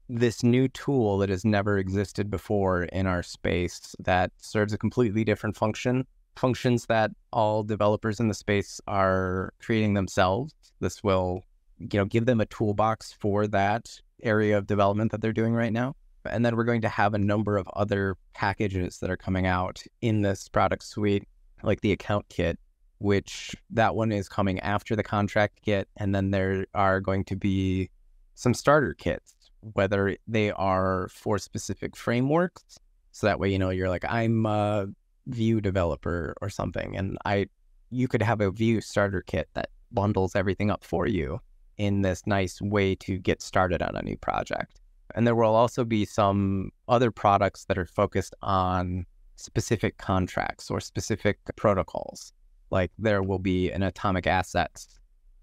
this 0.08 0.42
new 0.42 0.68
tool 0.68 1.18
that 1.18 1.28
has 1.28 1.44
never 1.44 1.78
existed 1.78 2.30
before 2.30 2.84
in 2.84 3.06
our 3.06 3.22
space 3.22 3.94
that 3.98 4.30
serves 4.38 4.72
a 4.72 4.78
completely 4.78 5.24
different 5.24 5.56
function, 5.56 6.06
functions 6.36 6.86
that 6.86 7.10
all 7.32 7.62
developers 7.62 8.20
in 8.20 8.28
the 8.28 8.34
space 8.34 8.80
are 8.86 9.52
creating 9.60 9.94
themselves. 9.94 10.54
This 10.80 11.02
will, 11.02 11.42
you 11.78 11.88
know, 11.94 12.04
give 12.04 12.26
them 12.26 12.40
a 12.40 12.46
toolbox 12.46 13.12
for 13.12 13.46
that 13.48 14.00
area 14.22 14.56
of 14.56 14.66
development 14.66 15.10
that 15.10 15.20
they're 15.20 15.32
doing 15.32 15.54
right 15.54 15.72
now. 15.72 15.94
And 16.24 16.44
then 16.44 16.56
we're 16.56 16.64
going 16.64 16.82
to 16.82 16.88
have 16.88 17.14
a 17.14 17.18
number 17.18 17.56
of 17.56 17.68
other 17.74 18.16
packages 18.34 18.98
that 18.98 19.10
are 19.10 19.16
coming 19.16 19.46
out 19.46 19.82
in 20.00 20.22
this 20.22 20.48
product 20.48 20.82
suite, 20.82 21.24
like 21.62 21.80
the 21.80 21.92
account 21.92 22.26
kit, 22.28 22.58
which 22.98 23.54
that 23.70 23.94
one 23.94 24.10
is 24.10 24.28
coming 24.28 24.58
after 24.60 24.96
the 24.96 25.04
contract 25.04 25.60
kit. 25.62 25.88
And 25.96 26.14
then 26.14 26.30
there 26.30 26.66
are 26.74 27.00
going 27.00 27.24
to 27.24 27.36
be 27.36 27.90
some 28.34 28.54
starter 28.54 28.94
kits, 28.94 29.35
whether 29.72 30.16
they 30.26 30.50
are 30.52 31.08
for 31.08 31.38
specific 31.38 31.96
frameworks. 31.96 32.78
So 33.12 33.26
that 33.26 33.40
way, 33.40 33.50
you 33.50 33.58
know, 33.58 33.70
you're 33.70 33.88
like, 33.88 34.04
I'm 34.06 34.46
a 34.46 34.86
Vue 35.26 35.60
developer 35.60 36.34
or 36.40 36.48
something. 36.48 36.96
And 36.96 37.18
I, 37.24 37.46
you 37.90 38.08
could 38.08 38.22
have 38.22 38.40
a 38.40 38.50
Vue 38.50 38.80
starter 38.80 39.22
kit 39.22 39.48
that 39.54 39.70
bundles 39.92 40.36
everything 40.36 40.70
up 40.70 40.84
for 40.84 41.06
you 41.06 41.40
in 41.78 42.02
this 42.02 42.26
nice 42.26 42.60
way 42.60 42.94
to 42.96 43.18
get 43.18 43.42
started 43.42 43.82
on 43.82 43.96
a 43.96 44.02
new 44.02 44.16
project. 44.16 44.80
And 45.14 45.26
there 45.26 45.34
will 45.34 45.54
also 45.54 45.84
be 45.84 46.04
some 46.04 46.70
other 46.88 47.10
products 47.10 47.64
that 47.66 47.78
are 47.78 47.86
focused 47.86 48.34
on 48.42 49.06
specific 49.36 49.98
contracts 49.98 50.70
or 50.70 50.80
specific 50.80 51.38
protocols. 51.56 52.32
Like 52.70 52.90
there 52.98 53.22
will 53.22 53.38
be 53.38 53.70
an 53.70 53.82
atomic 53.82 54.26
assets 54.26 54.98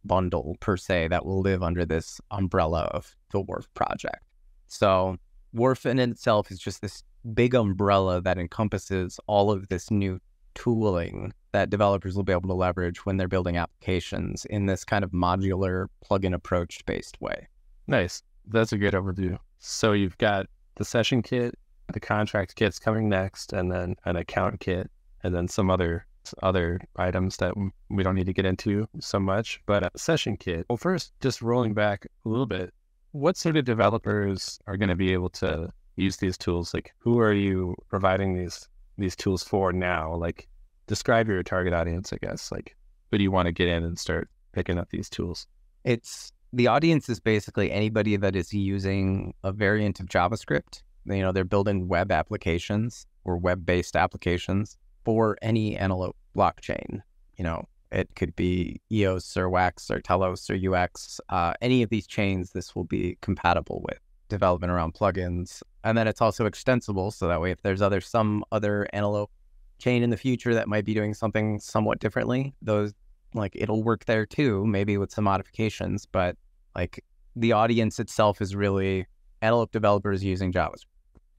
bundle 0.06 0.56
per 0.60 0.78
se 0.78 1.08
that 1.10 1.26
will 1.26 1.42
live 1.42 1.63
under 1.63 1.86
this 1.86 2.20
umbrella 2.32 2.84
of 2.92 3.16
the 3.32 3.42
Wharf 3.42 3.68
project. 3.74 4.24
So 4.68 5.18
Wharf 5.54 5.86
in 5.86 6.00
itself 6.00 6.52
is 6.52 6.60
just 6.60 6.82
this 6.82 7.04
big 7.34 7.56
umbrella 7.56 8.22
that 8.22 8.38
encompasses 8.38 9.20
all 9.28 9.52
of 9.52 9.70
this 9.70 9.89
new 9.89 10.20
tooling 10.56 11.34
that 11.52 11.70
developers 11.70 12.16
will 12.16 12.24
be 12.24 12.32
able 12.32 12.50
to 12.50 12.54
leverage 12.54 13.06
when 13.06 13.18
they're 13.18 13.28
building 13.28 13.58
applications 13.58 14.46
in 14.46 14.66
this 14.66 14.84
kind 14.84 15.04
of 15.04 15.12
modular 15.12 15.88
plugin 16.04 16.34
approach 16.34 16.84
based 16.86 17.20
way. 17.22 17.48
Nice. 17.88 18.24
That's 18.48 18.74
a 18.74 18.78
good 18.78 18.94
overview. 18.94 19.38
So 19.60 19.94
you've 19.94 20.18
got 20.18 20.48
the 20.76 20.86
session 20.86 21.22
kit, 21.22 21.56
the 21.94 22.00
contract 22.00 22.56
kit's 22.56 22.80
coming 22.80 23.08
next, 23.08 23.54
and 23.54 23.72
then 23.72 23.96
an 24.06 24.16
account 24.16 24.60
kit, 24.60 24.89
and 25.24 25.34
then 25.34 25.48
some 25.48 25.70
other 25.70 26.06
other 26.42 26.80
items 26.96 27.38
that 27.38 27.54
we 27.90 28.04
don't 28.04 28.16
need 28.16 28.26
to 28.28 28.34
get 28.34 28.46
into 28.46 28.88
so 29.00 29.20
much. 29.20 29.62
But 29.66 29.84
a 29.84 29.92
session 29.96 30.38
kit. 30.38 30.66
Well, 30.70 30.78
first, 30.78 31.14
just 31.22 31.42
rolling 31.42 31.74
back 31.74 32.06
a 32.26 32.30
little 32.30 32.46
bit, 32.46 32.74
what 33.12 33.38
sort 33.38 33.58
of 33.58 33.66
developers 33.66 34.60
are 34.68 34.78
going 34.78 34.90
to 34.90 34.96
be 34.96 35.14
able 35.14 35.30
to 35.30 35.70
use 35.96 36.18
these 36.18 36.38
tools? 36.38 36.74
Like, 36.74 36.94
who 36.98 37.20
are 37.20 37.34
you 37.34 37.76
providing 37.90 38.36
these 38.36 38.68
these 38.98 39.16
tools 39.16 39.44
for 39.44 39.74
now? 39.74 40.16
Like, 40.16 40.48
describe 40.88 41.28
your 41.28 41.44
target 41.44 41.74
audience, 41.74 42.14
I 42.14 42.18
guess. 42.18 42.52
Like, 42.52 42.76
who 43.12 43.18
do 43.18 43.24
you 43.24 43.32
want 43.32 43.48
to 43.48 43.52
get 43.52 43.68
in 43.68 43.84
and 43.84 43.98
start 43.98 44.30
picking 44.52 44.78
up 44.78 44.90
these 44.90 45.10
tools? 45.10 45.48
It's 45.84 46.32
the 46.52 46.68
audience 46.68 47.10
is 47.10 47.20
basically 47.20 47.72
anybody 47.72 48.16
that 48.18 48.36
is 48.36 48.54
using 48.54 49.34
a 49.44 49.52
variant 49.52 50.00
of 50.00 50.08
JavaScript. 50.08 50.84
You 51.06 51.22
know, 51.22 51.32
they're 51.32 51.44
building 51.44 51.88
web 51.88 52.12
applications 52.12 53.06
or 53.26 53.38
web 53.38 53.66
based 53.66 53.96
applications 53.96 54.78
for 55.04 55.38
any 55.42 55.78
Antelope 55.78 56.16
blockchain. 56.36 57.02
You 57.38 57.44
know, 57.44 57.68
it 57.92 58.10
could 58.16 58.36
be 58.36 58.82
EOS 58.92 59.38
or 59.38 59.50
Wax 59.50 59.89
or 59.92 60.02
Telos 60.02 60.50
or 60.50 60.56
UX. 60.56 61.22
Uh, 61.30 61.54
any 61.62 61.84
of 61.84 61.89
these 61.89 62.08
chains, 62.08 62.52
this 62.52 62.76
will 62.76 62.86
be 62.86 63.18
compatible 63.22 63.82
with 63.88 64.00
development 64.30 64.72
around 64.72 64.94
plugins. 64.94 65.62
And 65.84 65.98
then 65.98 66.08
it's 66.08 66.22
also 66.22 66.46
extensible. 66.46 67.12
So 67.12 67.28
that 67.28 67.39
way, 67.39 67.52
if 67.52 67.62
there's 67.62 67.82
other 67.82 68.02
some 68.02 68.44
other 68.52 68.88
Antelope 68.94 69.32
chain 69.80 70.02
in 70.02 70.10
the 70.10 70.18
future 70.18 70.54
that 70.54 70.68
might 70.68 70.86
be 70.86 70.94
doing 70.94 71.13
something 71.13 71.60
somewhat 71.60 72.00
differently, 72.00 72.54
those 72.62 72.94
like 73.36 73.54
it'll 73.56 73.84
work 73.84 74.06
there 74.06 74.26
too, 74.26 74.66
maybe 74.66 74.98
with 74.98 75.12
some 75.12 75.26
modifications, 75.26 76.06
but 76.06 76.38
like 76.76 77.04
the 77.36 77.52
audience 77.52 78.00
itself 78.00 78.42
is 78.42 78.56
really 78.56 79.06
Antelope 79.42 79.72
developers 79.72 80.24
using 80.24 80.52
JavaScript. 80.52 80.86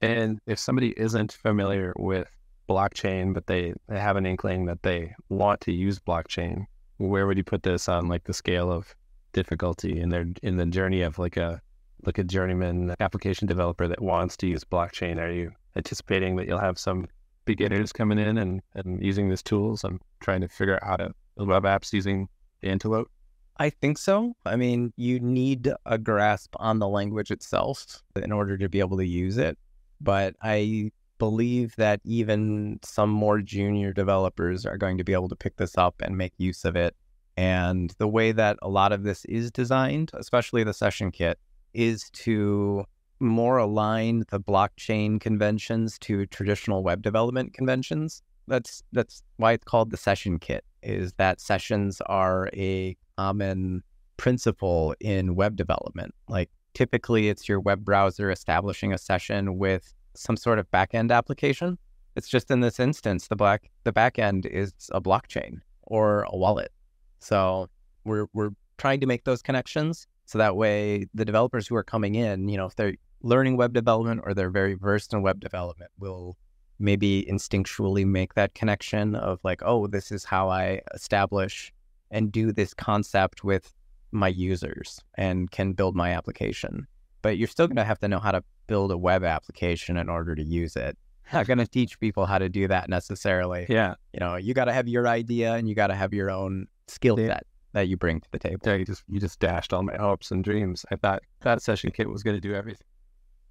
And 0.01 0.39
if 0.45 0.59
somebody 0.59 0.93
isn't 0.97 1.31
familiar 1.31 1.93
with 1.97 2.27
blockchain, 2.67 3.33
but 3.33 3.47
they, 3.47 3.73
they 3.87 3.99
have 3.99 4.17
an 4.17 4.25
inkling 4.25 4.65
that 4.65 4.83
they 4.83 5.13
want 5.29 5.61
to 5.61 5.71
use 5.71 5.99
blockchain, 5.99 6.65
where 6.97 7.27
would 7.27 7.37
you 7.37 7.43
put 7.43 7.63
this 7.63 7.89
on 7.89 8.07
like 8.07 8.23
the 8.23 8.33
scale 8.33 8.71
of 8.71 8.95
difficulty 9.33 9.99
in 9.99 10.09
their 10.09 10.25
in 10.43 10.55
the 10.55 10.65
journey 10.65 11.01
of 11.01 11.19
like 11.19 11.35
a 11.35 11.61
like 12.05 12.17
a 12.17 12.23
journeyman 12.23 12.95
application 12.99 13.47
developer 13.47 13.87
that 13.87 14.01
wants 14.01 14.37
to 14.37 14.47
use 14.47 14.63
blockchain? 14.63 15.17
Are 15.17 15.31
you 15.31 15.51
anticipating 15.75 16.35
that 16.37 16.47
you'll 16.47 16.59
have 16.59 16.79
some 16.79 17.07
beginners 17.45 17.91
coming 17.93 18.17
in 18.17 18.37
and, 18.37 18.61
and 18.75 19.03
using 19.03 19.29
these 19.29 19.43
tools 19.43 19.83
and 19.83 19.99
trying 20.19 20.41
to 20.41 20.47
figure 20.47 20.75
out 20.75 20.83
how 20.83 20.95
to 20.97 21.11
build 21.35 21.49
web 21.49 21.63
apps 21.63 21.93
using 21.93 22.27
Antelope? 22.63 23.09
I 23.57 23.69
think 23.69 23.97
so. 23.97 24.33
I 24.45 24.57
mean, 24.57 24.91
you 24.97 25.19
need 25.19 25.71
a 25.85 25.97
grasp 25.97 26.55
on 26.57 26.79
the 26.79 26.87
language 26.87 27.31
itself 27.31 28.01
in 28.15 28.31
order 28.31 28.57
to 28.57 28.67
be 28.67 28.79
able 28.79 28.97
to 28.97 29.05
use 29.05 29.37
it. 29.37 29.57
But 30.01 30.35
I 30.41 30.91
believe 31.17 31.75
that 31.77 32.01
even 32.03 32.79
some 32.83 33.09
more 33.09 33.41
junior 33.41 33.93
developers 33.93 34.65
are 34.65 34.77
going 34.77 34.97
to 34.97 35.03
be 35.03 35.13
able 35.13 35.29
to 35.29 35.35
pick 35.35 35.57
this 35.57 35.77
up 35.77 36.01
and 36.01 36.17
make 36.17 36.33
use 36.37 36.65
of 36.65 36.75
it. 36.75 36.95
And 37.37 37.93
the 37.97 38.07
way 38.07 38.31
that 38.31 38.57
a 38.61 38.69
lot 38.69 38.91
of 38.91 39.03
this 39.03 39.25
is 39.25 39.51
designed, 39.51 40.11
especially 40.13 40.63
the 40.63 40.73
session 40.73 41.11
kit, 41.11 41.39
is 41.73 42.09
to 42.11 42.85
more 43.19 43.57
align 43.57 44.23
the 44.29 44.39
blockchain 44.39 45.19
conventions 45.19 45.97
to 45.99 46.25
traditional 46.27 46.83
web 46.83 47.01
development 47.01 47.53
conventions. 47.53 48.21
That's 48.47 48.83
that's 48.91 49.23
why 49.37 49.53
it's 49.53 49.65
called 49.65 49.91
the 49.91 49.97
session 49.97 50.39
kit. 50.39 50.63
Is 50.83 51.13
that 51.13 51.41
sessions 51.41 52.01
are 52.05 52.49
a 52.53 52.95
common 53.17 53.83
principle 54.17 54.95
in 54.99 55.35
web 55.35 55.55
development. 55.55 56.13
Like 56.27 56.49
typically 56.73 57.29
it's 57.29 57.47
your 57.47 57.59
web 57.59 57.83
browser 57.83 58.31
establishing 58.31 58.93
a 58.93 58.97
session 58.97 59.57
with 59.57 59.93
some 60.17 60.37
sort 60.37 60.59
of 60.59 60.69
backend 60.71 61.11
application. 61.11 61.77
It's 62.15 62.29
just 62.29 62.49
in 62.49 62.61
this 62.61 62.79
instance, 62.79 63.27
the 63.27 63.35
black 63.35 63.69
the 63.83 63.91
backend 63.91 64.45
is 64.45 64.73
a 64.91 65.01
blockchain 65.01 65.59
or 65.83 66.23
a 66.23 66.37
wallet. 66.37 66.71
So 67.19 67.69
we're 68.03 68.27
we're 68.33 68.51
trying 68.77 68.99
to 69.01 69.07
make 69.07 69.23
those 69.23 69.41
connections 69.41 70.07
so 70.25 70.37
that 70.37 70.55
way 70.55 71.05
the 71.13 71.25
developers 71.25 71.67
who 71.67 71.75
are 71.75 71.83
coming 71.83 72.15
in, 72.15 72.49
you 72.49 72.57
know, 72.57 72.65
if 72.65 72.75
they're 72.75 72.95
learning 73.21 73.57
web 73.57 73.73
development 73.73 74.21
or 74.23 74.33
they're 74.33 74.49
very 74.49 74.73
versed 74.73 75.13
in 75.13 75.21
web 75.21 75.39
development, 75.39 75.91
will 75.99 76.37
maybe 76.79 77.25
instinctually 77.29 78.05
make 78.05 78.33
that 78.33 78.53
connection 78.53 79.15
of 79.15 79.39
like, 79.43 79.61
oh, 79.63 79.87
this 79.87 80.11
is 80.11 80.25
how 80.25 80.49
I 80.49 80.81
establish 80.93 81.71
and 82.11 82.31
do 82.31 82.51
this 82.51 82.73
concept 82.73 83.43
with 83.43 83.73
my 84.11 84.27
users 84.27 84.99
and 85.15 85.49
can 85.51 85.73
build 85.73 85.95
my 85.95 86.11
application. 86.11 86.87
But 87.25 87.39
you're 87.39 87.47
still 87.47 87.65
going 87.65 87.77
to 87.77 87.83
have 87.83 87.97
to 88.01 88.07
know 88.07 88.19
how 88.19 88.29
to 88.33 88.43
build 88.67 88.91
a 88.91 88.97
web 88.99 89.23
application 89.23 89.97
in 89.97 90.09
order 90.09 90.35
to 90.35 90.43
use 90.43 90.75
it. 90.75 90.95
Not 91.33 91.47
going 91.47 91.57
to 91.57 91.65
teach 91.65 91.99
people 91.99 92.27
how 92.27 92.37
to 92.37 92.49
do 92.49 92.67
that 92.67 92.87
necessarily. 92.87 93.65
Yeah. 93.67 93.95
You 94.13 94.19
know, 94.19 94.35
you 94.35 94.53
got 94.53 94.65
to 94.65 94.73
have 94.73 94.87
your 94.87 95.07
idea 95.07 95.55
and 95.55 95.67
you 95.67 95.73
got 95.73 95.87
to 95.87 95.95
have 95.95 96.13
your 96.13 96.29
own 96.29 96.67
skill 96.87 97.19
Yeah. 97.19 97.29
set 97.29 97.47
that 97.73 97.87
you 97.87 97.97
bring 97.97 98.21
to 98.21 98.27
the 98.29 98.37
table. 98.37 98.61
Yeah, 98.63 98.75
you 98.75 98.85
just 98.85 99.01
you 99.07 99.19
just 99.19 99.39
dashed 99.39 99.73
all 99.73 99.81
my 99.81 99.95
hopes 99.97 100.29
and 100.29 100.43
dreams. 100.43 100.85
I 100.91 100.97
thought 100.97 101.23
that 101.41 101.63
session 101.63 101.89
kit 101.89 102.07
was 102.07 102.21
going 102.21 102.37
to 102.37 102.39
do 102.39 102.53
everything. 102.53 102.85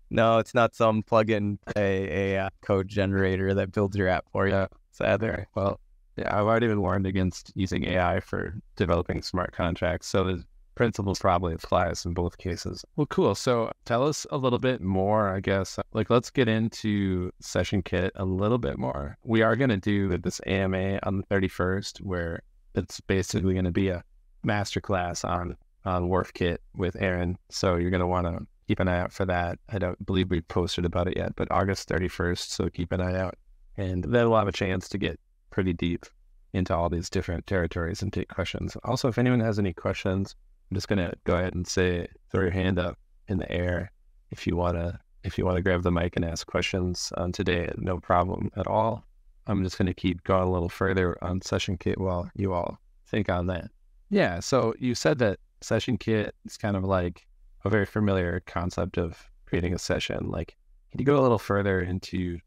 No, 0.08 0.38
it's 0.38 0.54
not 0.54 0.76
some 0.76 1.02
plug-in 1.02 1.58
a, 1.76 2.34
a 2.36 2.38
uh, 2.44 2.50
code 2.62 2.86
generator 2.86 3.54
that 3.54 3.72
builds 3.72 3.96
your 3.96 4.06
app 4.06 4.26
for 4.30 4.46
you. 4.46 4.52
Yeah. 4.54 4.66
Sadly. 4.92 5.30
Okay. 5.30 5.46
Well, 5.56 5.80
yeah, 6.16 6.32
I've 6.32 6.46
already 6.46 6.68
been 6.68 6.80
warned 6.80 7.08
against 7.08 7.50
using 7.56 7.82
AI 7.86 8.20
for 8.20 8.54
developing 8.76 9.20
smart 9.20 9.50
contracts. 9.52 10.06
So 10.06 10.22
the 10.22 10.44
principles 10.74 11.18
probably 11.18 11.54
applies 11.54 12.04
in 12.04 12.14
both 12.14 12.38
cases. 12.38 12.84
Well, 12.96 13.06
cool. 13.06 13.34
So 13.34 13.72
tell 13.84 14.06
us 14.06 14.26
a 14.30 14.36
little 14.36 14.58
bit 14.58 14.80
more, 14.80 15.34
I 15.34 15.40
guess. 15.40 15.78
Like, 15.92 16.10
let's 16.10 16.30
get 16.30 16.48
into 16.48 17.30
Session 17.40 17.82
Kit 17.82 18.12
a 18.16 18.24
little 18.24 18.58
bit 18.58 18.78
more. 18.78 19.16
We 19.24 19.42
are 19.42 19.56
going 19.56 19.70
to 19.70 19.76
do 19.76 20.16
this 20.18 20.40
AMA 20.46 20.98
on 21.02 21.18
the 21.18 21.24
31st, 21.24 22.00
where 22.00 22.40
it's 22.74 23.00
basically 23.00 23.52
going 23.54 23.64
to 23.64 23.70
be 23.70 23.88
a 23.88 24.02
masterclass 24.44 25.24
on 25.24 25.56
on 25.84 26.08
WharfKit 26.08 26.58
with 26.74 26.96
Aaron. 27.00 27.36
So 27.50 27.76
you're 27.76 27.90
going 27.90 28.00
to 28.00 28.06
want 28.06 28.26
to 28.26 28.46
keep 28.66 28.80
an 28.80 28.88
eye 28.88 29.00
out 29.00 29.12
for 29.12 29.24
that. 29.26 29.58
I 29.68 29.78
don't 29.78 30.04
believe 30.04 30.30
we 30.30 30.40
posted 30.40 30.84
about 30.84 31.08
it 31.08 31.16
yet, 31.16 31.36
but 31.36 31.50
August 31.50 31.88
31st. 31.88 32.48
So 32.48 32.68
keep 32.68 32.92
an 32.92 33.00
eye 33.00 33.18
out. 33.18 33.36
And 33.76 34.04
then 34.04 34.28
we'll 34.28 34.38
have 34.38 34.48
a 34.48 34.52
chance 34.52 34.88
to 34.90 34.98
get 34.98 35.18
pretty 35.50 35.72
deep 35.72 36.06
into 36.52 36.74
all 36.74 36.88
these 36.88 37.10
different 37.10 37.46
territories 37.46 38.02
and 38.02 38.12
take 38.12 38.28
questions. 38.28 38.76
Also, 38.84 39.08
if 39.08 39.18
anyone 39.18 39.40
has 39.40 39.58
any 39.58 39.72
questions, 39.72 40.36
I'm 40.74 40.76
just 40.76 40.88
gonna 40.88 41.14
go 41.22 41.36
ahead 41.36 41.54
and 41.54 41.64
say 41.64 42.08
throw 42.32 42.42
your 42.42 42.50
hand 42.50 42.80
up 42.80 42.98
in 43.28 43.38
the 43.38 43.48
air 43.48 43.92
if 44.32 44.44
you 44.44 44.56
wanna 44.56 44.98
if 45.22 45.38
you 45.38 45.44
wanna 45.44 45.62
grab 45.62 45.84
the 45.84 45.92
mic 45.92 46.16
and 46.16 46.24
ask 46.24 46.48
questions 46.48 47.12
on 47.16 47.30
today, 47.30 47.72
no 47.76 48.00
problem 48.00 48.50
at 48.56 48.66
all. 48.66 49.04
I'm 49.46 49.62
just 49.62 49.78
gonna 49.78 49.94
keep 49.94 50.24
going 50.24 50.48
a 50.48 50.50
little 50.50 50.68
further 50.68 51.16
on 51.22 51.40
Session 51.42 51.78
Kit 51.78 52.00
while 52.00 52.28
you 52.34 52.52
all 52.52 52.76
think 53.06 53.28
on 53.28 53.46
that. 53.46 53.70
Yeah, 54.10 54.40
so 54.40 54.74
you 54.80 54.96
said 54.96 55.20
that 55.20 55.38
Session 55.60 55.96
Kit 55.96 56.34
is 56.44 56.56
kind 56.56 56.74
of 56.76 56.82
like 56.82 57.24
a 57.64 57.70
very 57.70 57.86
familiar 57.86 58.42
concept 58.44 58.98
of 58.98 59.30
creating 59.46 59.74
a 59.74 59.78
session. 59.78 60.28
Like, 60.28 60.56
can 60.90 60.98
you 60.98 61.06
go 61.06 61.20
a 61.20 61.22
little 61.22 61.38
further 61.38 61.82
into 61.82 62.40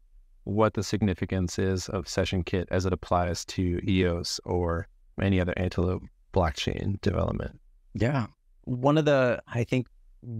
what 0.44 0.74
the 0.74 0.82
significance 0.82 1.58
is 1.58 1.88
of 1.88 2.06
Session 2.06 2.44
Kit 2.44 2.68
as 2.70 2.84
it 2.84 2.92
applies 2.92 3.46
to 3.46 3.80
EOS 3.88 4.38
or 4.44 4.86
any 5.18 5.40
other 5.40 5.54
Antelope 5.56 6.02
blockchain 6.34 7.00
development? 7.00 7.58
Yeah. 8.00 8.26
One 8.64 8.98
of 8.98 9.04
the, 9.04 9.42
I 9.48 9.64
think, 9.64 9.86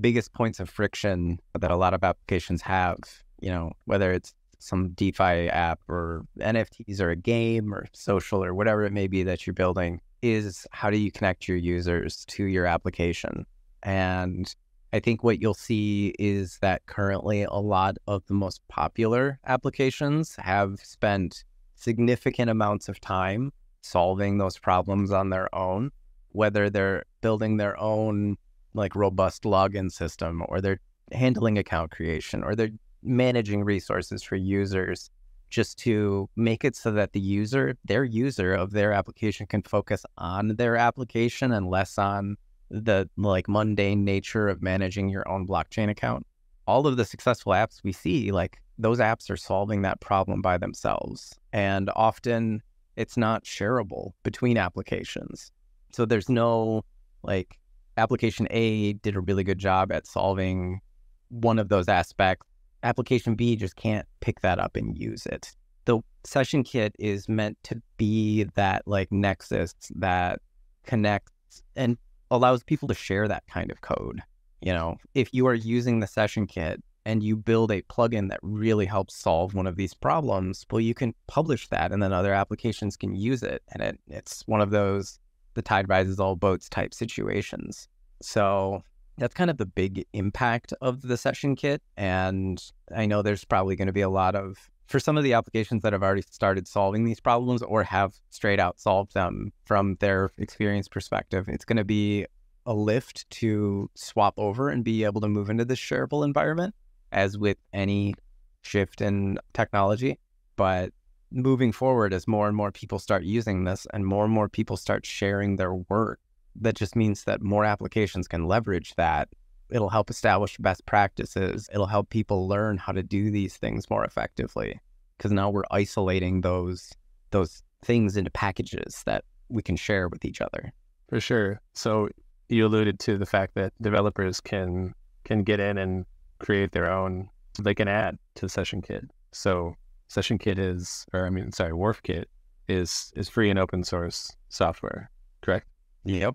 biggest 0.00 0.32
points 0.32 0.60
of 0.60 0.68
friction 0.68 1.38
that 1.58 1.70
a 1.70 1.76
lot 1.76 1.94
of 1.94 2.02
applications 2.04 2.62
have, 2.62 2.98
you 3.40 3.50
know, 3.50 3.72
whether 3.84 4.12
it's 4.12 4.34
some 4.58 4.90
DeFi 4.90 5.48
app 5.48 5.80
or 5.88 6.24
NFTs 6.40 7.00
or 7.00 7.10
a 7.10 7.16
game 7.16 7.72
or 7.72 7.86
social 7.92 8.42
or 8.42 8.54
whatever 8.54 8.84
it 8.84 8.92
may 8.92 9.06
be 9.06 9.22
that 9.22 9.46
you're 9.46 9.54
building, 9.54 10.00
is 10.22 10.66
how 10.72 10.90
do 10.90 10.96
you 10.96 11.12
connect 11.12 11.46
your 11.46 11.56
users 11.56 12.24
to 12.26 12.44
your 12.44 12.66
application? 12.66 13.46
And 13.82 14.52
I 14.92 15.00
think 15.00 15.22
what 15.22 15.40
you'll 15.40 15.54
see 15.54 16.14
is 16.18 16.58
that 16.60 16.86
currently 16.86 17.42
a 17.44 17.54
lot 17.54 17.98
of 18.06 18.26
the 18.26 18.34
most 18.34 18.66
popular 18.68 19.38
applications 19.46 20.34
have 20.36 20.80
spent 20.80 21.44
significant 21.76 22.50
amounts 22.50 22.88
of 22.88 23.00
time 23.00 23.52
solving 23.82 24.38
those 24.38 24.58
problems 24.58 25.12
on 25.12 25.30
their 25.30 25.54
own, 25.54 25.90
whether 26.32 26.70
they're 26.70 27.04
building 27.20 27.56
their 27.56 27.78
own 27.78 28.36
like 28.74 28.94
robust 28.94 29.42
login 29.42 29.90
system 29.90 30.42
or 30.48 30.60
they're 30.60 30.80
handling 31.12 31.58
account 31.58 31.90
creation 31.90 32.44
or 32.44 32.54
they're 32.54 32.70
managing 33.02 33.64
resources 33.64 34.22
for 34.22 34.36
users 34.36 35.10
just 35.50 35.78
to 35.78 36.28
make 36.36 36.64
it 36.64 36.76
so 36.76 36.90
that 36.90 37.12
the 37.12 37.20
user, 37.20 37.74
their 37.84 38.04
user 38.04 38.52
of 38.52 38.72
their 38.72 38.92
application 38.92 39.46
can 39.46 39.62
focus 39.62 40.04
on 40.18 40.48
their 40.56 40.76
application 40.76 41.52
and 41.52 41.68
less 41.68 41.98
on 41.98 42.36
the 42.70 43.08
like 43.16 43.48
mundane 43.48 44.04
nature 44.04 44.48
of 44.48 44.62
managing 44.62 45.08
your 45.08 45.26
own 45.28 45.46
blockchain 45.46 45.88
account. 45.88 46.26
All 46.66 46.86
of 46.86 46.98
the 46.98 47.04
successful 47.04 47.52
apps 47.52 47.82
we 47.82 47.92
see, 47.92 48.30
like 48.30 48.60
those 48.78 48.98
apps 48.98 49.30
are 49.30 49.38
solving 49.38 49.82
that 49.82 50.00
problem 50.00 50.42
by 50.42 50.58
themselves. 50.58 51.34
And 51.52 51.90
often 51.96 52.62
it's 52.96 53.16
not 53.16 53.44
shareable 53.44 54.12
between 54.22 54.58
applications. 54.58 55.50
So 55.92 56.04
there's 56.04 56.28
no 56.28 56.84
like 57.22 57.58
application 57.96 58.46
A 58.50 58.94
did 58.94 59.16
a 59.16 59.20
really 59.20 59.44
good 59.44 59.58
job 59.58 59.92
at 59.92 60.06
solving 60.06 60.80
one 61.28 61.58
of 61.58 61.68
those 61.68 61.88
aspects. 61.88 62.46
Application 62.82 63.34
B 63.34 63.56
just 63.56 63.76
can't 63.76 64.06
pick 64.20 64.40
that 64.40 64.58
up 64.58 64.76
and 64.76 64.96
use 64.96 65.26
it. 65.26 65.54
The 65.84 66.00
session 66.24 66.62
kit 66.62 66.94
is 66.98 67.28
meant 67.28 67.58
to 67.64 67.80
be 67.96 68.44
that 68.54 68.82
like 68.86 69.10
nexus 69.10 69.74
that 69.96 70.40
connects 70.86 71.62
and 71.76 71.96
allows 72.30 72.62
people 72.62 72.88
to 72.88 72.94
share 72.94 73.26
that 73.26 73.46
kind 73.46 73.70
of 73.70 73.80
code. 73.80 74.22
You 74.60 74.72
know, 74.72 74.96
if 75.14 75.32
you 75.32 75.46
are 75.46 75.54
using 75.54 76.00
the 76.00 76.06
session 76.06 76.46
kit 76.46 76.82
and 77.04 77.22
you 77.22 77.36
build 77.36 77.70
a 77.70 77.82
plugin 77.82 78.28
that 78.28 78.40
really 78.42 78.86
helps 78.86 79.16
solve 79.16 79.54
one 79.54 79.66
of 79.66 79.76
these 79.76 79.94
problems, 79.94 80.66
well, 80.70 80.80
you 80.80 80.94
can 80.94 81.14
publish 81.26 81.68
that 81.68 81.90
and 81.90 82.02
then 82.02 82.12
other 82.12 82.34
applications 82.34 82.96
can 82.96 83.14
use 83.14 83.42
it. 83.42 83.62
And 83.72 83.82
it, 83.82 83.98
it's 84.08 84.42
one 84.46 84.60
of 84.60 84.70
those 84.70 85.18
the 85.58 85.62
tide 85.62 85.88
rises 85.88 86.20
all 86.20 86.36
boats 86.36 86.68
type 86.68 86.94
situations. 86.94 87.88
So 88.22 88.84
that's 89.16 89.34
kind 89.34 89.50
of 89.50 89.56
the 89.56 89.66
big 89.66 90.06
impact 90.12 90.72
of 90.80 91.02
the 91.02 91.16
session 91.16 91.56
kit. 91.56 91.82
And 91.96 92.62
I 92.94 93.06
know 93.06 93.22
there's 93.22 93.44
probably 93.44 93.74
going 93.74 93.88
to 93.88 93.92
be 93.92 94.02
a 94.02 94.08
lot 94.08 94.36
of, 94.36 94.70
for 94.86 95.00
some 95.00 95.18
of 95.18 95.24
the 95.24 95.32
applications 95.32 95.82
that 95.82 95.92
have 95.92 96.04
already 96.04 96.22
started 96.22 96.68
solving 96.68 97.02
these 97.04 97.18
problems 97.18 97.60
or 97.60 97.82
have 97.82 98.14
straight 98.30 98.60
out 98.60 98.78
solved 98.78 99.14
them 99.14 99.52
from 99.64 99.96
their 99.98 100.30
experience 100.38 100.86
perspective, 100.86 101.48
it's 101.48 101.64
going 101.64 101.76
to 101.76 101.84
be 101.84 102.24
a 102.64 102.72
lift 102.72 103.28
to 103.30 103.90
swap 103.96 104.34
over 104.36 104.68
and 104.68 104.84
be 104.84 105.02
able 105.02 105.20
to 105.22 105.28
move 105.28 105.50
into 105.50 105.64
this 105.64 105.80
shareable 105.80 106.24
environment, 106.24 106.72
as 107.10 107.36
with 107.36 107.56
any 107.72 108.14
shift 108.62 109.00
in 109.00 109.40
technology. 109.54 110.20
But 110.54 110.92
moving 111.30 111.72
forward, 111.72 112.12
as 112.12 112.26
more 112.26 112.48
and 112.48 112.56
more 112.56 112.72
people 112.72 112.98
start 112.98 113.22
using 113.22 113.64
this 113.64 113.86
and 113.92 114.06
more 114.06 114.24
and 114.24 114.32
more 114.32 114.48
people 114.48 114.76
start 114.76 115.06
sharing 115.06 115.56
their 115.56 115.74
work, 115.74 116.20
that 116.56 116.74
just 116.74 116.96
means 116.96 117.24
that 117.24 117.42
more 117.42 117.64
applications 117.64 118.28
can 118.28 118.46
leverage 118.46 118.94
that. 118.96 119.28
It'll 119.70 119.90
help 119.90 120.10
establish 120.10 120.56
best 120.58 120.86
practices. 120.86 121.68
It'll 121.72 121.86
help 121.86 122.10
people 122.10 122.48
learn 122.48 122.78
how 122.78 122.92
to 122.92 123.02
do 123.02 123.30
these 123.30 123.56
things 123.56 123.90
more 123.90 124.04
effectively. 124.04 124.80
Because 125.16 125.32
now 125.32 125.50
we're 125.50 125.64
isolating 125.70 126.40
those 126.40 126.92
those 127.30 127.62
things 127.82 128.16
into 128.16 128.30
packages 128.30 129.02
that 129.04 129.24
we 129.48 129.62
can 129.62 129.76
share 129.76 130.08
with 130.08 130.24
each 130.24 130.40
other. 130.40 130.72
For 131.08 131.20
sure. 131.20 131.60
So 131.74 132.08
you 132.48 132.64
alluded 132.66 132.98
to 133.00 133.18
the 133.18 133.26
fact 133.26 133.54
that 133.54 133.72
developers 133.82 134.40
can 134.40 134.94
can 135.24 135.42
get 135.42 135.60
in 135.60 135.76
and 135.76 136.06
create 136.38 136.72
their 136.72 136.90
own 136.90 137.28
they 137.60 137.74
can 137.74 137.88
add 137.88 138.18
to 138.36 138.48
Session 138.48 138.80
Kit. 138.80 139.04
So 139.32 139.74
Session 140.08 140.38
Kit 140.38 140.58
is 140.58 141.06
or 141.12 141.26
I 141.26 141.30
mean 141.30 141.52
sorry, 141.52 141.72
Wharf 141.72 142.02
WharfKit 142.02 142.24
is 142.66 143.12
is 143.14 143.28
free 143.28 143.50
and 143.50 143.58
open 143.58 143.84
source 143.84 144.34
software, 144.48 145.10
correct? 145.42 145.68
Yep. 146.04 146.34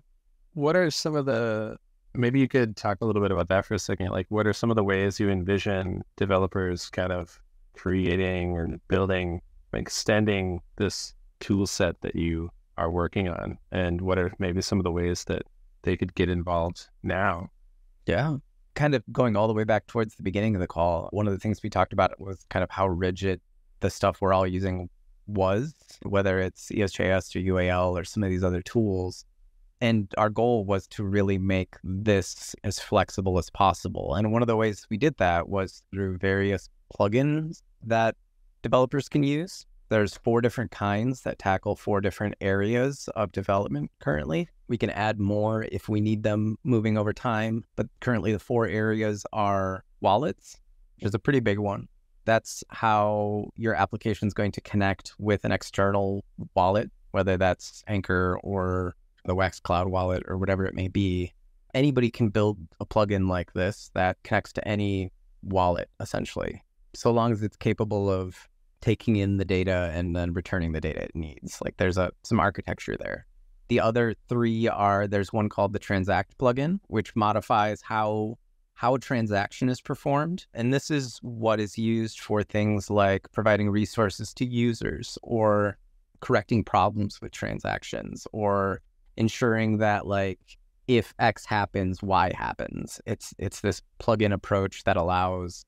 What 0.54 0.76
are 0.76 0.90
some 0.90 1.16
of 1.16 1.26
the 1.26 1.76
maybe 2.14 2.40
you 2.40 2.48
could 2.48 2.76
talk 2.76 2.98
a 3.00 3.04
little 3.04 3.22
bit 3.22 3.32
about 3.32 3.48
that 3.48 3.64
for 3.64 3.74
a 3.74 3.78
second. 3.78 4.10
Like 4.10 4.26
what 4.28 4.46
are 4.46 4.52
some 4.52 4.70
of 4.70 4.76
the 4.76 4.84
ways 4.84 5.18
you 5.18 5.28
envision 5.28 6.02
developers 6.16 6.88
kind 6.88 7.12
of 7.12 7.40
creating 7.74 8.52
or 8.52 8.68
building, 8.88 9.40
extending 9.72 10.60
this 10.76 11.14
tool 11.40 11.66
set 11.66 12.00
that 12.02 12.14
you 12.14 12.50
are 12.78 12.90
working 12.90 13.28
on? 13.28 13.58
And 13.72 14.00
what 14.00 14.18
are 14.18 14.32
maybe 14.38 14.62
some 14.62 14.78
of 14.78 14.84
the 14.84 14.92
ways 14.92 15.24
that 15.24 15.42
they 15.82 15.96
could 15.96 16.14
get 16.14 16.28
involved 16.28 16.86
now? 17.02 17.48
Yeah. 18.06 18.36
Kind 18.74 18.94
of 18.94 19.02
going 19.12 19.36
all 19.36 19.48
the 19.48 19.54
way 19.54 19.64
back 19.64 19.86
towards 19.86 20.14
the 20.16 20.22
beginning 20.22 20.54
of 20.54 20.60
the 20.60 20.66
call, 20.66 21.08
one 21.12 21.26
of 21.26 21.32
the 21.32 21.38
things 21.38 21.62
we 21.62 21.70
talked 21.70 21.92
about 21.92 22.18
was 22.20 22.44
kind 22.50 22.62
of 22.62 22.70
how 22.70 22.86
rigid 22.88 23.40
the 23.84 23.90
stuff 23.90 24.20
we're 24.20 24.32
all 24.32 24.46
using 24.46 24.88
was, 25.26 25.74
whether 26.02 26.40
it's 26.40 26.70
ESJS 26.70 27.36
or 27.36 27.40
UAL 27.54 28.00
or 28.00 28.04
some 28.04 28.22
of 28.24 28.30
these 28.30 28.42
other 28.42 28.62
tools. 28.62 29.24
And 29.80 30.12
our 30.16 30.30
goal 30.30 30.64
was 30.64 30.86
to 30.88 31.04
really 31.04 31.36
make 31.36 31.76
this 31.84 32.56
as 32.64 32.78
flexible 32.78 33.38
as 33.38 33.50
possible. 33.50 34.14
And 34.14 34.32
one 34.32 34.40
of 34.40 34.48
the 34.48 34.56
ways 34.56 34.86
we 34.88 34.96
did 34.96 35.18
that 35.18 35.48
was 35.50 35.82
through 35.92 36.16
various 36.16 36.70
plugins 36.98 37.60
that 37.82 38.16
developers 38.62 39.08
can 39.08 39.22
use. 39.22 39.66
There's 39.90 40.16
four 40.16 40.40
different 40.40 40.70
kinds 40.70 41.20
that 41.22 41.38
tackle 41.38 41.76
four 41.76 42.00
different 42.00 42.36
areas 42.40 43.08
of 43.14 43.32
development 43.32 43.90
currently. 44.00 44.48
We 44.68 44.78
can 44.78 44.90
add 44.90 45.20
more 45.20 45.66
if 45.70 45.90
we 45.90 46.00
need 46.00 46.22
them 46.22 46.56
moving 46.64 46.96
over 46.96 47.12
time, 47.12 47.64
but 47.76 47.88
currently 48.00 48.32
the 48.32 48.38
four 48.38 48.66
areas 48.66 49.26
are 49.34 49.84
wallets, 50.00 50.58
which 50.96 51.08
is 51.08 51.14
a 51.14 51.18
pretty 51.18 51.40
big 51.40 51.58
one. 51.58 51.88
That's 52.24 52.64
how 52.70 53.50
your 53.56 53.74
application 53.74 54.28
is 54.28 54.34
going 54.34 54.52
to 54.52 54.60
connect 54.60 55.14
with 55.18 55.44
an 55.44 55.52
external 55.52 56.24
wallet, 56.54 56.90
whether 57.10 57.36
that's 57.36 57.82
Anchor 57.86 58.38
or 58.42 58.94
the 59.24 59.34
Wax 59.34 59.60
Cloud 59.60 59.88
wallet 59.88 60.22
or 60.26 60.38
whatever 60.38 60.66
it 60.66 60.74
may 60.74 60.88
be. 60.88 61.32
Anybody 61.74 62.10
can 62.10 62.28
build 62.28 62.58
a 62.80 62.86
plugin 62.86 63.28
like 63.28 63.52
this 63.52 63.90
that 63.94 64.16
connects 64.22 64.52
to 64.54 64.68
any 64.68 65.10
wallet, 65.42 65.88
essentially, 66.00 66.62
so 66.94 67.10
long 67.10 67.32
as 67.32 67.42
it's 67.42 67.56
capable 67.56 68.08
of 68.08 68.48
taking 68.80 69.16
in 69.16 69.38
the 69.38 69.44
data 69.44 69.90
and 69.94 70.14
then 70.14 70.32
returning 70.34 70.72
the 70.72 70.80
data 70.80 71.02
it 71.02 71.16
needs. 71.16 71.58
Like 71.62 71.76
there's 71.78 71.96
a 71.96 72.12
some 72.22 72.38
architecture 72.38 72.96
there. 72.98 73.26
The 73.68 73.80
other 73.80 74.14
three 74.28 74.68
are 74.68 75.06
there's 75.06 75.32
one 75.32 75.48
called 75.48 75.72
the 75.72 75.78
Transact 75.78 76.36
plugin, 76.38 76.80
which 76.88 77.16
modifies 77.16 77.80
how 77.80 78.36
how 78.74 78.94
a 78.94 78.98
transaction 78.98 79.68
is 79.68 79.80
performed. 79.80 80.46
And 80.52 80.74
this 80.74 80.90
is 80.90 81.18
what 81.22 81.60
is 81.60 81.78
used 81.78 82.20
for 82.20 82.42
things 82.42 82.90
like 82.90 83.30
providing 83.32 83.70
resources 83.70 84.34
to 84.34 84.44
users 84.44 85.16
or 85.22 85.78
correcting 86.20 86.64
problems 86.64 87.20
with 87.20 87.32
transactions 87.32 88.26
or 88.32 88.80
ensuring 89.16 89.78
that 89.78 90.06
like 90.06 90.40
if 90.86 91.14
X 91.18 91.46
happens, 91.46 92.02
Y 92.02 92.32
happens. 92.36 93.00
It's 93.06 93.32
it's 93.38 93.60
this 93.60 93.80
plug-in 93.98 94.32
approach 94.32 94.84
that 94.84 94.96
allows 94.96 95.64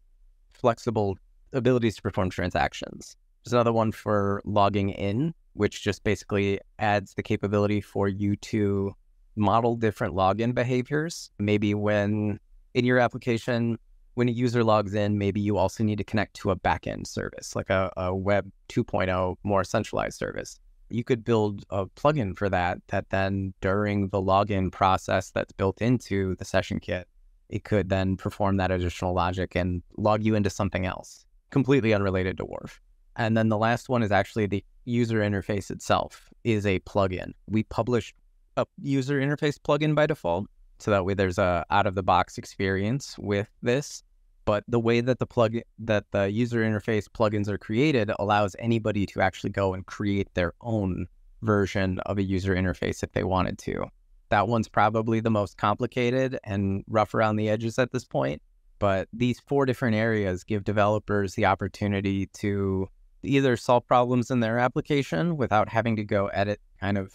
flexible 0.53 1.17
abilities 1.53 1.97
to 1.97 2.03
perform 2.03 2.31
transactions. 2.31 3.17
There's 3.45 3.53
another 3.53 3.73
one 3.73 3.93
for 3.93 4.43
logging 4.45 4.91
in, 4.91 5.33
which 5.53 5.83
just 5.83 6.03
basically 6.05 6.61
adds 6.79 7.15
the 7.15 7.23
capability 7.23 7.81
for 7.81 8.09
you 8.09 8.37
to 8.37 8.95
model 9.37 9.77
different 9.77 10.15
login 10.15 10.55
behaviors. 10.55 11.31
Maybe 11.39 11.73
when 11.73 12.41
in 12.77 12.85
your 12.85 12.99
application, 12.99 13.79
when 14.15 14.29
a 14.29 14.33
user 14.33 14.63
logs 14.63 14.95
in, 14.95 15.17
maybe 15.17 15.41
you 15.41 15.57
also 15.57 15.83
need 15.83 15.97
to 15.97 16.05
connect 16.05 16.35
to 16.37 16.51
a 16.51 16.57
backend 16.57 17.07
service, 17.07 17.57
like 17.57 17.71
a, 17.71 17.91
a 17.97 18.15
Web 18.15 18.53
2.0 18.69 19.37
more 19.43 19.65
centralized 19.65 20.19
service. 20.19 20.61
You 20.91 21.03
could 21.03 21.25
build 21.25 21.65
a 21.71 21.87
plugin 21.87 22.37
for 22.37 22.51
that, 22.51 22.79
that 22.89 23.09
then 23.09 23.55
during 23.63 24.11
the 24.11 24.23
login 24.23 24.71
process 24.71 25.31
that's 25.31 25.53
built 25.53 25.81
into 25.81 26.37
the 26.37 26.45
session 26.45 26.79
kit, 26.79 27.09
it 27.49 27.65
could 27.65 27.89
then 27.89 28.17
perform 28.17 28.59
that 28.59 28.71
additional 28.71 29.15
logic 29.15 29.55
and 29.57 29.83
log 29.97 30.23
you 30.23 30.35
into 30.35 30.51
something 30.51 30.85
else 30.85 31.25
completely 31.51 31.95
unrelated 31.95 32.37
to 32.37 32.45
Wharf. 32.45 32.81
And 33.17 33.37
then 33.37 33.49
the 33.49 33.57
last 33.57 33.89
one 33.89 34.03
is 34.03 34.13
actually 34.13 34.47
the 34.47 34.63
user 34.85 35.21
interface 35.21 35.71
itself 35.71 36.29
is 36.45 36.67
a 36.67 36.81
plugin. 36.81 37.31
We 37.47 37.63
publish 37.63 38.15
a 38.59 38.67
user 38.83 39.19
interface 39.19 39.59
plugin 39.59 39.95
by 39.95 40.07
default. 40.07 40.47
So 40.79 40.91
that 40.91 41.05
way 41.05 41.15
there's 41.15 41.39
a 41.39 41.65
out 41.71 41.87
of 41.87 41.95
the 41.95 42.03
box 42.03 42.39
experience 42.39 43.17
with 43.19 43.49
this. 43.63 44.03
But 44.45 44.63
the 44.69 44.79
way 44.79 45.01
that 45.01 45.19
the 45.19 45.27
plug 45.27 45.57
that 45.81 46.05
the 46.13 46.31
user 46.31 46.61
interface 46.61 47.09
plugins 47.09 47.49
are 47.49 47.59
created 47.59 48.13
allows 48.19 48.55
anybody 48.59 49.05
to 49.07 49.21
actually 49.21 49.51
go 49.51 49.75
and 49.75 49.85
create 49.87 50.33
their 50.35 50.53
own 50.61 51.09
version 51.43 51.99
of 52.01 52.19
a 52.19 52.23
user 52.23 52.55
interface 52.55 53.03
if 53.03 53.13
they 53.13 53.25
wanted 53.25 53.59
to. 53.59 53.87
That 54.29 54.49
one's 54.49 54.69
probably 54.69 55.21
the 55.21 55.31
most 55.31 55.57
complicated 55.57 56.39
and 56.45 56.85
rough 56.89 57.15
around 57.15 57.37
the 57.37 57.49
edges 57.49 57.79
at 57.79 57.93
this 57.93 58.05
point. 58.05 58.41
But 58.79 59.09
these 59.13 59.41
four 59.41 59.67
different 59.67 59.97
areas 59.97 60.45
give 60.45 60.65
developers 60.65 61.35
the 61.35 61.47
opportunity 61.47 62.27
to 62.35 62.89
either 63.23 63.57
solve 63.57 63.87
problems 63.87 64.31
in 64.31 64.41
their 64.41 64.59
application 64.59 65.37
without 65.37 65.69
having 65.69 65.97
to 65.97 66.05
go 66.05 66.27
edit 66.29 66.61
kind 66.81 66.99
of, 66.99 67.13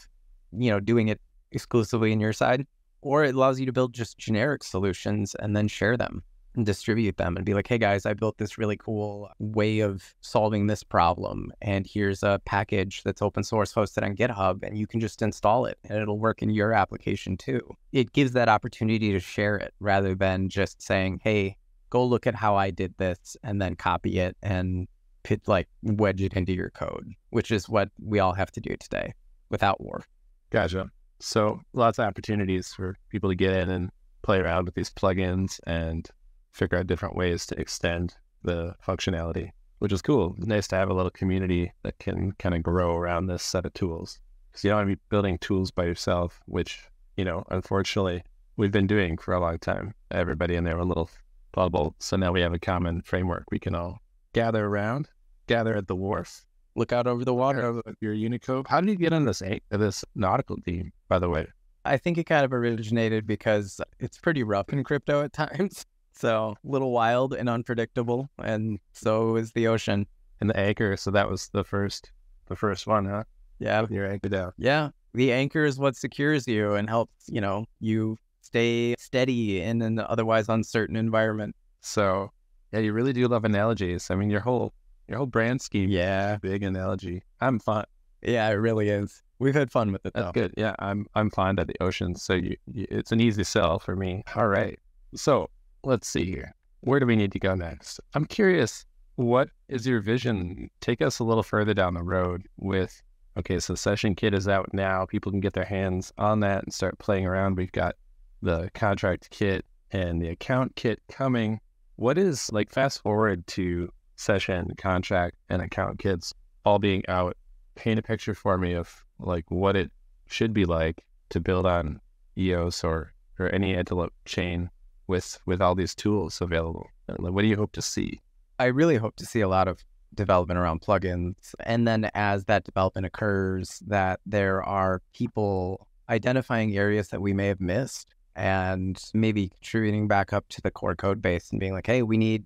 you 0.52 0.71
know, 0.71 0.80
doing 0.80 1.08
it 1.08 1.21
exclusively 1.52 2.12
in 2.12 2.19
your 2.19 2.34
side, 2.34 2.65
or 3.01 3.23
it 3.23 3.35
allows 3.35 3.59
you 3.59 3.65
to 3.65 3.73
build 3.73 3.93
just 3.93 4.17
generic 4.17 4.63
solutions 4.63 5.35
and 5.35 5.55
then 5.55 5.67
share 5.67 5.97
them 5.97 6.23
and 6.55 6.65
distribute 6.65 7.17
them 7.17 7.35
and 7.37 7.45
be 7.45 7.53
like, 7.53 7.67
hey 7.67 7.77
guys, 7.77 8.05
I 8.05 8.13
built 8.13 8.37
this 8.37 8.57
really 8.57 8.77
cool 8.77 9.29
way 9.39 9.79
of 9.79 10.13
solving 10.21 10.67
this 10.67 10.83
problem. 10.83 11.51
And 11.61 11.87
here's 11.87 12.23
a 12.23 12.41
package 12.45 13.03
that's 13.03 13.21
open 13.21 13.43
source 13.43 13.73
hosted 13.73 14.03
on 14.03 14.15
GitHub, 14.15 14.63
and 14.63 14.77
you 14.77 14.87
can 14.87 14.99
just 14.99 15.21
install 15.21 15.65
it 15.65 15.77
and 15.85 15.97
it'll 15.97 16.19
work 16.19 16.41
in 16.41 16.49
your 16.49 16.73
application 16.73 17.37
too. 17.37 17.61
It 17.91 18.11
gives 18.13 18.33
that 18.33 18.49
opportunity 18.49 19.11
to 19.13 19.19
share 19.19 19.55
it 19.55 19.73
rather 19.79 20.13
than 20.13 20.49
just 20.49 20.81
saying, 20.81 21.21
hey, 21.23 21.57
go 21.89 22.05
look 22.05 22.27
at 22.27 22.35
how 22.35 22.55
I 22.55 22.69
did 22.69 22.93
this 22.97 23.37
and 23.43 23.61
then 23.61 23.75
copy 23.75 24.19
it 24.19 24.35
and 24.43 24.87
put, 25.23 25.47
like 25.47 25.67
wedge 25.83 26.21
it 26.21 26.33
into 26.33 26.53
your 26.53 26.71
code, 26.71 27.13
which 27.29 27.51
is 27.51 27.69
what 27.69 27.89
we 28.01 28.19
all 28.19 28.33
have 28.33 28.51
to 28.51 28.61
do 28.61 28.75
today 28.77 29.13
without 29.49 29.79
Wharf. 29.81 30.07
Gotcha. 30.49 30.89
So 31.21 31.62
lots 31.73 31.99
of 31.99 32.05
opportunities 32.05 32.73
for 32.73 32.97
people 33.10 33.29
to 33.29 33.36
get 33.36 33.53
in 33.53 33.69
and 33.69 33.91
play 34.23 34.39
around 34.39 34.65
with 34.65 34.75
these 34.75 34.89
plugins 34.89 35.60
and 35.65 36.10
figure 36.51 36.77
out 36.77 36.88
different 36.88 37.15
ways 37.15 37.45
to 37.47 37.60
extend 37.60 38.15
the 38.43 38.75
functionality, 38.86 39.51
which 39.79 39.93
is 39.93 40.01
cool. 40.01 40.36
It's 40.38 40.47
nice 40.47 40.67
to 40.69 40.75
have 40.75 40.89
a 40.89 40.93
little 40.93 41.12
community 41.12 41.71
that 41.84 41.99
can 41.99 42.31
kind 42.34 42.55
of 42.55 42.63
grow 42.63 42.95
around 42.97 43.27
this 43.27 43.43
set 43.43 43.65
of 43.65 43.73
tools. 43.73 44.19
Because 44.49 44.63
you 44.63 44.69
don't 44.71 44.79
want 44.79 44.89
to 44.89 44.95
be 44.95 45.01
building 45.10 45.38
tools 45.38 45.71
by 45.71 45.86
yourself, 45.86 46.41
which, 46.45 46.84
you 47.15 47.23
know, 47.23 47.43
unfortunately, 47.49 48.23
we've 48.57 48.71
been 48.71 48.88
doing 48.88 49.17
for 49.17 49.34
a 49.34 49.39
long 49.39 49.60
time. 49.60 49.93
Everybody 50.10 50.55
in 50.55 50.63
their 50.63 50.79
own 50.79 50.88
little 50.88 51.10
bubble. 51.53 51.95
So 51.99 52.17
now 52.17 52.31
we 52.31 52.41
have 52.41 52.53
a 52.53 52.60
common 52.60 53.01
framework 53.03 53.45
we 53.51 53.60
can 53.60 53.75
all 53.75 53.99
gather 54.34 54.65
around, 54.65 55.10
gather 55.47 55.75
at 55.75 55.88
the 55.88 55.95
wharf, 55.95 56.45
look 56.75 56.91
out 56.91 57.07
over 57.07 57.25
the 57.25 57.34
water 57.34 57.81
your 57.99 58.13
Unicode. 58.13 58.67
How 58.67 58.81
did 58.81 58.89
you 58.89 58.95
get 58.95 59.13
on 59.13 59.25
this 59.25 59.41
this 59.69 60.05
nautical 60.15 60.57
team, 60.57 60.91
by 61.12 61.19
the 61.19 61.28
way? 61.28 61.45
I 61.84 61.97
think 61.97 62.17
it 62.17 62.24
kind 62.24 62.45
of 62.45 62.54
originated 62.54 63.28
because 63.28 63.82
it's 64.00 64.17
pretty 64.17 64.43
rough 64.43 64.69
in 64.69 64.82
crypto 64.86 65.24
at 65.24 65.34
times. 65.43 65.86
So 66.13 66.56
a 66.63 66.67
little 66.67 66.91
wild 66.91 67.34
and 67.34 67.50
unpredictable, 67.50 68.30
and 68.41 68.80
so 68.93 69.36
is 69.36 69.52
the 69.52 69.67
ocean 69.67 70.08
and 70.39 70.50
the 70.50 70.58
anchor. 70.58 70.95
So 70.95 71.12
that 71.12 71.30
was 71.30 71.50
the 71.50 71.65
first, 71.65 72.13
the 72.47 72.56
first 72.56 72.88
one, 72.88 73.06
huh? 73.06 73.26
Yeah, 73.60 73.86
your 73.89 74.10
anchor 74.10 74.30
down. 74.30 74.54
Yeah, 74.58 74.91
the 75.13 75.34
anchor 75.34 75.65
is 75.65 75.78
what 75.78 75.97
secures 75.97 76.47
you 76.47 76.76
and 76.76 76.88
helps 76.88 77.28
you 77.28 77.41
know 77.41 77.65
you 77.82 78.17
stay 78.39 78.95
steady 78.97 79.62
in 79.62 79.82
an 79.82 80.00
otherwise 80.00 80.47
uncertain 80.47 80.95
environment. 80.95 81.58
So, 81.82 82.32
yeah, 82.71 82.80
you 82.80 82.93
really 82.93 83.12
do 83.12 83.28
love 83.28 83.43
analogies. 83.43 84.10
I 84.10 84.15
mean, 84.15 84.30
your 84.30 84.41
whole 84.41 84.74
your 85.10 85.17
whole 85.17 85.28
brand 85.28 85.62
scheme, 85.62 85.89
yeah, 85.89 86.38
big 86.38 86.63
analogy. 86.63 87.24
I'm 87.41 87.60
fun. 87.60 87.84
Yeah, 88.21 88.47
it 88.47 88.54
really 88.54 88.88
is. 88.88 89.21
We've 89.41 89.56
had 89.56 89.71
fun 89.71 89.91
with 89.91 90.06
it. 90.06 90.13
That's 90.13 90.27
though. 90.27 90.32
good. 90.34 90.54
Yeah, 90.56 90.75
I'm 90.77 91.08
I'm 91.15 91.32
fond 91.32 91.58
of 91.58 91.65
the 91.65 91.75
ocean, 91.82 92.13
so 92.13 92.34
you, 92.34 92.56
you, 92.71 92.86
it's 92.91 93.12
an 93.12 93.19
easy 93.19 93.43
sell 93.43 93.80
for 93.80 93.95
me. 93.95 94.23
All 94.36 94.47
right. 94.47 94.77
So 95.15 95.49
let's 95.84 96.08
see 96.08 96.25
here. 96.25 96.54
Where 96.82 96.99
do 96.99 97.08
we 97.08 97.15
need 97.15 97.32
to 97.32 97.39
go 97.39 97.56
next? 97.56 97.99
I'm 98.13 98.25
curious. 98.25 98.86
What 99.15 99.49
is 99.67 99.88
your 99.88 99.99
vision? 99.99 100.69
Take 100.80 101.01
us 101.01 101.17
a 101.17 101.23
little 101.23 101.41
further 101.41 101.73
down 101.73 101.95
the 101.95 102.04
road 102.04 102.43
with. 102.58 103.01
Okay, 103.36 103.60
so 103.60 103.73
Session 103.73 104.13
Kit 104.13 104.36
is 104.36 104.47
out 104.47 104.71
now. 104.73 105.08
People 105.08 105.32
can 105.32 105.41
get 105.41 105.54
their 105.54 105.65
hands 105.65 106.13
on 106.19 106.41
that 106.41 106.63
and 106.63 106.71
start 106.71 106.99
playing 106.99 107.25
around. 107.25 107.58
We've 107.58 107.71
got 107.71 107.95
the 108.43 108.69
contract 108.75 109.32
kit 109.32 109.65
and 109.89 110.21
the 110.21 110.27
account 110.27 110.75
kit 110.75 111.01
coming. 111.10 111.60
What 111.95 112.19
is 112.19 112.51
like 112.54 112.69
fast 112.69 113.01
forward 113.01 113.47
to 113.47 113.91
session, 114.17 114.75
contract, 114.77 115.36
and 115.49 115.63
account 115.63 115.97
kits 115.97 116.32
all 116.63 116.77
being 116.77 117.01
out? 117.08 117.36
Paint 117.73 117.97
a 117.97 118.04
picture 118.04 118.36
for 118.36 118.58
me 118.60 118.73
of 118.73 119.04
like 119.21 119.45
what 119.49 119.75
it 119.75 119.91
should 120.27 120.53
be 120.53 120.65
like 120.65 121.03
to 121.29 121.39
build 121.39 121.65
on 121.65 121.99
EOS 122.38 122.84
or 122.84 123.13
or 123.39 123.49
any 123.49 123.75
Antelope 123.75 124.13
chain 124.25 124.69
with 125.07 125.39
with 125.45 125.62
all 125.62 125.75
these 125.75 125.95
tools 125.95 126.41
available. 126.41 126.88
What 127.07 127.41
do 127.41 127.47
you 127.47 127.55
hope 127.55 127.71
to 127.73 127.81
see? 127.81 128.21
I 128.60 128.65
really 128.65 128.97
hope 128.97 129.15
to 129.17 129.25
see 129.25 129.41
a 129.41 129.47
lot 129.47 129.67
of 129.67 129.84
development 130.13 130.60
around 130.60 130.81
plugins, 130.81 131.53
and 131.62 131.88
then 131.88 132.10
as 132.13 132.45
that 132.45 132.63
development 132.63 133.05
occurs, 133.05 133.81
that 133.88 134.19
there 134.25 134.63
are 134.63 135.01
people 135.13 135.88
identifying 136.10 136.75
areas 136.77 137.10
that 137.10 137.21
we 137.21 137.34
may 137.34 137.47
have 137.47 137.62
missed 137.62 138.13
and 138.36 139.01
maybe 139.13 139.49
contributing 139.49 140.07
back 140.07 140.34
up 140.34 140.47
to 140.49 140.62
the 140.62 140.71
core 140.71 140.95
code 140.95 141.21
base 141.21 141.51
and 141.51 141.60
being 141.60 141.73
like, 141.73 141.88
hey, 141.88 142.01
we 142.01 142.17
need 142.17 142.45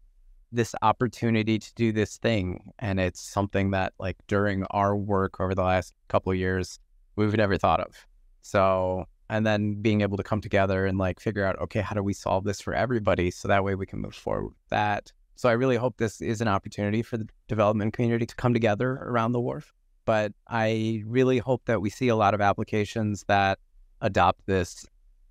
this 0.51 0.75
opportunity 0.81 1.59
to 1.59 1.73
do 1.75 1.91
this 1.91 2.17
thing. 2.17 2.71
And 2.79 2.99
it's 2.99 3.21
something 3.21 3.71
that, 3.71 3.93
like, 3.99 4.17
during 4.27 4.63
our 4.71 4.95
work 4.95 5.39
over 5.39 5.53
the 5.55 5.63
last 5.63 5.93
couple 6.07 6.31
of 6.31 6.37
years, 6.37 6.79
we've 7.15 7.35
never 7.35 7.57
thought 7.57 7.79
of. 7.79 8.05
So, 8.41 9.05
and 9.29 9.45
then 9.45 9.81
being 9.81 10.01
able 10.01 10.17
to 10.17 10.23
come 10.23 10.41
together 10.41 10.85
and 10.85 10.97
like 10.97 11.19
figure 11.19 11.45
out, 11.45 11.59
okay, 11.59 11.81
how 11.81 11.95
do 11.95 12.03
we 12.03 12.13
solve 12.13 12.43
this 12.43 12.61
for 12.61 12.73
everybody? 12.73 13.31
So 13.31 13.47
that 13.47 13.63
way 13.63 13.75
we 13.75 13.85
can 13.85 13.99
move 13.99 14.15
forward 14.15 14.45
with 14.45 14.69
that. 14.69 15.11
So 15.35 15.49
I 15.49 15.53
really 15.53 15.75
hope 15.75 15.97
this 15.97 16.21
is 16.21 16.41
an 16.41 16.47
opportunity 16.47 17.01
for 17.01 17.17
the 17.17 17.27
development 17.47 17.93
community 17.93 18.25
to 18.25 18.35
come 18.35 18.53
together 18.53 18.91
around 18.91 19.31
the 19.31 19.41
wharf. 19.41 19.73
But 20.05 20.33
I 20.47 21.03
really 21.05 21.39
hope 21.39 21.63
that 21.65 21.81
we 21.81 21.89
see 21.89 22.09
a 22.09 22.15
lot 22.15 22.33
of 22.33 22.41
applications 22.41 23.25
that 23.27 23.57
adopt 24.01 24.45
this 24.45 24.85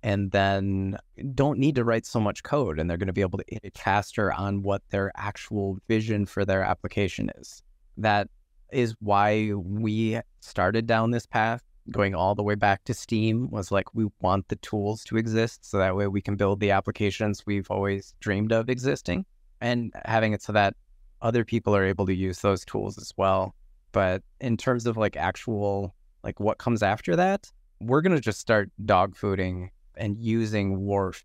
and 0.05 0.29
then 0.29 0.95
don't 1.33 1.57
need 1.57 1.73
to 1.73 1.83
write 1.83 2.05
so 2.05 2.19
much 2.19 2.43
code 2.43 2.79
and 2.79 2.87
they're 2.87 2.95
going 2.95 3.07
to 3.07 3.13
be 3.13 3.21
able 3.21 3.39
to 3.39 3.45
iterate 3.47 3.75
faster 3.75 4.31
on 4.31 4.61
what 4.61 4.83
their 4.91 5.11
actual 5.15 5.79
vision 5.87 6.27
for 6.27 6.45
their 6.45 6.61
application 6.61 7.31
is. 7.39 7.63
That 7.97 8.29
is 8.71 8.93
why 8.99 9.51
we 9.55 10.19
started 10.41 10.85
down 10.85 11.09
this 11.09 11.25
path 11.25 11.63
going 11.89 12.13
all 12.13 12.35
the 12.35 12.43
way 12.43 12.53
back 12.53 12.83
to 12.83 12.93
Steem 12.93 13.49
was 13.49 13.71
like 13.71 13.95
we 13.95 14.05
want 14.21 14.47
the 14.47 14.57
tools 14.57 15.03
to 15.05 15.17
exist 15.17 15.67
so 15.67 15.79
that 15.79 15.95
way 15.95 16.05
we 16.05 16.21
can 16.21 16.35
build 16.35 16.59
the 16.59 16.69
applications 16.69 17.43
we've 17.47 17.71
always 17.71 18.13
dreamed 18.19 18.51
of 18.51 18.69
existing 18.69 19.25
and 19.59 19.91
having 20.05 20.33
it 20.33 20.43
so 20.43 20.53
that 20.53 20.75
other 21.23 21.43
people 21.43 21.75
are 21.75 21.83
able 21.83 22.05
to 22.05 22.13
use 22.13 22.41
those 22.41 22.63
tools 22.63 22.99
as 22.99 23.11
well. 23.17 23.55
But 23.91 24.21
in 24.39 24.55
terms 24.55 24.85
of 24.85 24.97
like 24.97 25.17
actual 25.17 25.95
like 26.23 26.39
what 26.39 26.59
comes 26.59 26.83
after 26.83 27.15
that, 27.15 27.51
we're 27.81 28.01
going 28.01 28.15
to 28.15 28.21
just 28.21 28.39
start 28.39 28.69
dog 28.85 29.15
fooding 29.15 29.69
and 29.97 30.17
using 30.17 30.79
Wharf 30.79 31.23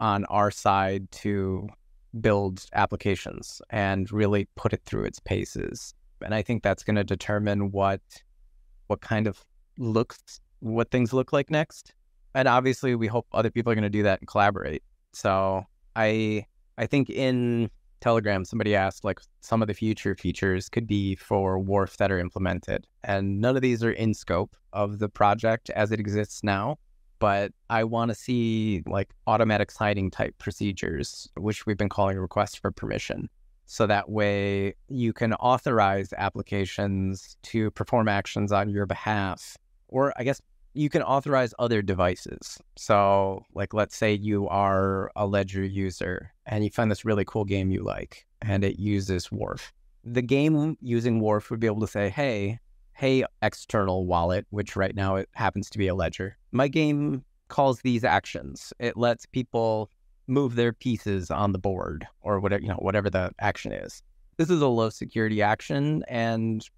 on 0.00 0.24
our 0.26 0.50
side 0.50 1.10
to 1.10 1.68
build 2.20 2.64
applications 2.72 3.60
and 3.70 4.10
really 4.10 4.48
put 4.56 4.72
it 4.72 4.82
through 4.84 5.04
its 5.04 5.18
paces. 5.20 5.94
And 6.22 6.34
I 6.34 6.42
think 6.42 6.62
that's 6.62 6.82
going 6.82 6.96
to 6.96 7.04
determine 7.04 7.70
what 7.70 8.00
what 8.86 9.00
kind 9.00 9.26
of 9.26 9.44
looks 9.76 10.40
what 10.60 10.90
things 10.90 11.12
look 11.12 11.32
like 11.32 11.50
next. 11.50 11.94
And 12.34 12.48
obviously 12.48 12.94
we 12.94 13.06
hope 13.06 13.26
other 13.32 13.50
people 13.50 13.70
are 13.70 13.74
going 13.74 13.82
to 13.82 13.90
do 13.90 14.02
that 14.02 14.20
and 14.20 14.28
collaborate. 14.28 14.82
So 15.12 15.64
I 15.94 16.44
I 16.76 16.86
think 16.86 17.10
in 17.10 17.70
Telegram 18.00 18.44
somebody 18.44 18.74
asked 18.74 19.04
like 19.04 19.20
some 19.40 19.60
of 19.62 19.68
the 19.68 19.74
future 19.74 20.14
features 20.14 20.68
could 20.68 20.86
be 20.86 21.16
for 21.16 21.58
Wharf 21.58 21.96
that 21.98 22.10
are 22.10 22.18
implemented. 22.18 22.86
And 23.04 23.40
none 23.40 23.56
of 23.56 23.62
these 23.62 23.84
are 23.84 23.92
in 23.92 24.14
scope 24.14 24.56
of 24.72 24.98
the 24.98 25.08
project 25.08 25.70
as 25.70 25.92
it 25.92 26.00
exists 26.00 26.42
now 26.42 26.78
but 27.18 27.52
I 27.70 27.84
want 27.84 28.10
to 28.10 28.14
see 28.14 28.82
like 28.86 29.10
automatic 29.26 29.70
signing 29.70 30.10
type 30.10 30.36
procedures, 30.38 31.28
which 31.36 31.66
we've 31.66 31.76
been 31.76 31.88
calling 31.88 32.18
requests 32.18 32.56
for 32.56 32.70
permission. 32.70 33.28
So 33.66 33.86
that 33.86 34.08
way 34.08 34.74
you 34.88 35.12
can 35.12 35.34
authorize 35.34 36.12
applications 36.16 37.36
to 37.44 37.70
perform 37.72 38.08
actions 38.08 38.50
on 38.50 38.70
your 38.70 38.86
behalf. 38.86 39.56
Or 39.88 40.12
I 40.16 40.24
guess 40.24 40.40
you 40.74 40.88
can 40.88 41.02
authorize 41.02 41.52
other 41.58 41.82
devices. 41.82 42.58
So, 42.76 43.42
like, 43.54 43.74
let's 43.74 43.96
say 43.96 44.14
you 44.14 44.48
are 44.48 45.10
a 45.16 45.26
Ledger 45.26 45.64
user 45.64 46.32
and 46.46 46.64
you 46.64 46.70
find 46.70 46.90
this 46.90 47.04
really 47.04 47.24
cool 47.24 47.44
game 47.44 47.70
you 47.70 47.82
like 47.82 48.26
and 48.42 48.64
it 48.64 48.78
uses 48.78 49.30
Wharf. 49.32 49.72
The 50.04 50.22
game 50.22 50.76
using 50.80 51.20
Wharf 51.20 51.50
would 51.50 51.60
be 51.60 51.66
able 51.66 51.80
to 51.80 51.86
say, 51.86 52.08
hey, 52.08 52.60
hey, 52.98 53.24
external 53.42 54.06
wallet, 54.06 54.44
which 54.50 54.74
right 54.74 54.96
now 54.96 55.14
it 55.14 55.28
happens 55.34 55.70
to 55.70 55.78
be 55.78 55.86
a 55.86 55.94
ledger. 55.94 56.36
My 56.50 56.66
game 56.66 57.24
calls 57.46 57.80
these 57.80 58.02
actions. 58.02 58.72
It 58.80 58.96
lets 58.96 59.24
people 59.24 59.88
move 60.26 60.56
their 60.56 60.72
pieces 60.72 61.30
on 61.30 61.52
the 61.52 61.60
board 61.60 62.08
or 62.22 62.40
whatever, 62.40 62.60
you 62.60 62.68
know, 62.68 62.74
whatever 62.74 63.08
the 63.08 63.30
action 63.38 63.72
is. 63.72 64.02
This 64.36 64.50
is 64.50 64.60
a 64.60 64.66
low 64.66 64.90
security 64.90 65.40
action 65.40 66.02
and 66.08 66.68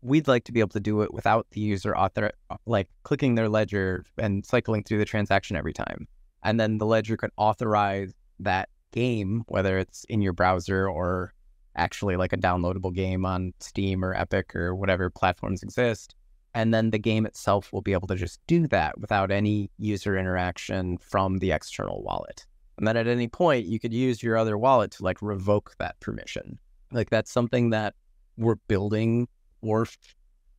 we'd 0.00 0.26
like 0.26 0.44
to 0.44 0.52
be 0.52 0.60
able 0.60 0.70
to 0.70 0.80
do 0.80 1.02
it 1.02 1.12
without 1.12 1.46
the 1.50 1.60
user 1.60 1.94
author 1.94 2.32
like 2.64 2.88
clicking 3.02 3.34
their 3.34 3.50
ledger 3.50 4.06
and 4.16 4.46
cycling 4.46 4.84
through 4.84 4.98
the 4.98 5.04
transaction 5.04 5.54
every 5.54 5.74
time. 5.74 6.08
And 6.42 6.58
then 6.58 6.78
the 6.78 6.86
ledger 6.86 7.18
could 7.18 7.30
authorize 7.36 8.14
that 8.40 8.70
game, 8.92 9.44
whether 9.48 9.76
it's 9.76 10.04
in 10.04 10.22
your 10.22 10.32
browser 10.32 10.88
or 10.88 11.34
actually 11.78 12.16
like 12.16 12.32
a 12.32 12.36
downloadable 12.36 12.92
game 12.92 13.24
on 13.24 13.54
Steam 13.60 14.04
or 14.04 14.14
Epic 14.14 14.54
or 14.54 14.74
whatever 14.74 15.08
platforms 15.08 15.62
exist. 15.62 16.14
And 16.54 16.74
then 16.74 16.90
the 16.90 16.98
game 16.98 17.24
itself 17.24 17.72
will 17.72 17.82
be 17.82 17.92
able 17.92 18.08
to 18.08 18.16
just 18.16 18.40
do 18.46 18.66
that 18.68 18.98
without 18.98 19.30
any 19.30 19.70
user 19.78 20.18
interaction 20.18 20.98
from 20.98 21.38
the 21.38 21.52
external 21.52 22.02
wallet. 22.02 22.46
And 22.78 22.86
then 22.86 22.96
at 22.96 23.06
any 23.06 23.28
point, 23.28 23.66
you 23.66 23.78
could 23.78 23.92
use 23.92 24.22
your 24.22 24.36
other 24.36 24.58
wallet 24.58 24.90
to 24.92 25.04
like 25.04 25.22
revoke 25.22 25.74
that 25.78 25.98
permission. 26.00 26.58
Like 26.90 27.10
that's 27.10 27.30
something 27.30 27.70
that 27.70 27.94
we're 28.36 28.56
building 28.66 29.28
or 29.60 29.86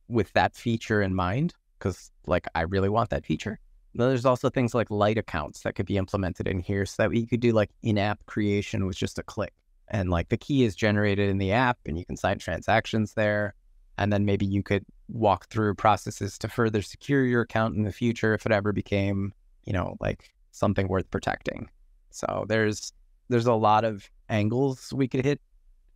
with 0.08 0.32
that 0.34 0.54
feature 0.54 1.02
in 1.02 1.14
mind, 1.14 1.54
because 1.78 2.10
like 2.26 2.46
I 2.54 2.62
really 2.62 2.88
want 2.88 3.10
that 3.10 3.26
feature. 3.26 3.58
Then 3.94 4.08
there's 4.08 4.26
also 4.26 4.50
things 4.50 4.74
like 4.74 4.90
light 4.90 5.18
accounts 5.18 5.62
that 5.62 5.74
could 5.74 5.86
be 5.86 5.96
implemented 5.96 6.46
in 6.46 6.60
here 6.60 6.86
so 6.86 7.02
that 7.02 7.14
you 7.14 7.26
could 7.26 7.40
do 7.40 7.52
like 7.52 7.70
in 7.82 7.98
app 7.98 8.24
creation 8.26 8.86
with 8.86 8.96
just 8.96 9.18
a 9.18 9.22
click 9.22 9.52
and 9.90 10.10
like 10.10 10.28
the 10.28 10.36
key 10.36 10.64
is 10.64 10.74
generated 10.74 11.28
in 11.28 11.38
the 11.38 11.52
app 11.52 11.78
and 11.86 11.98
you 11.98 12.04
can 12.04 12.16
sign 12.16 12.38
transactions 12.38 13.14
there. 13.14 13.54
And 13.98 14.12
then 14.12 14.24
maybe 14.24 14.46
you 14.46 14.62
could 14.62 14.84
walk 15.08 15.48
through 15.48 15.74
processes 15.74 16.38
to 16.38 16.48
further 16.48 16.82
secure 16.82 17.24
your 17.24 17.42
account 17.42 17.76
in 17.76 17.82
the 17.82 17.92
future 17.92 18.32
if 18.32 18.46
it 18.46 18.52
ever 18.52 18.72
became 18.72 19.32
you 19.64 19.72
know 19.72 19.96
like 20.00 20.30
something 20.52 20.88
worth 20.88 21.10
protecting. 21.10 21.68
So 22.10 22.44
there's 22.48 22.92
there's 23.28 23.46
a 23.46 23.54
lot 23.54 23.84
of 23.84 24.08
angles 24.28 24.92
we 24.94 25.08
could 25.08 25.24
hit 25.24 25.40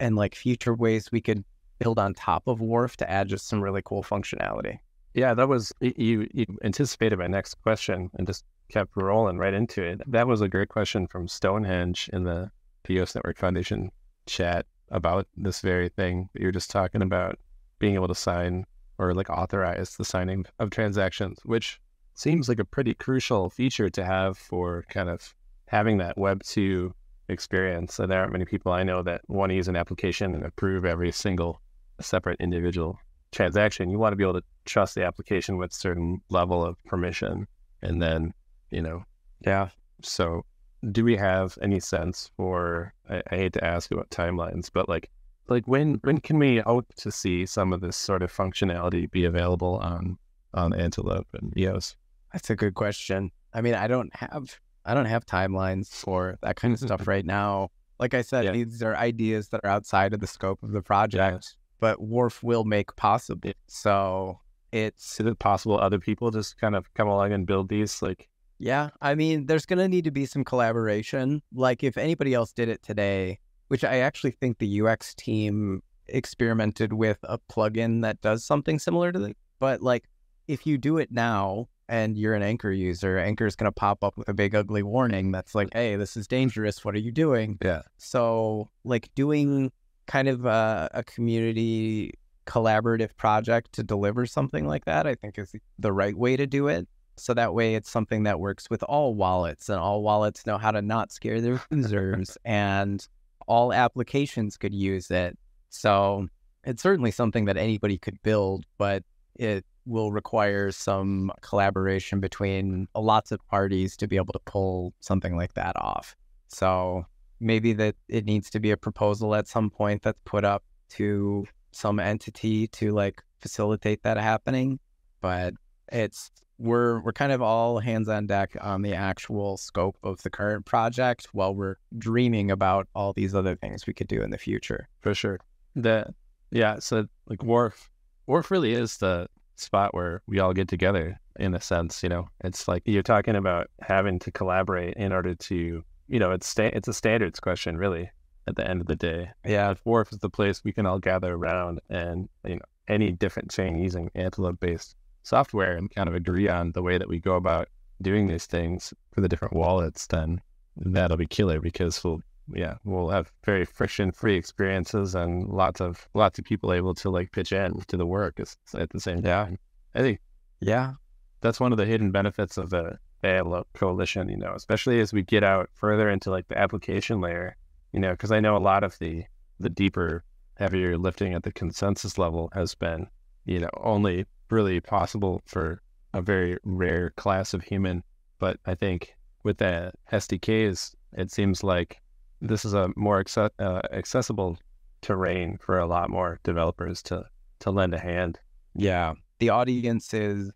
and 0.01 0.17
like 0.17 0.35
future 0.35 0.75
ways 0.75 1.11
we 1.11 1.21
could 1.21 1.45
build 1.79 1.99
on 1.99 2.15
top 2.15 2.45
of 2.47 2.61
wharf 2.61 2.97
to 2.97 3.11
add 3.11 3.29
just 3.29 3.49
some 3.49 3.63
really 3.63 3.83
cool 3.85 4.03
functionality. 4.03 4.79
Yeah 5.15 5.35
that 5.35 5.49
was 5.49 5.73
you 5.81 6.29
you 6.33 6.47
anticipated 6.63 7.19
my 7.19 7.27
next 7.27 7.55
question 7.63 8.11
and 8.15 8.27
just 8.27 8.45
kept 8.71 8.97
rolling 8.97 9.39
right 9.39 9.55
into 9.55 9.83
it. 9.83 10.01
That 10.07 10.27
was 10.27 10.41
a 10.41 10.49
great 10.49 10.69
question 10.69 11.07
from 11.07 11.29
stonehenge 11.29 12.11
in 12.13 12.25
the 12.25 12.51
the 12.85 13.13
Network 13.15 13.39
Foundation 13.39 13.91
chat 14.27 14.67
about 14.91 15.27
this 15.37 15.61
very 15.61 15.89
thing 15.89 16.29
that 16.33 16.43
you're 16.43 16.53
just 16.53 16.71
talking 16.71 17.03
about, 17.03 17.39
being 17.79 17.95
able 17.95 18.09
to 18.09 18.15
sign 18.15 18.65
or 18.99 19.15
like 19.15 19.31
authorize 19.31 19.97
the 19.97 20.05
signing 20.05 20.45
of 20.59 20.71
transactions, 20.71 21.41
which 21.45 21.81
seems 22.15 22.49
like 22.49 22.61
a 22.61 22.65
pretty 22.65 22.95
crucial 22.95 23.51
feature 23.51 23.91
to 23.91 24.05
have 24.05 24.39
for 24.39 24.85
kind 24.89 25.09
of 25.09 25.35
having 25.67 25.99
that 25.99 26.17
Web 26.17 26.43
2 26.45 26.95
experience. 27.29 27.99
And 27.99 28.11
there 28.11 28.21
aren't 28.21 28.33
many 28.33 28.45
people 28.45 28.73
I 28.73 28.85
know 28.85 29.03
that 29.03 29.23
want 29.29 29.51
to 29.51 29.57
use 29.57 29.69
an 29.69 29.77
application 29.77 30.35
and 30.35 30.45
approve 30.45 30.85
every 30.85 31.11
single 31.11 31.61
separate 32.01 32.41
individual 32.41 32.99
transaction. 33.33 33.91
You 33.91 33.99
want 33.99 34.13
to 34.13 34.17
be 34.17 34.25
able 34.25 34.35
to 34.35 34.45
trust 34.65 34.95
the 34.95 35.05
application 35.05 35.57
with 35.57 35.73
certain 35.73 36.21
level 36.29 36.65
of 36.65 36.83
permission. 36.85 37.47
And 37.83 38.01
then, 38.01 38.33
you 38.71 38.83
know, 38.83 39.05
yeah. 39.41 39.71
So 40.03 40.45
do 40.93 41.05
we 41.05 41.17
have 41.17 41.59
any 41.63 41.81
sense 41.81 42.31
for 42.37 42.93
I, 43.09 43.23
I, 43.31 43.37
hate 43.37 43.53
to 43.55 43.65
ask 43.65 43.91
about 43.91 44.11
timelines 44.11 44.71
but 44.73 44.89
like 44.89 45.11
like 45.49 45.67
when 45.67 46.01
when 46.05 46.19
can 46.19 46.39
we 46.39 46.59
hope 46.59 46.93
to 46.97 47.11
see 47.11 47.47
some 47.47 47.73
of 47.73 47.81
this 47.81 47.97
sort 47.97 48.23
of 48.23 48.33
functionality 48.33 49.11
be 49.11 49.25
available 49.25 49.77
on 49.77 50.19
on 50.53 50.73
antelope 50.75 51.27
and 51.35 51.57
eos 51.57 51.97
that's 52.33 52.51
a 52.51 52.57
good 52.57 52.75
question 52.75 53.31
i 53.53 53.61
mean 53.61 53.75
i 53.75 53.87
don't 53.87 54.15
have 54.15 54.59
i 54.85 54.95
don't 54.95 55.07
have 55.07 55.27
timelines 55.27 55.89
for 55.89 56.39
that 56.43 56.57
kind 56.57 56.75
of 56.75 56.81
stuff 56.81 57.07
right 57.09 57.25
now 57.25 57.71
like 57.99 58.15
i 58.15 58.23
said 58.23 58.45
yeah. 58.45 58.53
these 58.53 58.83
are 58.83 58.97
ideas 58.97 59.49
that 59.49 59.61
are 59.65 59.71
outside 59.71 60.13
of 60.13 60.21
the 60.21 60.27
scope 60.27 60.63
of 60.63 60.73
the 60.73 60.83
project 60.83 61.55
yeah. 61.57 61.65
but 61.81 62.01
wharf 62.01 62.43
will 62.43 62.65
make 62.65 62.95
possible 62.97 63.53
so 63.67 64.39
it's 64.73 65.21
is 65.21 65.27
it 65.27 65.39
possible 65.39 65.79
other 65.79 66.01
people 66.01 66.31
just 66.31 66.59
kind 66.59 66.75
of 66.75 66.93
come 66.95 67.09
along 67.09 67.33
and 67.33 67.47
build 67.47 67.69
these 67.69 68.03
like 68.03 68.29
yeah, 68.59 68.91
I 69.01 69.15
mean, 69.15 69.47
there's 69.47 69.67
going 69.67 69.79
to 69.79 69.89
need 69.89 70.05
to 70.05 70.11
be 70.11 70.27
some 70.27 70.45
collaboration. 70.45 71.43
Like 71.53 71.83
if 71.83 71.97
anybody 71.97 72.35
else 72.35 72.53
did 72.53 72.69
it 72.69 72.83
today, 72.83 73.39
which 73.69 73.85
I 73.85 73.99
actually 73.99 74.33
think 74.33 74.59
the 74.59 74.83
UX 74.83 75.15
team 75.15 75.83
experimented 76.07 76.93
with 76.93 77.19
a 77.25 77.39
plugin 77.51 78.03
that 78.03 78.21
does 78.21 78.45
something 78.45 78.79
similar 78.79 79.13
to 79.13 79.19
that. 79.19 79.37
But 79.59 79.83
like 79.83 80.05
if 80.49 80.67
you 80.67 80.79
do 80.79 80.99
it 80.99 81.11
now 81.11 81.69
and 81.89 82.17
you're 82.17 82.35
an 82.35 82.43
Anchor 82.43 82.71
user, 82.71 83.19
Anchor 83.19 83.47
is 83.47 83.57
going 83.57 83.69
to 83.69 83.73
pop 83.73 84.05
up 84.05 84.17
with 84.17 84.29
a 84.29 84.35
big 84.35 84.55
ugly 84.55 84.83
warning 84.83 85.33
that's 85.33 85.55
like, 85.55 85.69
"Hey, 85.73 85.97
this 85.97 86.17
is 86.17 86.27
dangerous. 86.27 86.85
What 86.85 86.95
are 86.95 87.01
you 87.01 87.13
doing?" 87.13 87.59
Yeah. 87.63 87.83
So 87.99 88.71
like 88.85 89.11
doing 89.15 89.73
kind 90.07 90.29
of 90.29 90.45
a, 90.45 90.91
a 90.93 91.03
community 91.05 92.13
collaborative 92.47 93.17
project 93.17 93.73
to 93.73 93.83
deliver 93.83 94.27
something 94.27 94.67
like 94.67 94.85
that, 94.85 95.07
I 95.07 95.15
think 95.15 95.39
is 95.39 95.55
the 95.79 95.93
right 95.93 96.17
way 96.17 96.37
to 96.37 96.47
do 96.47 96.69
it. 96.69 96.87
So 97.17 97.35
that 97.35 97.55
way 97.55 97.75
it's 97.75 97.91
something 97.91 98.25
that 98.25 98.41
works 98.41 98.69
with 98.71 98.83
all 98.83 99.15
wallets 99.15 99.69
and 99.69 99.79
all 99.79 100.03
wallets 100.03 100.47
know 100.47 100.59
how 100.59 100.71
to 100.71 100.83
not 100.83 101.13
scare 101.13 101.41
their 101.41 101.61
users 101.71 102.37
and 102.45 103.07
all 103.47 103.73
applications 103.73 104.57
could 104.57 104.75
use 104.75 105.11
it. 105.11 105.39
So 105.71 106.29
it's 106.65 106.83
certainly 106.83 107.11
something 107.11 107.45
that 107.45 107.57
anybody 107.57 107.99
could 107.99 108.21
build, 108.23 108.65
but 108.79 109.03
it 109.37 109.65
will 109.87 110.13
require 110.13 110.71
some 110.71 111.31
collaboration 111.43 112.21
between 112.21 112.89
lots 112.95 113.33
of 113.33 113.47
parties 113.49 113.97
to 113.99 114.09
be 114.09 114.17
able 114.17 114.33
to 114.33 114.41
pull 114.41 114.95
something 115.01 115.37
like 115.37 115.55
that 115.55 115.77
off. 115.77 116.17
So 116.49 117.05
maybe 117.41 117.73
that 117.75 117.97
it 118.09 118.25
needs 118.25 118.49
to 118.51 118.61
be 118.61 118.71
a 118.71 118.77
proposal 118.77 119.35
at 119.35 119.47
some 119.47 119.71
point 119.71 120.03
that's 120.03 120.19
put 120.25 120.45
up 120.45 120.63
to 120.91 121.47
some 121.73 121.99
entity 122.01 122.69
to 122.69 122.93
like 122.93 123.23
facilitate 123.41 124.03
that 124.05 124.17
happening. 124.17 124.79
But 125.21 125.55
it's 125.93 126.31
we're 126.65 127.01
we're 127.03 127.13
kind 127.13 127.31
of 127.33 127.43
all 127.43 127.79
hands 127.79 128.09
on 128.09 128.27
deck 128.27 128.57
on 128.61 128.83
the 128.83 128.95
actual 128.95 129.57
scope 129.57 129.97
of 130.03 130.23
the 130.23 130.31
current 130.31 130.65
project 130.65 131.29
while 131.33 131.55
we're 131.55 131.77
dreaming 131.99 132.51
about 132.51 132.89
all 132.95 133.13
these 133.13 133.35
other 133.35 133.55
things 133.55 133.87
we 133.87 133.93
could 133.93 134.09
do 134.09 134.23
in 134.23 134.31
the 134.31 134.39
future. 134.39 134.89
For 135.01 135.15
sure. 135.15 135.39
The 135.77 136.15
yeah, 136.51 136.79
so 136.79 137.07
like 137.27 137.43
Wharf 137.43 137.91
Wharf 138.27 138.51
really 138.51 138.73
is 138.73 138.97
the 138.99 139.29
spot 139.57 139.95
where 139.95 140.23
we 140.27 140.39
all 140.41 140.53
get 140.53 140.69
together 140.69 141.21
in 141.39 141.55
a 141.55 141.61
sense. 141.61 142.03
You 142.03 142.09
know, 142.09 142.29
it's 142.43 142.67
like 142.67 142.83
you're 142.87 143.03
talking 143.03 143.37
about 143.37 143.69
having 143.81 144.19
to 144.21 144.31
collaborate 144.31 144.95
in 144.95 145.13
order 145.13 145.35
to, 145.35 145.85
you 146.09 146.19
know, 146.19 146.31
it's 146.33 146.47
sta- 146.47 146.73
it's 146.73 146.89
a 146.89 146.93
standards 146.95 147.41
question 147.41 147.77
really. 147.77 148.11
At 148.47 148.57
the 148.57 148.69
end 148.69 148.83
of 148.83 148.87
the 148.89 148.97
day, 148.97 149.31
Yeah. 149.47 149.71
if 149.71 149.81
Wharf 149.87 150.13
is 150.13 150.19
the 150.19 150.29
place 150.29 150.63
we 150.63 150.73
can 150.73 150.85
all 150.85 150.99
gather 150.99 151.33
around 151.35 151.81
and 151.89 152.29
you 152.47 152.57
know 152.57 152.65
any 152.89 153.11
different 153.11 153.51
chain 153.51 153.79
using 153.79 154.11
Antelope 154.15 154.61
based 154.61 154.97
software 155.25 155.77
and 155.77 155.91
kind 155.95 156.09
of 156.09 156.15
agree 156.15 156.49
on 156.49 156.71
the 156.73 156.83
way 156.83 156.97
that 156.99 157.09
we 157.09 157.19
go 157.19 157.35
about 157.35 157.69
doing 158.01 158.29
these 158.29 158.47
things 158.47 158.95
for 159.13 159.21
the 159.21 159.29
different 159.29 159.55
wallets, 159.55 160.07
then 160.07 160.41
that'll 160.77 161.17
be 161.17 161.27
killer 161.27 161.61
because 161.61 162.03
we'll 162.05 162.21
yeah 162.53 162.75
we'll 162.85 163.09
have 163.09 163.33
very 163.45 163.65
friction 163.65 164.13
free 164.13 164.37
experiences 164.37 165.15
and 165.15 165.49
lots 165.49 165.81
of 165.81 166.07
lots 166.15 166.39
of 166.39 166.45
people 166.45 166.73
able 166.75 166.95
to 166.95 167.09
like 167.11 167.33
pitch 167.33 167.53
in 167.53 167.81
to 167.89 167.97
the 167.97 168.07
work 168.07 168.39
at 168.75 168.91
the 168.91 169.01
same 169.01 169.23
time. 169.23 169.59
I 169.95 170.01
think 170.01 170.21
Yeah. 170.61 170.95
that's 171.41 171.61
one 171.61 171.73
of 171.73 171.79
the 171.79 171.87
hidden 171.87 172.11
benefits 172.11 172.59
of 172.59 172.71
the 172.71 172.99
Antelope 173.23 173.69
coalition, 173.75 174.29
you 174.29 174.37
know, 174.37 174.53
especially 174.55 175.01
as 175.01 175.13
we 175.13 175.23
get 175.23 175.43
out 175.43 175.71
further 175.75 176.11
into 176.11 176.31
like 176.31 176.47
the 176.49 176.59
application 176.59 177.21
layer, 177.23 177.57
you 177.93 178.01
know, 178.01 178.11
because 178.11 178.33
I 178.33 178.41
know 178.41 178.57
a 178.57 178.59
lot 178.59 178.85
of 178.85 178.99
the 178.99 179.25
the 179.61 179.71
deeper, 179.71 180.25
heavier 180.57 180.99
lifting 180.99 181.33
at 181.33 181.43
the 181.45 181.53
consensus 181.53 182.19
level 182.19 182.51
has 182.53 182.75
been, 182.75 183.07
you 183.47 183.61
know, 183.61 183.71
only 183.79 184.27
really 184.51 184.81
possible 184.81 185.43
for 185.47 185.83
a 186.13 186.23
very 186.23 186.59
rare 186.65 187.11
class 187.17 187.55
of 187.55 187.63
human. 187.63 188.03
But 188.39 188.59
I 188.67 188.75
think 188.75 189.15
with 189.43 189.59
the 189.59 189.93
SDKs, 190.13 190.95
it 191.13 191.31
seems 191.31 191.63
like 191.63 192.01
this 192.41 192.65
is 192.65 192.75
a 192.75 192.91
more 192.97 193.23
acce- 193.23 193.51
uh, 193.59 193.83
accessible 193.93 194.59
terrain 195.01 195.59
for 195.59 195.79
a 195.79 195.87
lot 195.87 196.11
more 196.11 196.41
developers 196.43 197.03
to 197.05 197.25
to 197.61 197.71
lend 197.71 197.95
a 197.95 197.99
hand. 197.99 198.39
Yeah. 198.75 199.15
The 199.39 199.51
audience 199.51 200.13
is 200.13 200.51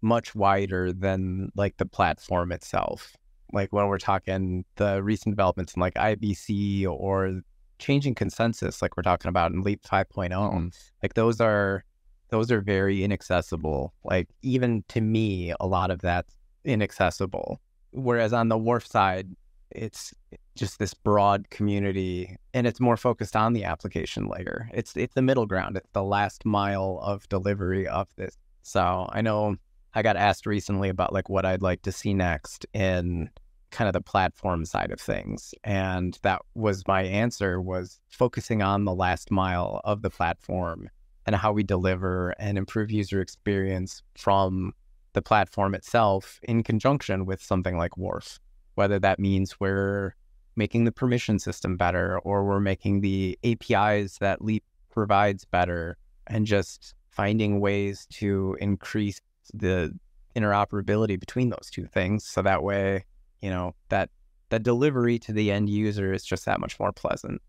much 0.00 0.34
wider 0.34 0.92
than 0.92 1.50
like 1.54 1.76
the 1.76 1.86
platform 1.86 2.52
itself. 2.52 3.16
Like 3.52 3.72
when 3.72 3.86
we're 3.88 3.98
talking 3.98 4.64
the 4.76 5.02
recent 5.02 5.34
developments 5.34 5.74
in 5.74 5.80
like 5.80 5.94
IBC 5.94 6.86
or 6.88 7.40
changing 7.78 8.14
consensus, 8.14 8.82
like 8.82 8.96
we're 8.96 9.02
talking 9.02 9.28
about 9.28 9.52
in 9.52 9.62
Leap 9.62 9.82
5.0, 9.82 10.72
like 11.02 11.14
those 11.14 11.40
are 11.40 11.84
those 12.32 12.50
are 12.50 12.62
very 12.62 13.04
inaccessible. 13.04 13.92
Like 14.04 14.26
even 14.40 14.84
to 14.88 15.02
me, 15.02 15.52
a 15.60 15.66
lot 15.66 15.90
of 15.90 16.00
that's 16.00 16.34
inaccessible. 16.64 17.60
Whereas 17.90 18.32
on 18.32 18.48
the 18.48 18.56
wharf 18.56 18.86
side, 18.86 19.28
it's 19.70 20.14
just 20.56 20.78
this 20.78 20.94
broad 20.94 21.50
community 21.50 22.36
and 22.54 22.66
it's 22.66 22.80
more 22.80 22.96
focused 22.96 23.36
on 23.36 23.52
the 23.52 23.64
application 23.64 24.28
layer. 24.28 24.70
It's 24.72 24.96
it's 24.96 25.14
the 25.14 25.20
middle 25.20 25.44
ground. 25.44 25.76
It's 25.76 25.90
the 25.92 26.02
last 26.02 26.46
mile 26.46 27.00
of 27.02 27.28
delivery 27.28 27.86
of 27.86 28.08
this. 28.16 28.38
So 28.62 29.10
I 29.12 29.20
know 29.20 29.56
I 29.92 30.00
got 30.00 30.16
asked 30.16 30.46
recently 30.46 30.88
about 30.88 31.12
like 31.12 31.28
what 31.28 31.44
I'd 31.44 31.60
like 31.60 31.82
to 31.82 31.92
see 31.92 32.14
next 32.14 32.64
in 32.72 33.28
kind 33.70 33.88
of 33.88 33.92
the 33.92 34.00
platform 34.00 34.64
side 34.64 34.90
of 34.90 35.00
things. 35.00 35.54
And 35.64 36.18
that 36.22 36.40
was 36.54 36.82
my 36.88 37.02
answer 37.02 37.60
was 37.60 38.00
focusing 38.08 38.62
on 38.62 38.86
the 38.86 38.94
last 38.94 39.30
mile 39.30 39.82
of 39.84 40.00
the 40.00 40.10
platform 40.10 40.88
and 41.26 41.36
how 41.36 41.52
we 41.52 41.62
deliver 41.62 42.30
and 42.38 42.58
improve 42.58 42.90
user 42.90 43.20
experience 43.20 44.02
from 44.16 44.72
the 45.12 45.22
platform 45.22 45.74
itself 45.74 46.40
in 46.42 46.62
conjunction 46.62 47.26
with 47.26 47.42
something 47.42 47.76
like 47.76 47.96
Wharf. 47.96 48.40
Whether 48.74 48.98
that 49.00 49.18
means 49.18 49.60
we're 49.60 50.14
making 50.56 50.84
the 50.84 50.92
permission 50.92 51.38
system 51.38 51.76
better 51.76 52.18
or 52.20 52.44
we're 52.44 52.60
making 52.60 53.00
the 53.00 53.38
APIs 53.44 54.18
that 54.18 54.42
Leap 54.42 54.64
provides 54.90 55.44
better 55.44 55.96
and 56.26 56.46
just 56.46 56.94
finding 57.10 57.60
ways 57.60 58.06
to 58.10 58.56
increase 58.60 59.20
the 59.54 59.92
interoperability 60.36 61.18
between 61.20 61.50
those 61.50 61.68
two 61.70 61.84
things 61.84 62.24
so 62.24 62.40
that 62.40 62.62
way 62.62 63.04
you 63.42 63.50
know 63.50 63.74
that 63.90 64.08
that 64.48 64.62
delivery 64.62 65.18
to 65.18 65.30
the 65.30 65.50
end 65.50 65.68
user 65.68 66.12
is 66.12 66.24
just 66.24 66.46
that 66.46 66.58
much 66.58 66.80
more 66.80 66.92
pleasant 66.92 67.40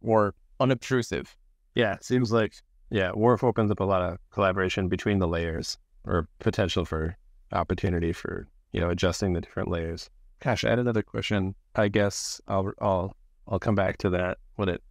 or 0.00 0.34
unobtrusive 0.58 1.36
Yeah, 1.74 1.94
it 1.94 2.04
seems 2.04 2.32
like 2.32 2.54
yeah, 2.90 3.12
Wharf 3.12 3.44
opens 3.44 3.70
up 3.70 3.80
a 3.80 3.84
lot 3.84 4.02
of 4.02 4.18
collaboration 4.30 4.88
between 4.88 5.18
the 5.18 5.28
layers 5.28 5.78
or 6.04 6.28
potential 6.40 6.84
for 6.84 7.16
opportunity 7.52 8.12
for, 8.12 8.46
you 8.72 8.80
know, 8.80 8.90
adjusting 8.90 9.32
the 9.32 9.40
different 9.40 9.70
layers. 9.70 10.10
Gosh, 10.40 10.64
I 10.64 10.70
had 10.70 10.78
another 10.78 11.02
question. 11.02 11.54
I 11.74 11.88
guess 11.88 12.40
I'll 12.48 12.72
I'll 12.80 13.16
I'll 13.46 13.58
come 13.58 13.74
back 13.74 13.98
to 13.98 14.10
that 14.10 14.38
when 14.56 14.68
it 14.68 14.82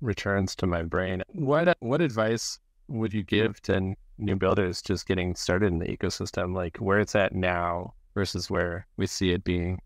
returns 0.00 0.54
to 0.56 0.66
my 0.66 0.82
brain. 0.82 1.22
What 1.28 1.76
what 1.80 2.00
advice 2.00 2.58
would 2.88 3.14
you 3.14 3.22
give 3.22 3.60
to 3.62 3.94
new 4.18 4.36
builders 4.36 4.82
just 4.82 5.06
getting 5.06 5.34
started 5.34 5.72
in 5.72 5.78
the 5.78 5.86
ecosystem, 5.86 6.54
like 6.54 6.76
where 6.78 7.00
it's 7.00 7.14
at 7.14 7.34
now 7.34 7.94
versus 8.14 8.50
where 8.50 8.86
we 8.96 9.06
see 9.06 9.32
it 9.32 9.44
being? 9.44 9.80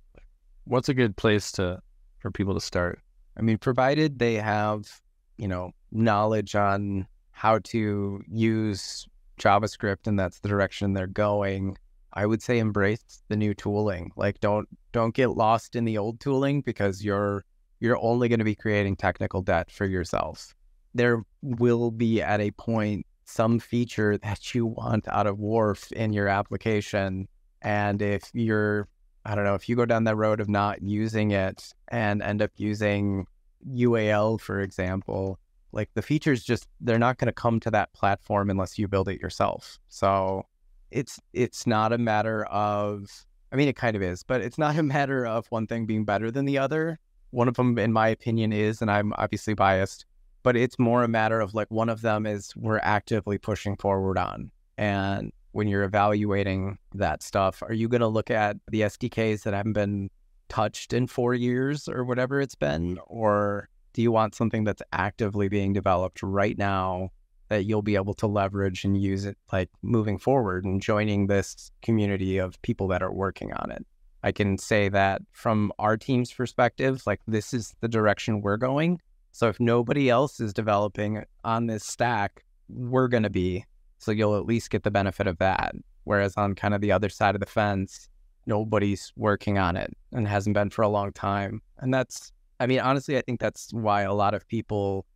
What's 0.64 0.88
a 0.88 0.94
good 0.94 1.16
place 1.16 1.52
to 1.52 1.80
for 2.18 2.30
people 2.30 2.54
to 2.54 2.60
start? 2.60 3.00
I 3.36 3.42
mean, 3.42 3.58
provided 3.58 4.18
they 4.18 4.34
have, 4.34 5.00
you 5.36 5.48
know, 5.48 5.72
knowledge 5.92 6.54
on 6.54 7.06
how 7.40 7.58
to 7.58 8.20
use 8.28 9.08
JavaScript 9.38 10.06
and 10.06 10.18
that's 10.18 10.40
the 10.40 10.48
direction 10.48 10.92
they're 10.92 11.06
going, 11.06 11.74
I 12.12 12.26
would 12.26 12.42
say 12.42 12.58
embrace 12.58 13.22
the 13.28 13.36
new 13.36 13.54
tooling. 13.54 14.12
Like 14.14 14.40
don't 14.40 14.68
don't 14.92 15.14
get 15.14 15.30
lost 15.30 15.74
in 15.74 15.86
the 15.86 15.96
old 15.96 16.20
tooling 16.20 16.60
because 16.60 17.02
you're 17.02 17.46
you're 17.80 17.98
only 18.02 18.28
going 18.28 18.40
to 18.40 18.44
be 18.44 18.54
creating 18.54 18.96
technical 18.96 19.40
debt 19.40 19.70
for 19.70 19.86
yourself. 19.86 20.54
There 20.92 21.22
will 21.40 21.90
be 21.90 22.20
at 22.20 22.42
a 22.42 22.50
point 22.50 23.06
some 23.24 23.58
feature 23.58 24.18
that 24.22 24.54
you 24.54 24.66
want 24.66 25.08
out 25.08 25.26
of 25.26 25.38
Wharf 25.38 25.90
in 25.92 26.12
your 26.12 26.28
application 26.28 27.26
and 27.62 28.02
if 28.02 28.30
you're 28.34 28.86
I 29.24 29.34
don't 29.34 29.44
know, 29.44 29.54
if 29.54 29.66
you 29.66 29.76
go 29.76 29.86
down 29.86 30.04
that 30.04 30.16
road 30.16 30.40
of 30.40 30.50
not 30.50 30.82
using 30.82 31.30
it 31.30 31.72
and 31.88 32.20
end 32.20 32.42
up 32.42 32.50
using 32.56 33.26
UAL, 33.66 34.42
for 34.42 34.60
example, 34.60 35.38
like 35.72 35.90
the 35.94 36.02
features 36.02 36.42
just 36.42 36.68
they're 36.80 36.98
not 36.98 37.18
going 37.18 37.26
to 37.26 37.32
come 37.32 37.60
to 37.60 37.70
that 37.70 37.92
platform 37.92 38.50
unless 38.50 38.78
you 38.78 38.88
build 38.88 39.08
it 39.08 39.20
yourself. 39.20 39.78
So 39.88 40.46
it's 40.90 41.20
it's 41.32 41.66
not 41.66 41.92
a 41.92 41.98
matter 41.98 42.44
of 42.46 43.08
I 43.52 43.56
mean 43.56 43.68
it 43.68 43.76
kind 43.76 43.96
of 43.96 44.02
is, 44.02 44.22
but 44.22 44.40
it's 44.40 44.58
not 44.58 44.76
a 44.78 44.82
matter 44.82 45.26
of 45.26 45.46
one 45.48 45.66
thing 45.66 45.86
being 45.86 46.04
better 46.04 46.30
than 46.30 46.44
the 46.44 46.58
other. 46.58 46.98
One 47.30 47.48
of 47.48 47.54
them 47.54 47.78
in 47.78 47.92
my 47.92 48.08
opinion 48.08 48.52
is 48.52 48.82
and 48.82 48.90
I'm 48.90 49.12
obviously 49.16 49.54
biased, 49.54 50.06
but 50.42 50.56
it's 50.56 50.78
more 50.78 51.04
a 51.04 51.08
matter 51.08 51.40
of 51.40 51.54
like 51.54 51.70
one 51.70 51.88
of 51.88 52.02
them 52.02 52.26
is 52.26 52.54
we're 52.56 52.80
actively 52.82 53.38
pushing 53.38 53.76
forward 53.76 54.18
on. 54.18 54.50
And 54.76 55.32
when 55.52 55.68
you're 55.68 55.82
evaluating 55.82 56.78
that 56.94 57.22
stuff, 57.22 57.62
are 57.62 57.72
you 57.72 57.88
going 57.88 58.00
to 58.00 58.08
look 58.08 58.30
at 58.30 58.56
the 58.68 58.82
SDKs 58.82 59.42
that 59.42 59.52
haven't 59.52 59.72
been 59.74 60.10
touched 60.48 60.92
in 60.92 61.06
4 61.06 61.34
years 61.34 61.88
or 61.88 62.04
whatever 62.04 62.40
it's 62.40 62.54
been 62.54 62.98
or 63.06 63.68
do 63.92 64.02
you 64.02 64.12
want 64.12 64.34
something 64.34 64.64
that's 64.64 64.82
actively 64.92 65.48
being 65.48 65.72
developed 65.72 66.22
right 66.22 66.56
now 66.56 67.10
that 67.48 67.64
you'll 67.64 67.82
be 67.82 67.96
able 67.96 68.14
to 68.14 68.26
leverage 68.26 68.84
and 68.84 69.00
use 69.00 69.24
it 69.24 69.36
like 69.52 69.68
moving 69.82 70.18
forward 70.18 70.64
and 70.64 70.80
joining 70.80 71.26
this 71.26 71.72
community 71.82 72.38
of 72.38 72.60
people 72.62 72.86
that 72.88 73.02
are 73.02 73.12
working 73.12 73.52
on 73.52 73.70
it. 73.72 73.84
I 74.22 74.32
can 74.32 74.56
say 74.56 74.88
that 74.90 75.22
from 75.32 75.72
our 75.78 75.96
team's 75.96 76.32
perspective, 76.32 77.02
like 77.06 77.20
this 77.26 77.52
is 77.52 77.74
the 77.80 77.88
direction 77.88 78.40
we're 78.40 78.56
going. 78.56 79.00
So 79.32 79.48
if 79.48 79.58
nobody 79.58 80.10
else 80.10 80.40
is 80.40 80.52
developing 80.52 81.24
on 81.44 81.66
this 81.66 81.84
stack, 81.84 82.44
we're 82.68 83.08
going 83.08 83.22
to 83.24 83.30
be. 83.30 83.64
So 83.98 84.12
you'll 84.12 84.36
at 84.36 84.46
least 84.46 84.70
get 84.70 84.84
the 84.84 84.90
benefit 84.90 85.26
of 85.26 85.38
that. 85.38 85.74
Whereas 86.04 86.34
on 86.36 86.54
kind 86.54 86.74
of 86.74 86.80
the 86.80 86.92
other 86.92 87.08
side 87.08 87.34
of 87.34 87.40
the 87.40 87.46
fence, 87.46 88.08
nobody's 88.46 89.12
working 89.16 89.58
on 89.58 89.76
it 89.76 89.96
and 90.12 90.26
hasn't 90.26 90.54
been 90.54 90.70
for 90.70 90.82
a 90.82 90.88
long 90.88 91.12
time. 91.12 91.62
And 91.78 91.92
that's 91.92 92.32
I 92.60 92.66
mean, 92.66 92.80
honestly, 92.80 93.16
I 93.16 93.22
think 93.22 93.40
that's 93.40 93.72
why 93.72 94.02
a 94.02 94.12
lot 94.12 94.34
of 94.34 94.46
people 94.46 95.06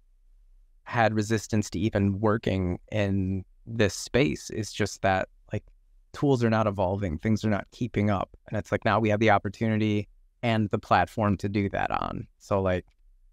had 0.84 1.14
resistance 1.14 1.70
to 1.70 1.78
even 1.78 2.18
working 2.18 2.78
in 2.90 3.44
this 3.66 3.94
space. 3.94 4.50
Is 4.50 4.72
just 4.72 5.02
that 5.02 5.28
like 5.52 5.62
tools 6.12 6.42
are 6.42 6.50
not 6.50 6.66
evolving, 6.66 7.18
things 7.18 7.44
are 7.44 7.50
not 7.50 7.66
keeping 7.70 8.10
up. 8.10 8.30
And 8.48 8.58
it's 8.58 8.72
like 8.72 8.84
now 8.84 8.98
we 8.98 9.10
have 9.10 9.20
the 9.20 9.30
opportunity 9.30 10.08
and 10.42 10.70
the 10.70 10.78
platform 10.78 11.36
to 11.38 11.48
do 11.48 11.68
that 11.70 11.90
on. 11.90 12.26
So, 12.38 12.60
like, 12.60 12.86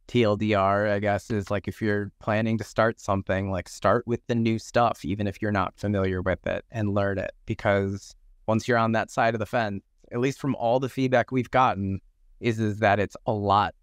TLDR, 0.07 0.91
I 0.91 0.99
guess, 0.99 1.31
is 1.31 1.49
like 1.49 1.69
if 1.69 1.81
you're 1.81 2.11
planning 2.19 2.57
to 2.57 2.65
start 2.65 2.99
something, 2.99 3.49
like 3.49 3.69
start 3.69 4.05
with 4.05 4.25
the 4.27 4.35
new 4.35 4.59
stuff, 4.59 5.05
even 5.05 5.25
if 5.25 5.41
you're 5.41 5.53
not 5.53 5.77
familiar 5.77 6.21
with 6.21 6.45
it 6.45 6.65
and 6.69 6.93
learn 6.93 7.17
it. 7.17 7.31
Because 7.45 8.13
once 8.45 8.67
you're 8.67 8.77
on 8.77 8.91
that 8.91 9.09
side 9.09 9.35
of 9.35 9.39
the 9.39 9.45
fence, 9.45 9.83
at 10.11 10.19
least 10.19 10.39
from 10.39 10.55
all 10.55 10.81
the 10.81 10.89
feedback 10.89 11.31
we've 11.31 11.51
gotten, 11.51 12.01
is, 12.41 12.59
is 12.59 12.79
that 12.79 12.99
it's 12.99 13.15
a 13.25 13.31
lot 13.31 13.73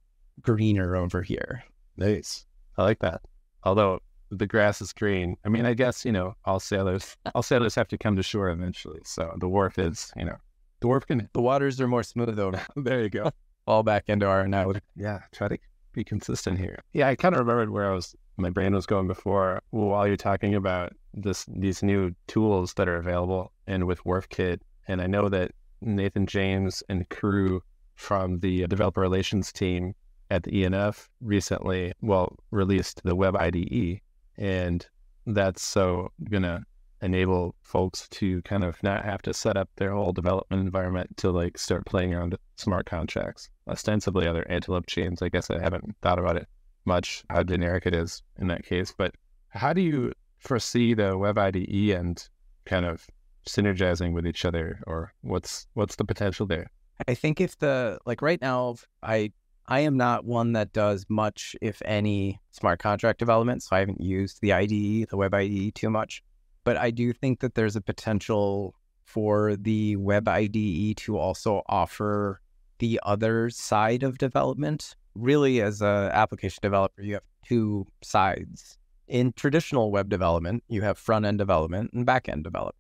greener 0.41 0.97
over 0.97 1.23
here. 1.23 1.65
Nice. 1.97 2.47
I 2.77 2.83
like 2.83 3.01
that. 3.01 3.23
Although 3.65 4.01
the 4.31 4.47
grass 4.47 4.81
is 4.81 4.93
green. 4.93 5.37
I 5.45 5.49
mean, 5.49 5.67
I 5.67 5.75
guess, 5.75 6.05
you 6.05 6.13
know, 6.13 6.35
all 6.45 6.61
sailors 6.61 7.17
all 7.35 7.43
sailors 7.43 7.75
have 7.75 7.89
to 7.89 7.99
come 7.99 8.17
to 8.17 8.23
shore 8.23 8.51
eventually. 8.51 9.01
So 9.05 9.35
the 9.39 9.49
wharf 9.49 9.79
is, 9.79 10.13
you 10.17 10.25
know, 10.25 10.37
the 10.81 10.87
wharf 10.87 11.07
can 11.07 11.29
The 11.33 11.41
waters 11.41 11.81
are 11.81 11.89
more 11.89 12.03
smooth 12.03 12.39
over. 12.39 12.61
there 12.77 13.03
you 13.03 13.11
go. 13.11 13.31
Fall 13.67 13.83
back 13.83 14.05
into 14.09 14.27
our 14.27 14.41
analogy. 14.41 14.81
Yeah. 14.97 15.21
Try 15.33 15.49
to 15.49 15.59
be 15.93 16.05
consistent 16.05 16.59
here. 16.59 16.83
Yeah, 16.93 17.09
I 17.09 17.17
kind 17.17 17.35
of 17.35 17.41
remembered 17.41 17.71
where 17.71 17.91
I 17.91 17.95
was. 17.95 18.15
My 18.37 18.51
brain 18.51 18.73
was 18.73 18.87
going 18.87 19.09
before 19.09 19.61
while 19.71 20.07
you're 20.07 20.17
talking 20.17 20.55
about 20.55 20.93
this 21.13 21.45
these 21.49 21.83
new 21.83 22.15
tools 22.29 22.75
that 22.75 22.89
are 22.89 22.97
available 22.97 23.53
and 23.67 23.85
with 23.85 24.05
Wharf 24.05 24.29
Kit. 24.29 24.63
And 24.87 25.03
I 25.03 25.09
know 25.09 25.29
that 25.29 25.51
Nathan 25.81 26.27
James 26.27 26.83
and 26.89 27.09
crew 27.09 27.63
from 27.97 28.39
the 28.39 28.67
developer 28.69 29.01
relations 29.01 29.53
team 29.53 29.95
at 30.31 30.43
the 30.43 30.51
ENF 30.65 31.09
recently, 31.21 31.93
well, 32.01 32.37
released 32.51 33.03
the 33.05 33.17
Web 33.17 33.37
IDE, 33.37 34.01
and 34.37 34.87
that's 35.27 35.63
so 35.63 36.13
gonna 36.31 36.65
enable 37.03 37.55
folks 37.63 38.09
to 38.09 38.43
kind 38.43 38.65
of 38.65 38.83
not 38.83 39.05
have 39.05 39.23
to 39.23 39.33
set 39.33 39.57
up 39.57 39.69
their 39.77 39.93
whole 39.93 40.13
development 40.13 40.61
environment 40.61 41.17
to 41.17 41.31
like 41.31 41.57
start 41.57 41.87
playing 41.87 42.13
around 42.15 42.37
smart 42.57 42.87
contracts. 42.87 43.49
Ostensibly, 43.69 44.27
other 44.27 44.47
Antelope 44.51 44.87
chains. 44.87 45.23
I 45.23 45.29
guess 45.29 45.51
I 45.51 45.61
haven't 45.61 45.97
thought 46.03 46.19
about 46.19 46.37
it 46.37 46.49
much 46.85 47.23
how 47.31 47.43
generic 47.43 47.87
it 47.87 47.95
is 47.95 48.23
in 48.39 48.49
that 48.49 48.65
case. 48.65 48.93
But 48.97 49.15
how 49.51 49.73
do 49.73 49.81
you 49.81 50.13
foresee 50.39 50.95
the 50.95 51.17
Web 51.17 51.39
IDE 51.39 51.91
and 51.91 52.27
kind 52.65 52.85
of 52.85 53.07
synergizing 53.47 54.13
with 54.13 54.27
each 54.27 54.45
other, 54.45 54.81
or 54.87 55.13
what's 55.23 55.67
what's 55.75 55.97
the 55.97 56.05
potential 56.05 56.47
there? 56.47 56.71
I 57.07 57.15
think 57.15 57.41
if 57.41 57.59
the 57.59 57.99
like 58.07 58.23
right 58.23 58.41
now, 58.41 58.77
I 59.03 59.33
I 59.71 59.81
am 59.81 59.99
not 59.99 60.25
one 60.25 60.55
that 60.55 60.73
does 60.73 61.05
much, 61.11 61.55
if 61.61 61.83
any, 61.85 62.41
smart 62.51 62.81
contract 62.81 63.19
development. 63.19 63.63
So 63.63 63.77
I 63.77 63.81
haven't 63.81 64.01
used 64.01 64.41
the 64.41 64.55
IDE, 64.55 65.11
the 65.11 65.17
Web 65.17 65.35
IDE, 65.35 65.75
too 65.75 65.91
much. 65.91 66.23
But 66.65 66.79
I 66.79 66.91
do 66.91 67.13
think 67.13 67.41
that 67.41 67.55
there's 67.55 67.77
a 67.77 67.83
potential 67.83 68.75
for 69.05 69.57
the 69.57 69.97
Web 69.97 70.27
IDE 70.27 70.97
to 70.97 71.19
also 71.19 71.63
offer 71.69 72.41
the 72.79 72.99
other 73.03 73.51
side 73.51 74.03
of 74.03 74.17
development. 74.17 74.97
Really, 75.15 75.61
as 75.61 75.83
an 75.83 76.11
application 76.13 76.61
developer, 76.63 77.03
you 77.03 77.15
have 77.15 77.23
two 77.47 77.87
sides. 78.03 78.79
In 79.07 79.33
traditional 79.33 79.91
web 79.91 80.09
development, 80.09 80.65
you 80.69 80.83
have 80.83 80.99
front 80.99 81.27
end 81.27 81.39
development 81.39 81.93
and 81.93 82.07
back 82.07 82.29
end 82.29 82.45
development. 82.45 82.77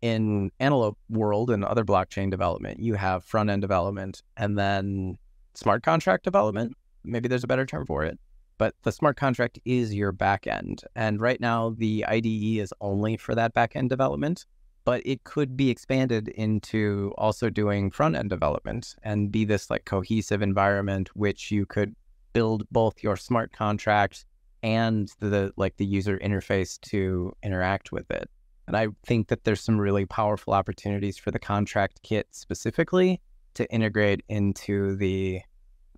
In 0.00 0.50
Antelope 0.60 0.98
world 1.10 1.50
and 1.50 1.64
other 1.64 1.84
blockchain 1.84 2.30
development, 2.30 2.80
you 2.80 2.94
have 2.94 3.24
front 3.24 3.50
end 3.50 3.60
development 3.60 4.22
and 4.36 4.58
then 4.58 5.18
smart 5.54 5.82
contract 5.82 6.24
development. 6.24 6.76
Maybe 7.04 7.28
there's 7.28 7.44
a 7.44 7.48
better 7.48 7.66
term 7.66 7.86
for 7.86 8.04
it, 8.04 8.18
but 8.58 8.74
the 8.82 8.92
smart 8.92 9.16
contract 9.16 9.58
is 9.64 9.94
your 9.94 10.12
back 10.12 10.46
end. 10.46 10.82
And 10.94 11.20
right 11.20 11.40
now, 11.40 11.74
the 11.78 12.04
IDE 12.06 12.58
is 12.60 12.74
only 12.80 13.16
for 13.16 13.34
that 13.34 13.54
back 13.54 13.74
end 13.74 13.88
development, 13.88 14.44
but 14.84 15.02
it 15.06 15.24
could 15.24 15.56
be 15.56 15.70
expanded 15.70 16.28
into 16.28 17.12
also 17.16 17.50
doing 17.50 17.90
front 17.90 18.16
end 18.16 18.30
development 18.30 18.94
and 19.02 19.30
be 19.30 19.44
this 19.44 19.70
like 19.70 19.84
cohesive 19.84 20.42
environment, 20.42 21.10
which 21.14 21.50
you 21.50 21.66
could 21.66 21.94
build 22.32 22.64
both 22.70 23.02
your 23.02 23.16
smart 23.16 23.52
contract 23.52 24.24
and 24.62 25.12
the 25.20 25.52
like 25.56 25.76
the 25.76 25.86
user 25.86 26.18
interface 26.18 26.80
to 26.82 27.32
interact 27.42 27.92
with 27.92 28.10
it. 28.10 28.28
And 28.66 28.76
I 28.76 28.88
think 29.04 29.28
that 29.28 29.44
there's 29.44 29.60
some 29.60 29.80
really 29.80 30.06
powerful 30.06 30.52
opportunities 30.52 31.18
for 31.18 31.30
the 31.30 31.38
contract 31.38 32.00
kit 32.02 32.28
specifically 32.30 33.20
to 33.54 33.70
integrate 33.72 34.22
into 34.28 34.96
the 34.96 35.40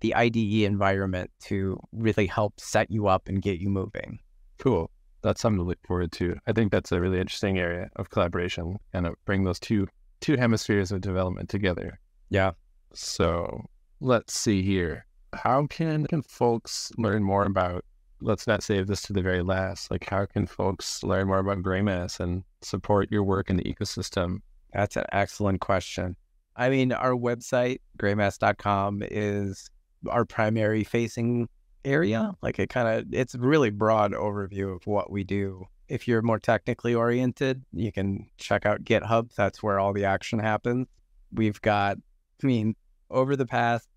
the 0.01 0.13
IDE 0.15 0.63
environment 0.65 1.31
to 1.39 1.79
really 1.93 2.27
help 2.27 2.59
set 2.59 2.91
you 2.91 3.07
up 3.07 3.29
and 3.29 3.41
get 3.41 3.59
you 3.59 3.69
moving. 3.69 4.19
Cool. 4.59 4.91
That's 5.21 5.39
something 5.39 5.59
to 5.59 5.63
look 5.63 5.77
forward 5.87 6.11
to. 6.13 6.35
I 6.45 6.51
think 6.51 6.73
that's 6.73 6.91
a 6.91 6.99
really 6.99 7.21
interesting 7.21 7.57
area 7.57 7.89
of 7.95 8.09
collaboration 8.09 8.77
and 8.91 9.07
bring 9.25 9.45
those 9.45 9.59
two 9.59 9.87
two 10.19 10.35
hemispheres 10.35 10.91
of 10.91 11.01
development 11.01 11.49
together. 11.49 11.99
Yeah. 12.29 12.51
So 12.93 13.65
let's 14.01 14.33
see 14.33 14.61
here. 14.61 15.05
How 15.33 15.65
can, 15.67 16.05
can 16.07 16.21
folks 16.21 16.91
learn 16.97 17.23
more 17.23 17.45
about 17.45 17.83
let's 18.21 18.47
not 18.47 18.63
save 18.63 18.87
this 18.87 19.01
to 19.03 19.13
the 19.13 19.21
very 19.21 19.43
last. 19.43 19.91
Like 19.91 20.07
how 20.07 20.25
can 20.25 20.47
folks 20.47 21.03
learn 21.03 21.27
more 21.27 21.39
about 21.39 21.61
Greymass 21.61 22.19
and 22.19 22.43
support 22.61 23.11
your 23.11 23.23
work 23.23 23.49
in 23.49 23.57
the 23.57 23.63
ecosystem? 23.63 24.39
That's 24.73 24.95
an 24.95 25.05
excellent 25.11 25.61
question. 25.61 26.15
I 26.55 26.69
mean, 26.69 26.91
our 26.91 27.13
website, 27.13 27.79
greymass.com, 27.97 29.03
is 29.09 29.69
our 30.09 30.25
primary 30.25 30.83
facing 30.83 31.49
area. 31.85 32.33
Like 32.41 32.59
it 32.59 32.69
kind 32.69 32.87
of, 32.87 33.13
it's 33.13 33.35
really 33.35 33.69
broad 33.69 34.13
overview 34.13 34.75
of 34.75 34.85
what 34.85 35.11
we 35.11 35.23
do. 35.23 35.65
If 35.89 36.07
you're 36.07 36.21
more 36.21 36.39
technically 36.39 36.95
oriented, 36.95 37.63
you 37.73 37.91
can 37.91 38.27
check 38.37 38.65
out 38.65 38.83
GitHub. 38.83 39.33
That's 39.35 39.61
where 39.61 39.79
all 39.79 39.93
the 39.93 40.05
action 40.05 40.39
happens. 40.39 40.87
We've 41.33 41.61
got, 41.61 41.97
I 42.43 42.47
mean, 42.47 42.75
over 43.09 43.35
the 43.35 43.45
past 43.45 43.87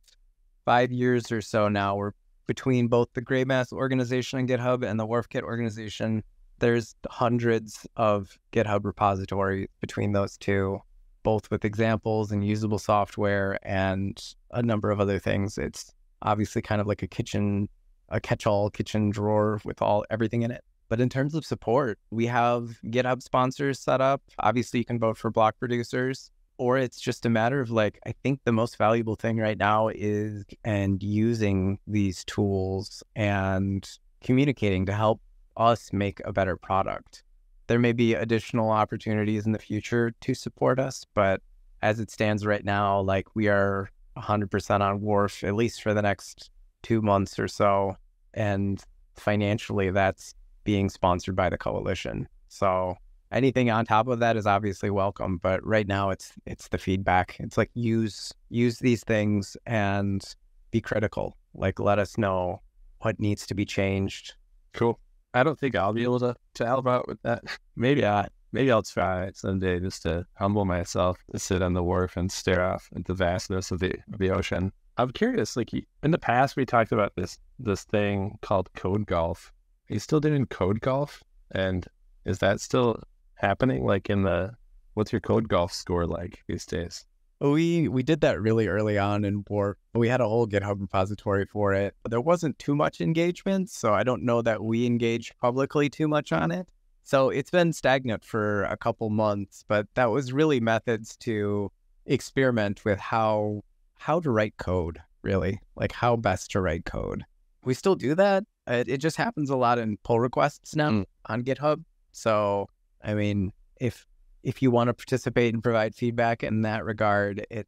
five 0.64 0.90
years 0.90 1.30
or 1.30 1.40
so 1.40 1.68
now, 1.68 1.96
we're 1.96 2.12
between 2.46 2.88
both 2.88 3.08
the 3.14 3.22
Greymass 3.22 3.72
organization 3.72 4.38
and 4.38 4.48
GitHub 4.48 4.88
and 4.88 4.98
the 4.98 5.06
WharfKit 5.06 5.42
organization. 5.42 6.22
There's 6.58 6.94
hundreds 7.08 7.86
of 7.96 8.38
GitHub 8.52 8.84
repositories 8.84 9.68
between 9.80 10.12
those 10.12 10.36
two 10.36 10.80
both 11.26 11.50
with 11.50 11.64
examples 11.64 12.30
and 12.30 12.46
usable 12.46 12.78
software 12.78 13.58
and 13.64 14.22
a 14.52 14.62
number 14.62 14.92
of 14.92 15.00
other 15.00 15.18
things. 15.18 15.58
It's 15.58 15.92
obviously 16.22 16.62
kind 16.62 16.80
of 16.80 16.86
like 16.86 17.02
a 17.02 17.08
kitchen, 17.08 17.68
a 18.10 18.20
catch-all 18.20 18.70
kitchen 18.70 19.10
drawer 19.10 19.60
with 19.64 19.82
all 19.82 20.04
everything 20.08 20.42
in 20.42 20.52
it. 20.52 20.62
But 20.88 21.00
in 21.00 21.08
terms 21.08 21.34
of 21.34 21.44
support, 21.44 21.98
we 22.12 22.26
have 22.26 22.78
GitHub 22.84 23.22
sponsors 23.22 23.80
set 23.80 24.00
up. 24.00 24.22
Obviously, 24.38 24.78
you 24.78 24.84
can 24.84 25.00
vote 25.00 25.18
for 25.18 25.32
block 25.32 25.58
producers, 25.58 26.30
or 26.58 26.78
it's 26.78 27.00
just 27.00 27.26
a 27.26 27.28
matter 27.28 27.60
of 27.60 27.72
like, 27.72 27.98
I 28.06 28.14
think 28.22 28.38
the 28.44 28.52
most 28.52 28.78
valuable 28.78 29.16
thing 29.16 29.38
right 29.38 29.58
now 29.58 29.88
is 29.88 30.44
and 30.62 31.02
using 31.02 31.80
these 31.88 32.24
tools 32.26 33.02
and 33.16 33.84
communicating 34.22 34.86
to 34.86 34.92
help 34.92 35.20
us 35.56 35.92
make 35.92 36.20
a 36.24 36.32
better 36.32 36.56
product 36.56 37.24
there 37.66 37.78
may 37.78 37.92
be 37.92 38.14
additional 38.14 38.70
opportunities 38.70 39.46
in 39.46 39.52
the 39.52 39.58
future 39.58 40.12
to 40.20 40.34
support 40.34 40.78
us, 40.78 41.04
but 41.14 41.40
as 41.82 42.00
it 42.00 42.10
stands 42.10 42.46
right 42.46 42.64
now, 42.64 43.00
like 43.00 43.34
we 43.34 43.48
are 43.48 43.90
100% 44.16 44.80
on 44.80 45.00
Wharf, 45.00 45.44
at 45.44 45.54
least 45.54 45.82
for 45.82 45.94
the 45.94 46.02
next 46.02 46.50
two 46.82 47.02
months 47.02 47.38
or 47.38 47.48
so. 47.48 47.96
And 48.34 48.82
financially, 49.14 49.90
that's 49.90 50.34
being 50.64 50.88
sponsored 50.88 51.36
by 51.36 51.48
the 51.48 51.58
coalition. 51.58 52.28
So 52.48 52.96
anything 53.32 53.70
on 53.70 53.84
top 53.84 54.08
of 54.08 54.20
that 54.20 54.36
is 54.36 54.46
obviously 54.46 54.90
welcome. 54.90 55.38
But 55.38 55.64
right 55.64 55.86
now, 55.86 56.10
it's 56.10 56.32
it's 56.46 56.68
the 56.68 56.78
feedback. 56.78 57.36
It's 57.40 57.56
like 57.56 57.70
use 57.74 58.32
use 58.48 58.78
these 58.78 59.04
things 59.04 59.56
and 59.66 60.22
be 60.70 60.80
critical. 60.80 61.36
Like 61.54 61.80
let 61.80 61.98
us 61.98 62.18
know 62.18 62.60
what 63.00 63.20
needs 63.20 63.46
to 63.46 63.54
be 63.54 63.64
changed. 63.64 64.34
Cool. 64.72 64.98
I 65.34 65.42
don't 65.42 65.58
think 65.58 65.74
I'll 65.74 65.92
be 65.92 66.02
able 66.02 66.20
to, 66.20 66.34
to 66.54 66.66
help 66.66 66.86
out 66.86 67.06
with 67.08 67.20
that. 67.22 67.44
Maybe 67.76 68.06
I 68.06 68.28
maybe 68.52 68.70
I'll 68.72 68.82
try 68.82 69.30
someday 69.34 69.80
just 69.80 70.02
to 70.02 70.26
humble 70.34 70.64
myself 70.64 71.18
to 71.32 71.38
sit 71.38 71.60
on 71.60 71.74
the 71.74 71.82
wharf 71.82 72.16
and 72.16 72.32
stare 72.32 72.64
off 72.64 72.88
at 72.96 73.04
the 73.04 73.14
vastness 73.14 73.70
of 73.70 73.80
the 73.80 73.92
of 74.12 74.18
the 74.18 74.30
ocean. 74.30 74.72
I'm 74.96 75.10
curious, 75.10 75.56
like 75.56 75.72
in 75.74 76.10
the 76.10 76.18
past 76.18 76.56
we 76.56 76.64
talked 76.64 76.92
about 76.92 77.14
this 77.16 77.38
this 77.58 77.84
thing 77.84 78.38
called 78.40 78.72
code 78.74 79.06
golf. 79.06 79.52
Are 79.90 79.94
you 79.94 80.00
still 80.00 80.20
doing 80.20 80.46
code 80.46 80.80
golf? 80.80 81.22
And 81.50 81.86
is 82.24 82.38
that 82.38 82.60
still 82.60 83.02
happening? 83.34 83.84
Like 83.84 84.08
in 84.08 84.22
the 84.22 84.54
what's 84.94 85.12
your 85.12 85.20
code 85.20 85.48
golf 85.48 85.72
score 85.72 86.06
like 86.06 86.42
these 86.48 86.64
days? 86.64 87.04
We 87.40 87.88
we 87.88 88.02
did 88.02 88.22
that 88.22 88.40
really 88.40 88.66
early 88.66 88.98
on 88.98 89.24
in 89.24 89.44
Wharf. 89.48 89.76
We 89.94 90.08
had 90.08 90.20
a 90.20 90.28
whole 90.28 90.46
GitHub 90.46 90.80
repository 90.80 91.44
for 91.46 91.74
it. 91.74 91.94
There 92.08 92.20
wasn't 92.20 92.58
too 92.58 92.74
much 92.74 93.00
engagement, 93.00 93.70
so 93.70 93.92
I 93.92 94.04
don't 94.04 94.22
know 94.22 94.40
that 94.42 94.62
we 94.62 94.86
engaged 94.86 95.34
publicly 95.38 95.90
too 95.90 96.08
much 96.08 96.32
on 96.32 96.50
it. 96.50 96.66
So 97.02 97.28
it's 97.28 97.50
been 97.50 97.72
stagnant 97.72 98.24
for 98.24 98.64
a 98.64 98.76
couple 98.76 99.10
months, 99.10 99.64
but 99.68 99.86
that 99.94 100.06
was 100.06 100.32
really 100.32 100.60
methods 100.60 101.16
to 101.18 101.70
experiment 102.06 102.84
with 102.84 102.98
how 102.98 103.62
how 103.98 104.20
to 104.20 104.30
write 104.30 104.56
code, 104.56 104.98
really, 105.22 105.60
like 105.76 105.92
how 105.92 106.16
best 106.16 106.50
to 106.52 106.60
write 106.60 106.84
code. 106.84 107.24
We 107.64 107.74
still 107.74 107.96
do 107.96 108.14
that. 108.14 108.44
It, 108.66 108.88
it 108.88 108.98
just 108.98 109.16
happens 109.16 109.50
a 109.50 109.56
lot 109.56 109.78
in 109.78 109.98
pull 110.04 110.20
requests 110.20 110.74
now 110.74 110.90
mm. 110.90 111.04
on 111.26 111.42
GitHub. 111.42 111.84
So 112.12 112.68
I 113.04 113.14
mean, 113.14 113.52
if 113.78 114.06
if 114.46 114.62
you 114.62 114.70
want 114.70 114.86
to 114.86 114.94
participate 114.94 115.52
and 115.52 115.62
provide 115.62 115.92
feedback 115.92 116.44
in 116.44 116.62
that 116.62 116.84
regard, 116.84 117.44
it, 117.50 117.66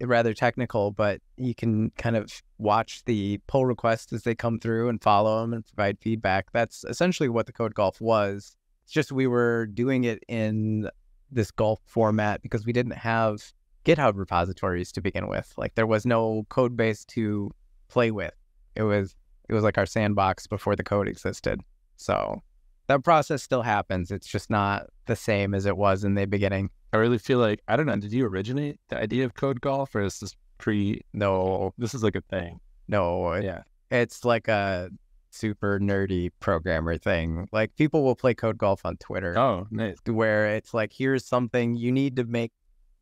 rather 0.00 0.32
technical, 0.32 0.90
but 0.90 1.20
you 1.36 1.54
can 1.54 1.90
kind 1.98 2.16
of 2.16 2.32
watch 2.56 3.04
the 3.04 3.38
pull 3.46 3.66
requests 3.66 4.10
as 4.14 4.22
they 4.22 4.34
come 4.34 4.58
through 4.58 4.88
and 4.88 5.02
follow 5.02 5.42
them 5.42 5.52
and 5.52 5.66
provide 5.66 5.98
feedback. 6.00 6.50
That's 6.52 6.82
essentially 6.88 7.28
what 7.28 7.44
the 7.44 7.52
code 7.52 7.74
golf 7.74 8.00
was. 8.00 8.56
It's 8.84 8.92
just 8.94 9.12
we 9.12 9.26
were 9.26 9.66
doing 9.66 10.04
it 10.04 10.24
in 10.28 10.88
this 11.30 11.50
golf 11.50 11.78
format 11.84 12.40
because 12.40 12.64
we 12.64 12.72
didn't 12.72 12.92
have 12.92 13.52
GitHub 13.84 14.16
repositories 14.16 14.90
to 14.92 15.02
begin 15.02 15.28
with. 15.28 15.52
Like 15.58 15.74
there 15.74 15.86
was 15.86 16.06
no 16.06 16.46
code 16.48 16.74
base 16.74 17.04
to 17.06 17.50
play 17.88 18.10
with. 18.10 18.32
It 18.76 18.84
was 18.84 19.14
it 19.50 19.52
was 19.52 19.62
like 19.62 19.76
our 19.76 19.84
sandbox 19.84 20.46
before 20.46 20.74
the 20.74 20.84
code 20.84 21.06
existed. 21.06 21.60
So 21.96 22.42
that 22.88 23.04
process 23.04 23.42
still 23.42 23.62
happens. 23.62 24.10
It's 24.10 24.26
just 24.26 24.50
not 24.50 24.86
the 25.06 25.16
same 25.16 25.54
as 25.54 25.66
it 25.66 25.76
was 25.76 26.04
in 26.04 26.14
the 26.14 26.26
beginning. 26.26 26.70
I 26.92 26.96
really 26.96 27.18
feel 27.18 27.38
like 27.38 27.62
I 27.68 27.76
don't 27.76 27.86
know. 27.86 27.96
Did 27.96 28.12
you 28.12 28.26
originate 28.26 28.80
the 28.88 28.96
idea 28.98 29.24
of 29.24 29.34
code 29.34 29.60
golf, 29.60 29.94
or 29.94 30.02
is 30.02 30.18
this 30.18 30.34
pre? 30.56 31.02
No, 31.12 31.72
this 31.78 31.94
is 31.94 32.02
like 32.02 32.16
a 32.16 32.22
thing. 32.22 32.60
No, 32.88 33.34
yeah, 33.36 33.62
It's 33.90 34.24
like 34.24 34.48
a 34.48 34.88
super 35.30 35.78
nerdy 35.78 36.30
programmer 36.40 36.96
thing. 36.96 37.46
Like 37.52 37.76
people 37.76 38.02
will 38.02 38.16
play 38.16 38.32
code 38.34 38.56
golf 38.56 38.84
on 38.86 38.96
Twitter. 38.96 39.38
Oh, 39.38 39.66
nice. 39.70 39.98
Where 40.06 40.46
it's 40.56 40.72
like, 40.72 40.92
here's 40.92 41.26
something 41.26 41.76
you 41.76 41.92
need 41.92 42.16
to 42.16 42.24
make. 42.24 42.52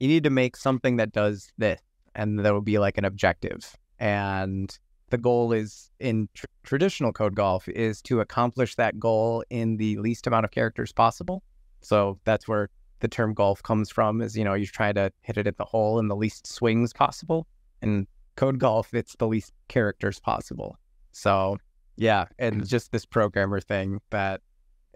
You 0.00 0.08
need 0.08 0.24
to 0.24 0.30
make 0.30 0.56
something 0.56 0.96
that 0.96 1.12
does 1.12 1.52
this, 1.56 1.80
and 2.14 2.40
there 2.40 2.52
will 2.52 2.60
be 2.60 2.78
like 2.78 2.98
an 2.98 3.04
objective. 3.04 3.76
And 3.98 4.76
the 5.10 5.18
goal 5.18 5.52
is 5.52 5.90
in 6.00 6.28
tr- 6.34 6.46
traditional 6.64 7.12
code 7.12 7.34
golf 7.34 7.68
is 7.68 8.02
to 8.02 8.20
accomplish 8.20 8.74
that 8.76 8.98
goal 8.98 9.44
in 9.50 9.76
the 9.76 9.98
least 9.98 10.26
amount 10.26 10.44
of 10.44 10.50
characters 10.50 10.92
possible. 10.92 11.42
So 11.80 12.18
that's 12.24 12.48
where 12.48 12.68
the 13.00 13.08
term 13.08 13.34
golf 13.34 13.62
comes 13.62 13.90
from. 13.90 14.20
Is 14.20 14.36
you 14.36 14.44
know 14.44 14.54
you 14.54 14.66
try 14.66 14.92
to 14.92 15.12
hit 15.22 15.36
it 15.36 15.46
at 15.46 15.56
the 15.56 15.64
hole 15.64 15.98
in 15.98 16.08
the 16.08 16.16
least 16.16 16.46
swings 16.46 16.92
possible. 16.92 17.46
In 17.82 18.06
code 18.36 18.58
golf, 18.58 18.94
it's 18.94 19.14
the 19.16 19.26
least 19.26 19.52
characters 19.68 20.18
possible. 20.18 20.78
So 21.12 21.58
yeah, 21.96 22.26
and 22.38 22.66
just 22.66 22.92
this 22.92 23.06
programmer 23.06 23.60
thing 23.60 24.00
that 24.10 24.40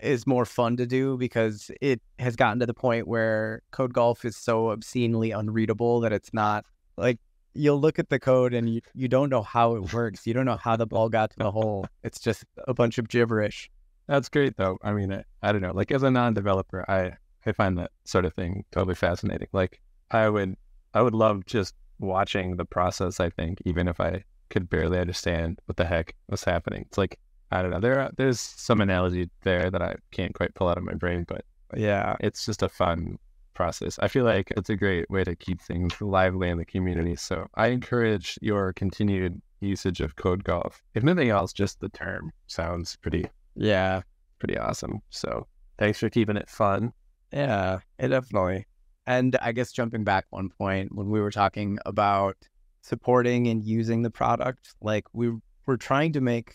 is 0.02 0.26
more 0.26 0.44
fun 0.44 0.76
to 0.78 0.86
do 0.86 1.16
because 1.18 1.70
it 1.80 2.00
has 2.18 2.36
gotten 2.36 2.58
to 2.60 2.66
the 2.66 2.74
point 2.74 3.06
where 3.06 3.62
code 3.70 3.92
golf 3.92 4.24
is 4.24 4.36
so 4.36 4.70
obscenely 4.70 5.30
unreadable 5.30 6.00
that 6.00 6.12
it's 6.12 6.32
not 6.32 6.64
like 6.96 7.18
you'll 7.54 7.80
look 7.80 7.98
at 7.98 8.08
the 8.08 8.18
code 8.18 8.54
and 8.54 8.72
you, 8.72 8.80
you 8.94 9.08
don't 9.08 9.30
know 9.30 9.42
how 9.42 9.74
it 9.74 9.92
works. 9.92 10.26
You 10.26 10.34
don't 10.34 10.46
know 10.46 10.56
how 10.56 10.76
the 10.76 10.86
ball 10.86 11.08
got 11.08 11.30
to 11.30 11.38
the 11.38 11.50
hole. 11.50 11.86
It's 12.02 12.20
just 12.20 12.44
a 12.68 12.74
bunch 12.74 12.98
of 12.98 13.08
gibberish. 13.08 13.70
That's 14.06 14.28
great 14.28 14.56
though. 14.56 14.78
I 14.82 14.92
mean, 14.92 15.12
I, 15.12 15.24
I 15.42 15.52
don't 15.52 15.62
know. 15.62 15.72
Like 15.72 15.90
as 15.92 16.02
a 16.02 16.10
non-developer, 16.10 16.88
I 16.90 17.12
I 17.46 17.52
find 17.52 17.78
that 17.78 17.90
sort 18.04 18.24
of 18.24 18.34
thing 18.34 18.64
totally 18.70 18.94
fascinating. 18.94 19.48
Like 19.52 19.80
I 20.10 20.28
would 20.28 20.56
I 20.94 21.02
would 21.02 21.14
love 21.14 21.46
just 21.46 21.74
watching 21.98 22.56
the 22.56 22.64
process. 22.64 23.20
I 23.20 23.30
think 23.30 23.62
even 23.64 23.88
if 23.88 24.00
I 24.00 24.24
could 24.48 24.68
barely 24.68 24.98
understand 24.98 25.60
what 25.66 25.76
the 25.76 25.84
heck 25.84 26.14
was 26.28 26.44
happening. 26.44 26.82
It's 26.82 26.98
like 26.98 27.18
I 27.52 27.62
don't 27.62 27.70
know. 27.70 27.80
There 27.80 27.98
are, 28.00 28.10
there's 28.16 28.38
some 28.38 28.80
analogy 28.80 29.28
there 29.42 29.70
that 29.70 29.82
I 29.82 29.96
can't 30.12 30.34
quite 30.34 30.54
pull 30.54 30.68
out 30.68 30.78
of 30.78 30.84
my 30.84 30.94
brain, 30.94 31.24
but 31.26 31.44
yeah, 31.76 32.16
it's 32.20 32.46
just 32.46 32.62
a 32.62 32.68
fun 32.68 33.18
process. 33.54 33.98
I 33.98 34.08
feel 34.08 34.24
like 34.24 34.52
it's 34.56 34.70
a 34.70 34.76
great 34.76 35.10
way 35.10 35.24
to 35.24 35.36
keep 35.36 35.60
things 35.60 36.00
lively 36.00 36.48
in 36.48 36.58
the 36.58 36.64
community. 36.64 37.16
So 37.16 37.46
I 37.54 37.68
encourage 37.68 38.38
your 38.40 38.72
continued 38.72 39.40
usage 39.60 40.00
of 40.00 40.16
Code 40.16 40.44
Golf. 40.44 40.82
If 40.94 41.02
nothing 41.02 41.30
else, 41.30 41.52
just 41.52 41.80
the 41.80 41.88
term 41.90 42.32
sounds 42.46 42.96
pretty 42.96 43.26
yeah, 43.54 44.02
pretty 44.38 44.56
awesome. 44.56 45.00
So 45.10 45.46
thanks 45.78 45.98
for 45.98 46.08
keeping 46.08 46.36
it 46.36 46.48
fun. 46.48 46.92
Yeah, 47.32 47.80
definitely. 47.98 48.66
And 49.06 49.36
I 49.40 49.52
guess 49.52 49.72
jumping 49.72 50.04
back 50.04 50.26
one 50.30 50.50
point 50.50 50.94
when 50.94 51.10
we 51.10 51.20
were 51.20 51.30
talking 51.30 51.78
about 51.86 52.36
supporting 52.82 53.48
and 53.48 53.62
using 53.62 54.02
the 54.02 54.10
product. 54.10 54.74
Like 54.80 55.06
we 55.12 55.32
we're 55.66 55.76
trying 55.76 56.12
to 56.14 56.20
make 56.20 56.54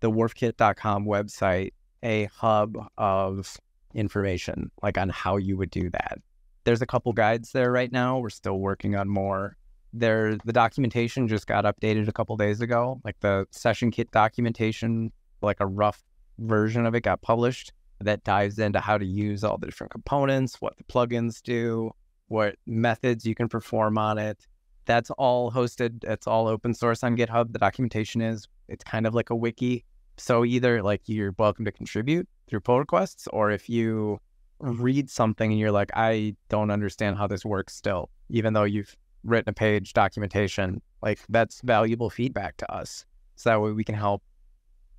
the 0.00 0.10
wharfkit.com 0.10 1.06
website 1.06 1.72
a 2.02 2.26
hub 2.26 2.76
of 2.98 3.56
information, 3.94 4.70
like 4.82 4.98
on 4.98 5.08
how 5.08 5.36
you 5.36 5.56
would 5.56 5.70
do 5.70 5.90
that. 5.90 6.18
There's 6.64 6.82
a 6.82 6.86
couple 6.86 7.12
guides 7.12 7.52
there 7.52 7.70
right 7.70 7.92
now. 7.92 8.18
We're 8.18 8.30
still 8.30 8.58
working 8.58 8.96
on 8.96 9.08
more. 9.08 9.56
There, 9.92 10.36
the 10.44 10.52
documentation 10.52 11.28
just 11.28 11.46
got 11.46 11.64
updated 11.64 12.08
a 12.08 12.12
couple 12.12 12.36
days 12.36 12.60
ago. 12.60 13.00
Like 13.04 13.20
the 13.20 13.46
session 13.50 13.90
kit 13.90 14.10
documentation, 14.10 15.12
like 15.40 15.58
a 15.60 15.66
rough 15.66 16.02
version 16.38 16.84
of 16.86 16.94
it 16.94 17.02
got 17.02 17.22
published 17.22 17.72
that 18.00 18.24
dives 18.24 18.58
into 18.58 18.80
how 18.80 18.98
to 18.98 19.04
use 19.04 19.44
all 19.44 19.56
the 19.56 19.66
different 19.66 19.92
components, 19.92 20.60
what 20.60 20.76
the 20.76 20.84
plugins 20.84 21.40
do, 21.42 21.90
what 22.28 22.56
methods 22.66 23.24
you 23.24 23.34
can 23.34 23.48
perform 23.48 23.96
on 23.98 24.18
it, 24.18 24.46
that's 24.84 25.10
all 25.12 25.50
hosted. 25.50 26.04
It's 26.04 26.26
all 26.26 26.48
open 26.48 26.74
source 26.74 27.02
on 27.02 27.16
GitHub. 27.16 27.52
The 27.52 27.58
documentation 27.58 28.20
is. 28.20 28.46
It's 28.68 28.84
kind 28.84 29.06
of 29.06 29.14
like 29.14 29.30
a 29.30 29.36
wiki. 29.36 29.84
So 30.16 30.44
either 30.44 30.82
like 30.82 31.02
you're 31.06 31.34
welcome 31.38 31.64
to 31.64 31.72
contribute 31.72 32.28
through 32.48 32.60
pull 32.60 32.78
requests, 32.78 33.28
or 33.28 33.50
if 33.50 33.68
you 33.68 34.20
read 34.64 35.10
something 35.10 35.50
and 35.50 35.60
you're 35.60 35.72
like, 35.72 35.90
I 35.94 36.36
don't 36.48 36.70
understand 36.70 37.16
how 37.16 37.26
this 37.26 37.44
works 37.44 37.74
still, 37.74 38.10
even 38.30 38.54
though 38.54 38.64
you've 38.64 38.96
written 39.22 39.50
a 39.50 39.52
page 39.52 39.92
documentation, 39.92 40.80
like 41.02 41.20
that's 41.28 41.60
valuable 41.62 42.10
feedback 42.10 42.56
to 42.58 42.72
us. 42.72 43.04
So 43.36 43.50
that 43.50 43.60
way 43.60 43.72
we 43.72 43.84
can 43.84 43.94
help 43.94 44.22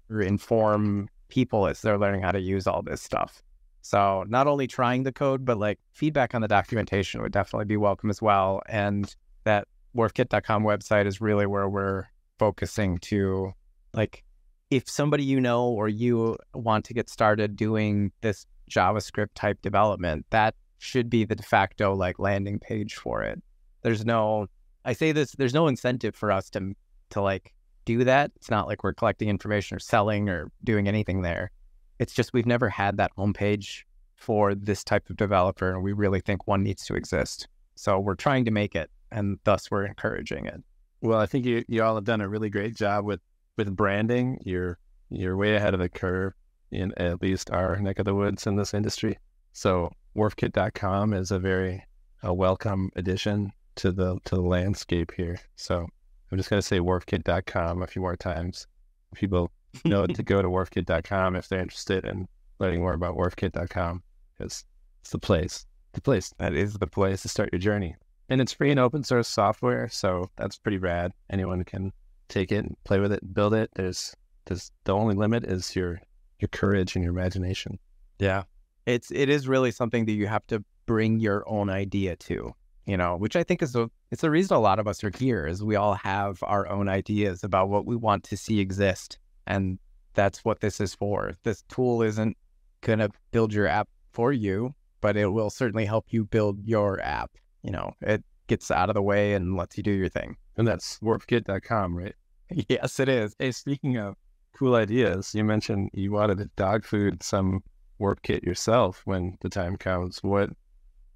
inform 0.09 1.09
people 1.29 1.67
as 1.67 1.81
they're 1.81 1.97
learning 1.97 2.21
how 2.21 2.31
to 2.31 2.39
use 2.39 2.67
all 2.67 2.81
this 2.81 3.01
stuff. 3.01 3.41
So 3.81 4.23
not 4.27 4.47
only 4.47 4.67
trying 4.67 5.03
the 5.03 5.11
code, 5.11 5.45
but 5.45 5.57
like 5.57 5.79
feedback 5.91 6.33
on 6.33 6.41
the 6.41 6.47
documentation 6.47 7.21
would 7.21 7.31
definitely 7.31 7.65
be 7.65 7.77
welcome 7.77 8.09
as 8.09 8.21
well. 8.21 8.61
And 8.67 9.13
that 9.43 9.67
wharfkit.com 9.95 10.63
website 10.63 11.05
is 11.05 11.21
really 11.21 11.45
where 11.45 11.69
we're 11.69 12.05
focusing 12.37 12.97
to 12.97 13.53
like 13.93 14.23
if 14.69 14.89
somebody 14.89 15.23
you 15.23 15.39
know 15.39 15.67
or 15.67 15.87
you 15.87 16.35
want 16.53 16.83
to 16.85 16.93
get 16.93 17.09
started 17.09 17.55
doing 17.55 18.11
this 18.21 18.45
JavaScript 18.69 19.29
type 19.35 19.61
development, 19.61 20.25
that 20.29 20.55
should 20.77 21.09
be 21.09 21.23
the 21.25 21.35
de 21.35 21.43
facto 21.43 21.93
like 21.93 22.19
landing 22.19 22.59
page 22.59 22.95
for 22.95 23.23
it. 23.23 23.41
There's 23.81 24.05
no 24.05 24.47
I 24.83 24.93
say 24.93 25.11
this, 25.11 25.31
there's 25.31 25.53
no 25.53 25.67
incentive 25.67 26.15
for 26.15 26.31
us 26.31 26.49
to 26.51 26.73
to 27.11 27.21
like 27.21 27.53
do 27.85 28.03
that. 28.03 28.31
It's 28.35 28.49
not 28.49 28.67
like 28.67 28.83
we're 28.83 28.93
collecting 28.93 29.29
information 29.29 29.75
or 29.75 29.79
selling 29.79 30.29
or 30.29 30.51
doing 30.63 30.87
anything 30.87 31.21
there. 31.21 31.51
It's 31.99 32.13
just 32.13 32.33
we've 32.33 32.45
never 32.45 32.69
had 32.69 32.97
that 32.97 33.11
homepage 33.17 33.83
for 34.15 34.55
this 34.55 34.83
type 34.83 35.09
of 35.09 35.17
developer 35.17 35.71
and 35.71 35.83
we 35.83 35.93
really 35.93 36.19
think 36.19 36.47
one 36.47 36.63
needs 36.63 36.85
to 36.85 36.95
exist. 36.95 37.47
So 37.75 37.99
we're 37.99 38.15
trying 38.15 38.45
to 38.45 38.51
make 38.51 38.75
it 38.75 38.89
and 39.11 39.39
thus 39.43 39.69
we're 39.69 39.85
encouraging 39.85 40.45
it. 40.45 40.63
Well, 41.01 41.19
I 41.19 41.25
think 41.25 41.45
you, 41.45 41.63
you 41.67 41.83
all 41.83 41.95
have 41.95 42.05
done 42.05 42.21
a 42.21 42.29
really 42.29 42.49
great 42.49 42.75
job 42.75 43.05
with, 43.05 43.19
with 43.57 43.75
branding. 43.75 44.39
You're 44.43 44.79
you're 45.09 45.37
way 45.37 45.55
ahead 45.55 45.73
of 45.73 45.79
the 45.79 45.89
curve 45.89 46.33
in 46.71 46.93
at 46.97 47.21
least 47.21 47.51
our 47.51 47.77
neck 47.77 47.99
of 47.99 48.05
the 48.05 48.15
woods 48.15 48.47
in 48.47 48.55
this 48.55 48.73
industry. 48.73 49.17
So 49.53 49.91
wharfkit.com 50.15 51.13
is 51.13 51.31
a 51.31 51.39
very 51.39 51.83
a 52.23 52.33
welcome 52.33 52.89
addition 52.95 53.51
to 53.75 53.91
the 53.91 54.17
to 54.25 54.35
the 54.35 54.41
landscape 54.41 55.11
here. 55.15 55.39
So 55.55 55.87
I'm 56.31 56.37
just 56.37 56.49
gonna 56.49 56.61
say 56.61 56.79
wharfkit.com 56.79 57.81
a 57.81 57.87
few 57.87 58.01
more 58.01 58.15
times. 58.15 58.67
People 59.13 59.51
know 59.85 60.05
to 60.07 60.23
go 60.23 60.41
to 60.41 60.47
wharfkit.com 60.47 61.35
if 61.35 61.47
they're 61.47 61.59
interested 61.59 62.05
in 62.05 62.27
learning 62.59 62.81
more 62.81 62.93
about 62.93 63.15
wharfkit.com 63.15 64.03
because 64.37 64.63
it's 65.01 65.11
the 65.11 65.19
place. 65.19 65.65
The 65.93 66.01
place 66.01 66.33
that 66.39 66.53
is 66.53 66.73
the 66.73 66.87
place 66.87 67.21
to 67.21 67.29
start 67.29 67.49
your 67.53 67.59
journey 67.59 67.95
and 68.29 68.41
it's 68.41 68.53
free 68.53 68.71
and 68.71 68.79
open 68.79 69.03
source 69.03 69.27
software, 69.27 69.87
so 69.89 70.29
that's 70.35 70.57
pretty 70.57 70.77
rad. 70.77 71.11
Anyone 71.29 71.63
can 71.63 71.91
take 72.27 72.51
it, 72.51 72.65
and 72.65 72.75
play 72.83 72.99
with 72.99 73.11
it, 73.11 73.33
build 73.33 73.53
it. 73.53 73.69
There's, 73.75 74.15
there's 74.45 74.71
the 74.83 74.93
only 74.93 75.15
limit 75.15 75.43
is 75.43 75.75
your 75.75 76.01
your 76.39 76.49
courage 76.49 76.95
and 76.95 77.03
your 77.03 77.13
imagination. 77.13 77.79
Yeah, 78.19 78.43
it's 78.85 79.11
it 79.11 79.29
is 79.29 79.47
really 79.47 79.71
something 79.71 80.05
that 80.05 80.13
you 80.13 80.27
have 80.27 80.45
to 80.47 80.63
bring 80.85 81.19
your 81.19 81.47
own 81.47 81.69
idea 81.69 82.15
to, 82.15 82.53
you 82.85 82.97
know, 82.97 83.15
which 83.15 83.35
I 83.35 83.43
think 83.43 83.61
is 83.61 83.75
a 83.75 83.89
it's 84.11 84.21
the 84.21 84.31
reason 84.31 84.55
a 84.55 84.59
lot 84.59 84.79
of 84.79 84.87
us 84.87 85.03
are 85.03 85.11
here 85.15 85.45
is 85.45 85.63
we 85.63 85.75
all 85.75 85.95
have 85.95 86.39
our 86.43 86.67
own 86.67 86.87
ideas 86.87 87.43
about 87.43 87.69
what 87.69 87.85
we 87.85 87.95
want 87.95 88.23
to 88.25 88.37
see 88.37 88.59
exist, 88.59 89.17
and 89.47 89.79
that's 90.13 90.45
what 90.45 90.61
this 90.61 90.79
is 90.79 90.95
for. 90.95 91.33
This 91.43 91.63
tool 91.69 92.01
isn't 92.01 92.37
gonna 92.81 93.09
build 93.31 93.53
your 93.53 93.67
app 93.67 93.89
for 94.11 94.31
you, 94.31 94.73
but 95.01 95.17
it 95.17 95.27
will 95.27 95.49
certainly 95.49 95.85
help 95.85 96.05
you 96.11 96.25
build 96.25 96.59
your 96.63 97.01
app 97.01 97.31
you 97.65 97.71
know, 97.71 97.93
it 98.01 98.23
gets 98.45 98.69
out 98.69 98.89
of 98.89 98.93
the 98.93 99.01
way 99.01 99.33
and 99.33 99.57
lets 99.57 99.75
you 99.75 99.81
do 99.81 99.91
your 99.91 100.07
thing. 100.07 100.37
And 100.55 100.67
that's 100.67 100.99
wharfkit.com, 100.99 101.97
right? 101.97 102.13
yes, 102.69 102.99
it 102.99 103.09
is. 103.09 103.35
Hey, 103.39 103.51
speaking 103.51 103.97
of 103.97 104.15
cool 104.55 104.75
ideas, 104.75 105.33
you 105.35 105.43
mentioned 105.43 105.89
you 105.93 106.11
wanted 106.11 106.37
to 106.37 106.49
dog 106.55 106.85
food 106.85 107.21
some 107.21 107.61
WharfKit 107.99 108.43
yourself 108.43 109.01
when 109.05 109.37
the 109.41 109.49
time 109.49 109.75
comes. 109.77 110.19
What 110.23 110.49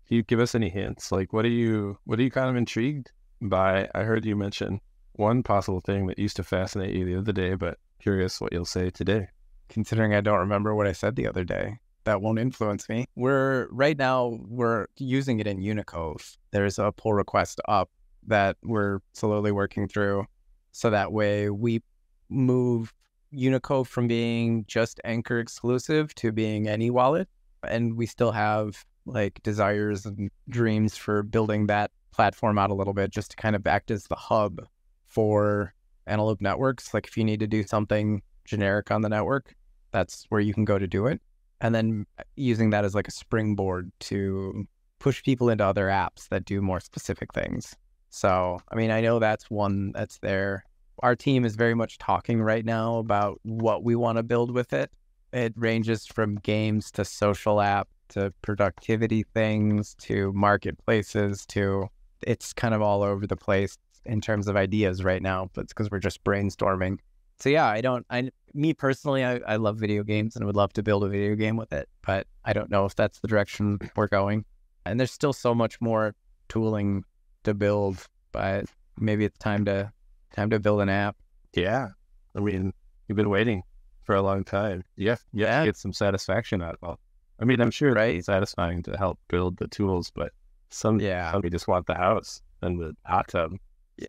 can 0.07 0.17
you 0.17 0.23
give 0.23 0.39
us 0.39 0.55
any 0.55 0.69
hints? 0.69 1.11
Like 1.11 1.33
what 1.33 1.45
are 1.45 1.49
you 1.49 1.97
what 2.05 2.19
are 2.19 2.23
you 2.23 2.31
kind 2.31 2.49
of 2.49 2.55
intrigued 2.55 3.11
by? 3.41 3.89
I 3.95 4.03
heard 4.03 4.25
you 4.25 4.35
mention 4.35 4.81
one 5.13 5.43
possible 5.43 5.81
thing 5.81 6.07
that 6.07 6.19
used 6.19 6.35
to 6.37 6.43
fascinate 6.43 6.95
you 6.95 7.05
the 7.05 7.17
other 7.17 7.33
day, 7.33 7.55
but 7.55 7.77
curious 8.01 8.39
what 8.39 8.53
you'll 8.53 8.65
say 8.65 8.89
today. 8.89 9.27
Considering 9.69 10.13
I 10.13 10.21
don't 10.21 10.39
remember 10.39 10.75
what 10.75 10.87
I 10.87 10.93
said 10.93 11.15
the 11.15 11.27
other 11.27 11.43
day 11.43 11.79
that 12.05 12.21
won't 12.21 12.39
influence 12.39 12.89
me. 12.89 13.05
We're 13.15 13.67
right 13.71 13.97
now 13.97 14.39
we're 14.47 14.87
using 14.97 15.39
it 15.39 15.47
in 15.47 15.61
Unicove. 15.61 16.37
There's 16.51 16.79
a 16.79 16.91
pull 16.91 17.13
request 17.13 17.61
up 17.67 17.89
that 18.27 18.57
we're 18.63 18.99
slowly 19.13 19.51
working 19.51 19.87
through, 19.87 20.25
so 20.71 20.89
that 20.89 21.11
way 21.11 21.49
we 21.49 21.83
move 22.29 22.93
Unicove 23.31 23.87
from 23.87 24.07
being 24.07 24.65
just 24.67 24.99
Anchor 25.03 25.39
exclusive 25.39 26.13
to 26.15 26.31
being 26.31 26.67
any 26.67 26.89
wallet, 26.89 27.27
and 27.63 27.95
we 27.95 28.05
still 28.05 28.31
have 28.31 28.85
like 29.05 29.41
desires 29.43 30.05
and 30.05 30.29
dreams 30.49 30.95
for 30.95 31.23
building 31.23 31.67
that 31.67 31.91
platform 32.11 32.57
out 32.57 32.69
a 32.69 32.75
little 32.75 32.93
bit, 32.93 33.11
just 33.11 33.31
to 33.31 33.37
kind 33.37 33.55
of 33.55 33.65
act 33.65 33.91
as 33.91 34.05
the 34.05 34.15
hub 34.15 34.65
for 35.05 35.73
Antelope 36.07 36.41
networks. 36.41 36.93
Like 36.93 37.07
if 37.07 37.17
you 37.17 37.23
need 37.23 37.39
to 37.39 37.47
do 37.47 37.63
something 37.63 38.21
generic 38.45 38.91
on 38.91 39.01
the 39.01 39.09
network, 39.09 39.55
that's 39.91 40.25
where 40.29 40.41
you 40.41 40.53
can 40.53 40.65
go 40.65 40.77
to 40.77 40.87
do 40.87 41.07
it 41.07 41.21
and 41.61 41.75
then 41.75 42.05
uh, 42.17 42.23
using 42.35 42.69
that 42.71 42.85
as 42.85 42.95
like 42.95 43.07
a 43.07 43.11
springboard 43.11 43.91
to 43.99 44.67
push 44.99 45.23
people 45.23 45.49
into 45.49 45.65
other 45.65 45.87
apps 45.87 46.27
that 46.29 46.45
do 46.45 46.61
more 46.61 46.79
specific 46.79 47.33
things. 47.33 47.75
So, 48.09 48.59
I 48.71 48.75
mean, 48.75 48.91
I 48.91 49.01
know 49.01 49.19
that's 49.19 49.49
one 49.49 49.91
that's 49.91 50.17
there. 50.19 50.63
Our 51.03 51.15
team 51.15 51.45
is 51.45 51.55
very 51.55 51.73
much 51.73 51.97
talking 51.97 52.41
right 52.41 52.65
now 52.65 52.97
about 52.97 53.39
what 53.43 53.83
we 53.83 53.95
want 53.95 54.17
to 54.17 54.23
build 54.23 54.51
with 54.51 54.73
it. 54.73 54.91
It 55.31 55.53
ranges 55.55 56.05
from 56.05 56.35
games 56.35 56.91
to 56.91 57.05
social 57.05 57.61
app 57.61 57.87
to 58.09 58.33
productivity 58.41 59.23
things 59.33 59.95
to 59.95 60.33
marketplaces 60.33 61.45
to 61.45 61.87
it's 62.21 62.53
kind 62.53 62.73
of 62.73 62.81
all 62.81 63.03
over 63.03 63.25
the 63.27 63.35
place 63.35 63.77
in 64.05 64.19
terms 64.19 64.47
of 64.47 64.55
ideas 64.55 65.03
right 65.03 65.21
now, 65.21 65.49
but 65.53 65.61
it's 65.61 65.73
because 65.73 65.91
we're 65.91 65.99
just 65.99 66.23
brainstorming. 66.23 66.97
So 67.39 67.49
yeah, 67.49 67.67
I 67.67 67.81
don't 67.81 68.05
I 68.09 68.31
me 68.53 68.73
personally 68.73 69.23
I, 69.23 69.39
I 69.47 69.55
love 69.55 69.77
video 69.77 70.03
games 70.03 70.35
and 70.35 70.45
would 70.45 70.55
love 70.55 70.73
to 70.73 70.83
build 70.83 71.03
a 71.03 71.09
video 71.09 71.35
game 71.35 71.55
with 71.55 71.71
it, 71.71 71.87
but 72.05 72.27
I 72.43 72.53
don't 72.53 72.69
know 72.69 72.85
if 72.85 72.95
that's 72.95 73.19
the 73.19 73.27
direction 73.27 73.79
we're 73.95 74.07
going. 74.07 74.43
And 74.85 74.99
there's 74.99 75.11
still 75.11 75.33
so 75.33 75.53
much 75.53 75.79
more 75.79 76.15
tooling 76.49 77.03
to 77.43 77.53
build, 77.53 78.05
but 78.31 78.65
maybe 78.97 79.23
it's 79.23 79.37
time 79.37 79.65
to 79.65 79.91
time 80.35 80.49
to 80.49 80.59
build 80.59 80.81
an 80.81 80.89
app. 80.89 81.15
Yeah. 81.53 81.89
I 82.35 82.39
mean, 82.39 82.73
you've 83.07 83.15
been 83.15 83.29
waiting 83.29 83.63
for 84.03 84.15
a 84.15 84.21
long 84.21 84.43
time. 84.43 84.83
Yeah. 84.95 85.17
Yeah. 85.33 85.65
Get 85.65 85.77
some 85.77 85.93
satisfaction 85.93 86.61
out 86.61 86.77
of 86.81 86.93
it. 86.93 86.99
I 87.41 87.45
mean, 87.45 87.61
I'm 87.61 87.71
sure 87.71 87.93
right. 87.93 88.15
it's 88.15 88.25
satisfying 88.25 88.83
to 88.83 88.97
help 88.97 89.17
build 89.29 89.57
the 89.57 89.67
tools, 89.67 90.11
but 90.13 90.33
some 90.69 90.99
yeah, 90.99 91.31
some 91.31 91.41
just 91.49 91.67
want 91.67 91.87
the 91.87 91.95
house 91.95 92.41
and 92.61 92.79
the 92.79 92.95
hot 93.05 93.27
tub 93.29 93.53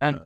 and 0.01 0.16
uh, 0.16 0.25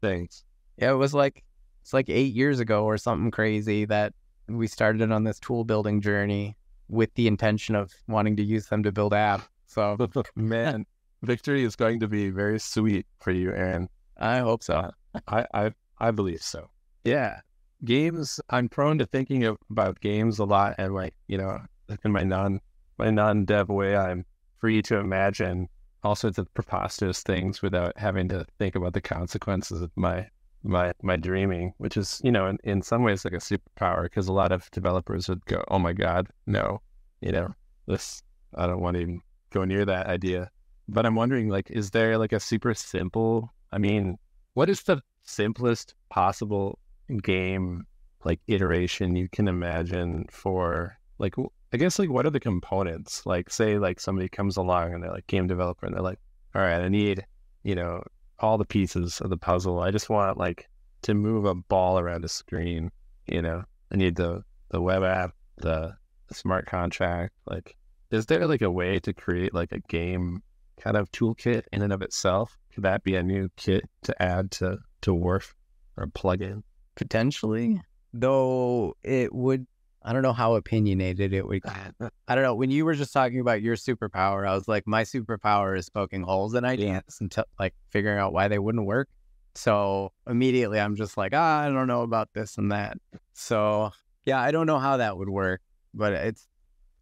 things. 0.00 0.44
Yeah, 0.76 0.92
it 0.92 0.96
was 0.96 1.14
like 1.14 1.44
it's 1.82 1.92
like 1.92 2.08
eight 2.08 2.34
years 2.34 2.60
ago 2.60 2.84
or 2.84 2.98
something 2.98 3.30
crazy 3.30 3.84
that 3.86 4.12
we 4.48 4.66
started 4.66 5.10
on 5.10 5.24
this 5.24 5.38
tool 5.38 5.64
building 5.64 6.00
journey 6.00 6.56
with 6.88 7.14
the 7.14 7.26
intention 7.26 7.74
of 7.74 7.92
wanting 8.08 8.36
to 8.36 8.42
use 8.42 8.66
them 8.66 8.82
to 8.82 8.92
build 8.92 9.12
apps. 9.12 9.44
So 9.66 9.96
man, 10.34 10.86
victory 11.22 11.64
is 11.64 11.76
going 11.76 12.00
to 12.00 12.08
be 12.08 12.30
very 12.30 12.58
sweet 12.58 13.06
for 13.20 13.30
you, 13.30 13.50
Aaron. 13.52 13.88
I 14.18 14.38
hope 14.38 14.62
so. 14.62 14.90
I, 15.28 15.46
I 15.54 15.72
I 15.98 16.10
believe 16.10 16.42
so. 16.42 16.68
Yeah. 17.04 17.40
Games 17.84 18.40
I'm 18.50 18.68
prone 18.68 18.98
to 18.98 19.06
thinking 19.06 19.44
of, 19.44 19.58
about 19.70 20.00
games 20.00 20.38
a 20.38 20.44
lot 20.44 20.74
and 20.78 20.94
like, 20.94 21.14
you 21.28 21.38
know, 21.38 21.58
in 22.04 22.12
my 22.12 22.22
non 22.22 22.60
my 22.98 23.10
non 23.10 23.44
dev 23.44 23.68
way 23.68 23.96
I'm 23.96 24.24
free 24.58 24.82
to 24.82 24.98
imagine 24.98 25.68
all 26.02 26.14
sorts 26.14 26.38
of 26.38 26.52
preposterous 26.54 27.22
things 27.22 27.62
without 27.62 27.96
having 27.98 28.28
to 28.28 28.46
think 28.58 28.74
about 28.74 28.92
the 28.92 29.00
consequences 29.00 29.82
of 29.82 29.90
my 29.96 30.26
my 30.62 30.92
my 31.02 31.16
dreaming, 31.16 31.74
which 31.78 31.96
is 31.96 32.20
you 32.24 32.32
know 32.32 32.46
in, 32.46 32.58
in 32.64 32.82
some 32.82 33.02
ways 33.02 33.24
like 33.24 33.34
a 33.34 33.38
superpower 33.38 34.04
because 34.04 34.28
a 34.28 34.32
lot 34.32 34.52
of 34.52 34.70
developers 34.70 35.28
would 35.28 35.44
go, 35.46 35.62
oh 35.68 35.78
my 35.78 35.92
god, 35.92 36.28
no, 36.46 36.80
you 37.20 37.32
know 37.32 37.54
this 37.86 38.22
I 38.54 38.66
don't 38.66 38.80
want 38.80 38.96
to 38.96 39.02
even 39.02 39.20
go 39.50 39.64
near 39.64 39.84
that 39.84 40.06
idea. 40.06 40.50
But 40.88 41.06
I'm 41.06 41.14
wondering 41.14 41.48
like, 41.48 41.70
is 41.70 41.90
there 41.90 42.18
like 42.18 42.32
a 42.32 42.40
super 42.40 42.74
simple? 42.74 43.52
I 43.72 43.78
mean, 43.78 44.18
what 44.54 44.70
is 44.70 44.82
the 44.82 45.02
simplest 45.24 45.94
possible 46.10 46.78
game 47.22 47.86
like 48.24 48.40
iteration 48.46 49.16
you 49.16 49.28
can 49.28 49.48
imagine 49.48 50.26
for 50.30 50.96
like 51.18 51.34
I 51.72 51.76
guess 51.76 51.98
like 51.98 52.10
what 52.10 52.24
are 52.24 52.30
the 52.30 52.40
components? 52.40 53.26
Like 53.26 53.50
say 53.50 53.78
like 53.78 54.00
somebody 54.00 54.28
comes 54.28 54.56
along 54.56 54.94
and 54.94 55.02
they're 55.02 55.10
like 55.10 55.26
game 55.26 55.46
developer 55.46 55.86
and 55.86 55.94
they're 55.94 56.02
like, 56.02 56.20
all 56.54 56.62
right, 56.62 56.80
I 56.80 56.88
need, 56.88 57.26
you 57.64 57.74
know, 57.74 58.02
all 58.38 58.58
the 58.58 58.64
pieces 58.64 59.20
of 59.20 59.30
the 59.30 59.36
puzzle. 59.36 59.80
I 59.80 59.90
just 59.90 60.08
want 60.08 60.38
like 60.38 60.68
to 61.02 61.14
move 61.14 61.44
a 61.44 61.54
ball 61.54 61.98
around 61.98 62.24
a 62.24 62.28
screen, 62.28 62.90
you 63.26 63.42
know. 63.42 63.64
I 63.92 63.96
need 63.96 64.16
the 64.16 64.42
the 64.70 64.80
web 64.80 65.02
app, 65.02 65.34
the, 65.56 65.94
the 66.28 66.34
smart 66.34 66.66
contract. 66.66 67.34
Like 67.46 67.76
is 68.10 68.26
there 68.26 68.46
like 68.46 68.62
a 68.62 68.70
way 68.70 69.00
to 69.00 69.12
create 69.12 69.52
like 69.52 69.72
a 69.72 69.80
game 69.80 70.42
kind 70.80 70.96
of 70.96 71.10
toolkit 71.10 71.64
in 71.72 71.82
and 71.82 71.92
of 71.92 72.02
itself? 72.02 72.56
Could 72.74 72.84
that 72.84 73.04
be 73.04 73.14
a 73.14 73.22
new 73.22 73.50
kit 73.56 73.84
to 74.02 74.22
add 74.22 74.50
to 74.52 74.78
to 75.02 75.14
Wharf 75.14 75.54
or 75.96 76.08
plug 76.08 76.42
in? 76.42 76.64
Potentially. 76.96 77.80
Though 78.12 78.96
it 79.04 79.32
would 79.32 79.66
I 80.02 80.12
don't 80.12 80.22
know 80.22 80.32
how 80.32 80.54
opinionated 80.56 81.32
it 81.32 81.46
would. 81.46 81.62
I 81.64 82.34
don't 82.34 82.42
know. 82.42 82.54
When 82.54 82.70
you 82.70 82.84
were 82.84 82.94
just 82.94 83.12
talking 83.12 83.40
about 83.40 83.62
your 83.62 83.76
superpower, 83.76 84.46
I 84.46 84.54
was 84.54 84.68
like, 84.68 84.86
my 84.86 85.02
superpower 85.02 85.78
is 85.78 85.88
poking 85.88 86.22
holes 86.22 86.54
in 86.54 86.64
ideas 86.64 87.18
and 87.20 87.30
t- 87.30 87.42
like 87.58 87.74
figuring 87.88 88.18
out 88.18 88.34
why 88.34 88.48
they 88.48 88.58
wouldn't 88.58 88.84
work. 88.84 89.08
So 89.54 90.12
immediately 90.26 90.78
I'm 90.78 90.96
just 90.96 91.16
like, 91.16 91.32
ah, 91.34 91.60
I 91.62 91.70
don't 91.70 91.86
know 91.86 92.02
about 92.02 92.28
this 92.34 92.58
and 92.58 92.70
that. 92.72 92.98
So 93.32 93.92
yeah, 94.26 94.40
I 94.40 94.50
don't 94.50 94.66
know 94.66 94.78
how 94.78 94.98
that 94.98 95.16
would 95.16 95.28
work, 95.28 95.62
but 95.94 96.12
it's 96.12 96.46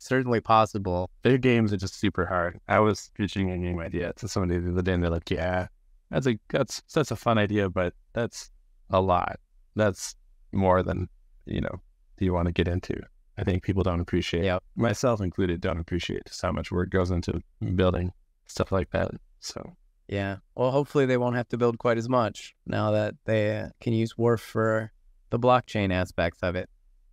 certainly 0.03 0.41
possible. 0.41 1.11
Their 1.23 1.39
games 1.39 1.73
are 1.73 1.77
just 1.77 1.99
super 1.99 2.27
hard. 2.27 2.59
I 2.69 2.81
was 2.81 3.11
pitching 3.15 3.51
a 3.51 3.59
game 3.59 3.79
idea 3.79 4.13
to 4.15 4.29
somebody 4.29 4.59
the 4.59 4.73
other 4.73 4.83
day 4.83 4.93
and 4.93 5.03
they're 5.03 5.11
like, 5.11 5.31
yeah, 5.31 5.69
that's 6.11 6.27
a, 6.27 6.39
that's, 6.49 6.83
that's 6.93 7.11
a 7.11 7.17
fun 7.17 7.39
idea, 7.39 7.69
but 7.71 7.95
that's 8.13 8.51
a 8.91 9.01
lot. 9.01 9.39
That's 9.77 10.15
more 10.53 10.83
than, 10.83 11.09
you 11.47 11.61
know, 11.61 11.81
do 12.19 12.25
you 12.25 12.33
want 12.33 12.47
to 12.47 12.53
get 12.53 12.69
into? 12.69 13.01
I 13.39 13.45
think 13.45 13.63
people 13.63 13.83
don't 13.83 14.01
appreciate, 14.01 14.45
yep. 14.45 14.63
myself 14.77 15.21
included, 15.21 15.61
don't 15.61 15.79
appreciate 15.79 16.27
just 16.27 16.43
how 16.43 16.53
much 16.53 16.71
work 16.71 16.91
goes 16.91 17.11
into 17.11 17.41
building 17.75 18.13
stuff 18.47 18.71
like 18.71 18.91
that. 18.91 19.11
So, 19.41 19.73
yeah. 20.09 20.37
Well, 20.55 20.71
hopefully 20.71 21.07
they 21.07 21.17
won't 21.17 21.37
have 21.37 21.49
to 21.49 21.57
build 21.57 21.79
quite 21.79 21.97
as 21.97 22.09
much 22.09 22.55
now 22.67 22.91
that 22.91 23.15
they 23.25 23.67
can 23.81 23.95
use 23.95 24.19
Wharf 24.19 24.41
for 24.41 24.93
the 25.31 25.39
blockchain 25.39 25.93
aspects 25.93 26.41
of 26.43 26.55
it. 26.55 26.69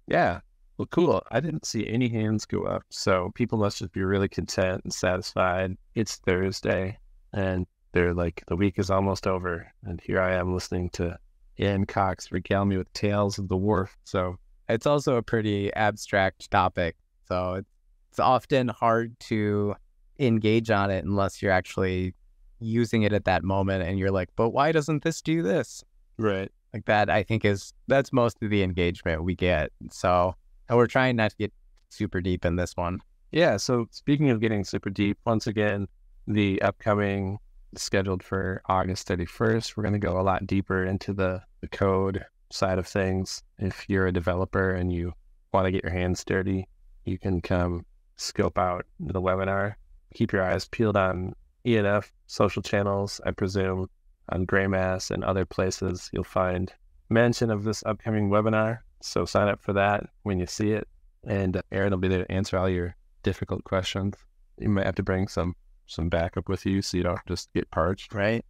Yeah. 0.08 0.42
Well, 0.80 0.88
cool. 0.92 1.22
I 1.30 1.42
didn't 1.42 1.66
see 1.66 1.86
any 1.90 2.08
hands 2.08 2.46
go 2.46 2.64
up. 2.64 2.84
So 2.90 3.34
people 3.36 3.58
must 3.58 3.80
just 3.80 3.92
be 3.92 4.02
really 4.02 4.30
content 4.30 4.80
and 4.86 4.94
satisfied. 4.94 5.76
It's 5.94 6.16
Thursday 6.16 6.98
and 7.34 7.68
they're 7.92 8.14
like, 8.14 8.42
the 8.48 8.56
week 8.56 8.80
is 8.80 8.90
almost 8.90 9.28
over. 9.28 9.70
And 9.84 10.00
here 10.00 10.22
I 10.22 10.36
am 10.36 10.54
listening 10.54 10.90
to 10.92 11.20
Aaron 11.58 11.86
Cox 11.86 12.32
regale 12.32 12.64
me 12.64 12.78
with 12.78 12.92
tales 12.94 13.38
of 13.38 13.50
the 13.50 13.58
wharf. 13.58 13.98
So 14.06 14.38
it's 14.70 14.86
also 14.86 15.18
a 15.18 15.22
pretty 15.22 15.74
abstract 15.74 16.50
topic. 16.50 16.96
So 17.28 17.56
it's, 17.56 17.70
it's 18.12 18.20
often 18.20 18.70
hard 18.70 19.20
to 19.20 19.76
engage 20.18 20.72
on 20.72 20.92
it 20.92 21.04
unless 21.04 21.42
you're 21.42 21.52
actually 21.52 22.16
using 22.62 23.04
it 23.04 23.12
at 23.12 23.26
that 23.26 23.44
moment 23.44 23.84
and 23.84 24.00
you're 24.00 24.12
like, 24.12 24.30
but 24.38 24.52
why 24.52 24.72
doesn't 24.72 25.04
this 25.04 25.22
do 25.22 25.42
this? 25.42 25.84
Right. 26.18 26.50
Like 26.74 26.86
that, 26.86 27.10
I 27.10 27.24
think 27.24 27.44
is 27.44 27.74
that's 27.88 28.14
most 28.14 28.38
of 28.42 28.50
the 28.50 28.64
engagement 28.64 29.26
we 29.26 29.36
get. 29.36 29.74
So 29.92 30.36
and 30.70 30.78
we're 30.78 30.88
trying 30.88 31.16
not 31.16 31.32
to 31.32 31.38
get 31.38 31.54
super 31.90 32.22
deep 32.22 32.46
in 32.46 32.56
this 32.56 32.78
one. 32.78 33.00
Yeah. 33.32 33.58
So 33.58 33.88
speaking 33.92 34.30
of 34.30 34.40
getting 34.40 34.64
super 34.64 34.90
deep, 34.90 35.18
once 35.26 35.48
again, 35.48 35.88
the 36.28 36.62
upcoming 36.62 37.40
scheduled 37.76 38.24
for 38.24 38.62
August 38.68 39.08
31st, 39.08 39.76
we're 39.76 39.84
going 39.84 39.94
to 39.94 40.00
go 40.00 40.20
a 40.20 40.24
lot 40.24 40.48
deeper 40.48 40.86
into 40.86 41.14
the, 41.14 41.42
the 41.62 41.68
code 41.68 42.24
side 42.52 42.80
of 42.80 42.88
things. 42.88 43.44
If 43.58 43.86
you're 43.88 44.08
a 44.08 44.12
developer 44.12 44.74
and 44.74 44.92
you 44.92 45.14
want 45.54 45.66
to 45.66 45.72
get 45.72 45.84
your 45.84 45.94
hands 45.94 46.24
dirty, 46.24 46.68
you 47.06 47.18
can 47.18 47.42
come 47.42 47.86
scope 48.18 48.58
out 48.58 48.86
the 49.00 49.22
webinar. 49.22 49.76
Keep 50.14 50.34
your 50.34 50.44
eyes 50.44 50.68
peeled 50.68 50.98
on 50.98 51.34
ENF 51.66 52.10
social 52.28 52.62
channels, 52.62 53.22
I 53.26 53.32
presume, 53.32 53.90
on 54.30 54.46
Greymass 54.46 55.12
and 55.12 55.24
other 55.24 55.46
places. 55.46 56.10
You'll 56.14 56.24
find 56.24 56.72
mention 57.10 57.52
of 57.52 57.64
this 57.64 57.84
upcoming 57.86 58.30
webinar. 58.30 58.80
So 59.02 59.26
sign 59.26 59.48
up 59.48 59.62
for 59.62 59.74
that 59.74 60.10
when 60.24 60.40
you 60.40 60.46
see 60.46 60.72
it. 60.72 60.88
And 61.26 61.58
uh, 61.58 61.62
Aaron 61.72 61.92
will 61.92 61.98
be 61.98 62.08
there 62.08 62.26
to 62.26 62.32
answer 62.32 62.58
all 62.58 62.70
your 62.70 62.96
difficult 63.24 63.64
questions. 63.64 64.16
You 64.58 64.70
might 64.70 64.86
have 64.86 64.96
to 64.96 65.04
bring 65.04 65.28
some 65.28 65.56
some 65.88 66.08
backup 66.08 66.48
with 66.48 66.66
you 66.66 66.82
so 66.82 66.98
you 66.98 67.04
don't 67.04 67.20
just 67.28 67.52
get 67.54 67.70
parched. 67.72 68.14
Right. 68.14 68.46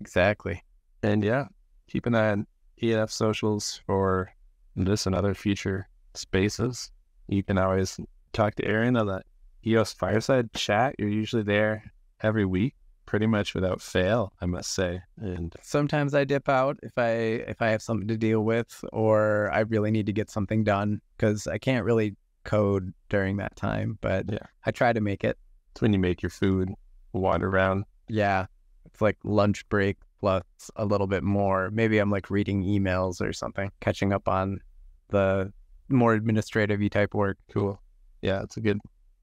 Exactly. 0.00 0.62
And 1.02 1.22
yeah, 1.22 1.46
keep 1.88 2.06
an 2.06 2.14
eye 2.14 2.30
on 2.30 2.46
ENF 2.82 3.10
socials 3.10 3.80
for 3.86 4.32
this 4.74 5.06
and 5.06 5.14
other 5.14 5.34
future 5.34 5.88
spaces. 6.14 6.90
You 7.28 7.42
can 7.42 7.58
always 7.58 8.00
talk 8.32 8.54
to 8.56 8.64
Aaron 8.64 8.96
on 8.96 9.06
the 9.06 9.22
EOS 9.66 9.92
Fireside 9.92 10.52
chat. 10.54 10.94
You're 10.98 11.08
usually 11.08 11.42
there 11.42 11.92
every 12.22 12.44
week, 12.44 12.74
pretty 13.08 13.26
much 13.26 13.54
without 13.54 13.80
fail, 13.80 14.34
I 14.42 14.44
must 14.44 14.74
say. 14.74 15.00
And 15.16 15.54
sometimes 15.62 16.14
I 16.14 16.24
dip 16.24 16.46
out 16.46 16.78
if 16.82 16.92
I 16.98 17.08
if 17.48 17.62
I 17.62 17.68
have 17.70 17.80
something 17.80 18.06
to 18.06 18.18
deal 18.18 18.42
with 18.42 18.84
or 18.92 19.50
I 19.50 19.60
really 19.60 19.90
need 19.90 20.04
to 20.06 20.12
get 20.12 20.28
something 20.28 20.62
done 20.62 21.00
because 21.16 21.46
I 21.46 21.56
can't 21.56 21.86
really 21.86 22.16
code 22.44 22.92
during 23.08 23.38
that 23.38 23.56
time. 23.56 23.98
But 24.02 24.30
yeah. 24.30 24.46
I 24.66 24.72
try 24.72 24.92
to 24.92 25.00
make 25.00 25.24
it. 25.24 25.38
It's 25.72 25.80
when 25.80 25.94
you 25.94 25.98
make 25.98 26.20
your 26.22 26.28
food, 26.28 26.68
wander 27.14 27.48
around. 27.48 27.84
Yeah, 28.08 28.44
it's 28.84 29.00
like 29.00 29.16
lunch 29.24 29.66
break 29.70 29.96
plus 30.20 30.42
a 30.76 30.84
little 30.84 31.06
bit 31.06 31.22
more. 31.22 31.70
Maybe 31.70 31.98
I'm 32.00 32.10
like 32.10 32.28
reading 32.28 32.62
emails 32.62 33.22
or 33.22 33.32
something, 33.32 33.72
catching 33.80 34.12
up 34.12 34.28
on 34.28 34.60
the 35.08 35.50
more 35.88 36.12
administrative 36.12 36.78
type 36.90 37.14
work. 37.14 37.38
Cool. 37.50 37.80
Yeah, 38.20 38.42
it's 38.42 38.58
a 38.58 38.60
good 38.60 38.80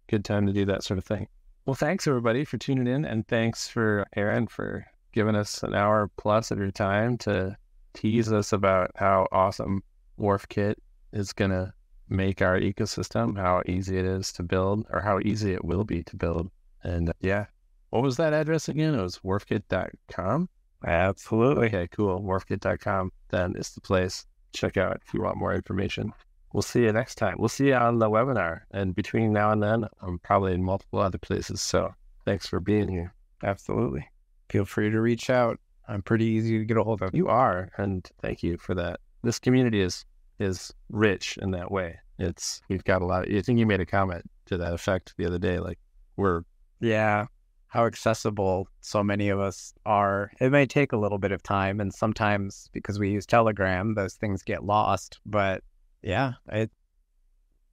good 0.07 0.25
time 0.25 0.47
to 0.47 0.53
do 0.53 0.65
that 0.65 0.83
sort 0.83 0.97
of 0.97 1.05
thing. 1.05 1.27
Well, 1.65 1.73
thanks 1.73 2.05
everybody 2.05 2.45
for 2.45 2.59
tuning 2.59 2.85
in 2.85 3.05
and 3.05 3.27
thanks 3.27 3.67
for 3.67 4.05
Aaron 4.15 4.45
for 4.45 4.85
giving 5.13 5.35
us 5.35 5.63
an 5.63 5.73
hour 5.73 6.11
plus 6.15 6.51
of 6.51 6.59
your 6.59 6.69
time 6.69 7.17
to 7.19 7.57
tease 7.95 8.31
us 8.31 8.53
about 8.53 8.91
how 8.95 9.27
awesome 9.31 9.81
WharfKit 10.19 10.75
is 11.11 11.33
going 11.33 11.49
to 11.49 11.73
make 12.07 12.43
our 12.43 12.59
ecosystem, 12.59 13.35
how 13.35 13.63
easy 13.65 13.97
it 13.97 14.05
is 14.05 14.31
to 14.33 14.43
build 14.43 14.85
or 14.91 15.01
how 15.01 15.19
easy 15.21 15.53
it 15.53 15.65
will 15.65 15.83
be 15.83 16.03
to 16.03 16.15
build. 16.15 16.51
And 16.83 17.09
uh, 17.09 17.13
yeah, 17.19 17.47
what 17.89 18.03
was 18.03 18.17
that 18.17 18.33
address 18.33 18.69
again? 18.69 18.93
It 18.93 19.01
was 19.01 19.17
wharfkit.com. 19.25 20.49
Absolutely. 20.85 21.65
Okay, 21.65 21.87
cool. 21.87 22.21
wharfkit.com 22.21 23.11
then 23.29 23.55
is 23.55 23.71
the 23.71 23.81
place. 23.81 24.27
Check 24.53 24.77
out 24.77 25.01
if 25.03 25.15
you 25.15 25.23
want 25.23 25.37
more 25.37 25.55
information. 25.55 26.13
We'll 26.55 26.61
see 26.61 26.83
you 26.83 26.93
next 26.93 27.15
time. 27.15 27.35
We'll 27.37 27.49
see 27.49 27.67
you 27.67 27.73
on 27.73 27.99
the 27.99 28.09
webinar. 28.09 28.61
And 28.71 28.95
between 28.95 29.33
now 29.33 29.51
and 29.51 29.61
then, 29.61 29.89
I'm 30.01 30.19
probably 30.19 30.53
in 30.53 30.63
multiple 30.63 30.99
other 30.99 31.17
places. 31.17 31.61
So 31.61 31.93
thanks 32.23 32.47
for 32.47 32.61
being 32.61 32.87
here. 32.87 33.13
Absolutely. 33.43 34.07
Feel 34.47 34.63
free 34.63 34.89
to 34.89 35.01
reach 35.01 35.29
out. 35.29 35.59
I'm 35.89 36.01
pretty 36.01 36.23
easy 36.23 36.57
to 36.57 36.63
get 36.63 36.77
a 36.77 36.83
hold 36.85 37.01
of. 37.01 37.13
You 37.13 37.27
are, 37.27 37.71
and 37.75 38.09
thank 38.21 38.41
you 38.41 38.55
for 38.57 38.73
that. 38.73 39.01
This 39.21 39.37
community 39.37 39.81
is 39.81 40.05
is 40.39 40.73
rich 40.87 41.37
in 41.41 41.51
that 41.51 41.71
way. 41.71 41.99
It's 42.19 42.61
we've 42.69 42.85
got 42.85 43.01
a 43.01 43.05
lot. 43.05 43.27
Of, 43.27 43.35
I 43.35 43.41
think 43.41 43.59
you 43.59 43.65
made 43.65 43.81
a 43.81 43.85
comment 43.85 44.23
to 44.45 44.55
that 44.55 44.73
effect 44.73 45.13
the 45.17 45.25
other 45.25 45.39
day. 45.39 45.59
Like 45.59 45.77
we're 46.15 46.43
yeah, 46.79 47.25
how 47.67 47.85
accessible 47.85 48.69
so 48.79 49.03
many 49.03 49.27
of 49.27 49.41
us 49.41 49.73
are. 49.85 50.31
It 50.39 50.53
may 50.53 50.65
take 50.65 50.93
a 50.93 50.97
little 50.97 51.17
bit 51.17 51.33
of 51.33 51.43
time, 51.43 51.81
and 51.81 51.93
sometimes 51.93 52.69
because 52.71 52.97
we 52.97 53.09
use 53.09 53.25
Telegram, 53.25 53.93
those 53.95 54.13
things 54.13 54.41
get 54.41 54.63
lost. 54.63 55.19
But 55.25 55.61
yeah, 56.05 56.33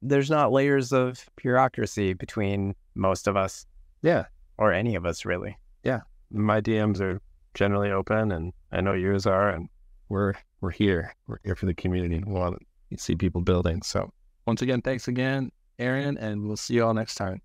there's 0.01 0.29
not 0.29 0.51
layers 0.51 0.91
of 0.91 1.23
bureaucracy 1.35 2.13
between 2.13 2.75
most 2.95 3.27
of 3.27 3.37
us. 3.37 3.65
Yeah, 4.01 4.25
or 4.57 4.73
any 4.73 4.95
of 4.95 5.05
us 5.05 5.23
really. 5.23 5.57
Yeah, 5.83 6.01
my 6.31 6.59
DMs 6.59 6.99
are 6.99 7.21
generally 7.53 7.91
open, 7.91 8.31
and 8.31 8.51
I 8.71 8.81
know 8.81 8.93
yours 8.93 9.25
are, 9.27 9.49
and 9.49 9.69
we're 10.09 10.33
we're 10.61 10.71
here. 10.71 11.15
We're 11.27 11.37
here 11.43 11.55
for 11.55 11.67
the 11.67 11.73
community. 11.73 12.23
We 12.25 12.33
want 12.33 12.59
to 12.91 12.97
see 12.97 13.15
people 13.15 13.41
building. 13.41 13.81
So 13.83 14.11
once 14.47 14.61
again, 14.61 14.81
thanks 14.81 15.07
again, 15.07 15.51
Aaron, 15.77 16.17
and 16.17 16.47
we'll 16.47 16.57
see 16.57 16.73
you 16.73 16.85
all 16.85 16.93
next 16.93 17.15
time. 17.15 17.41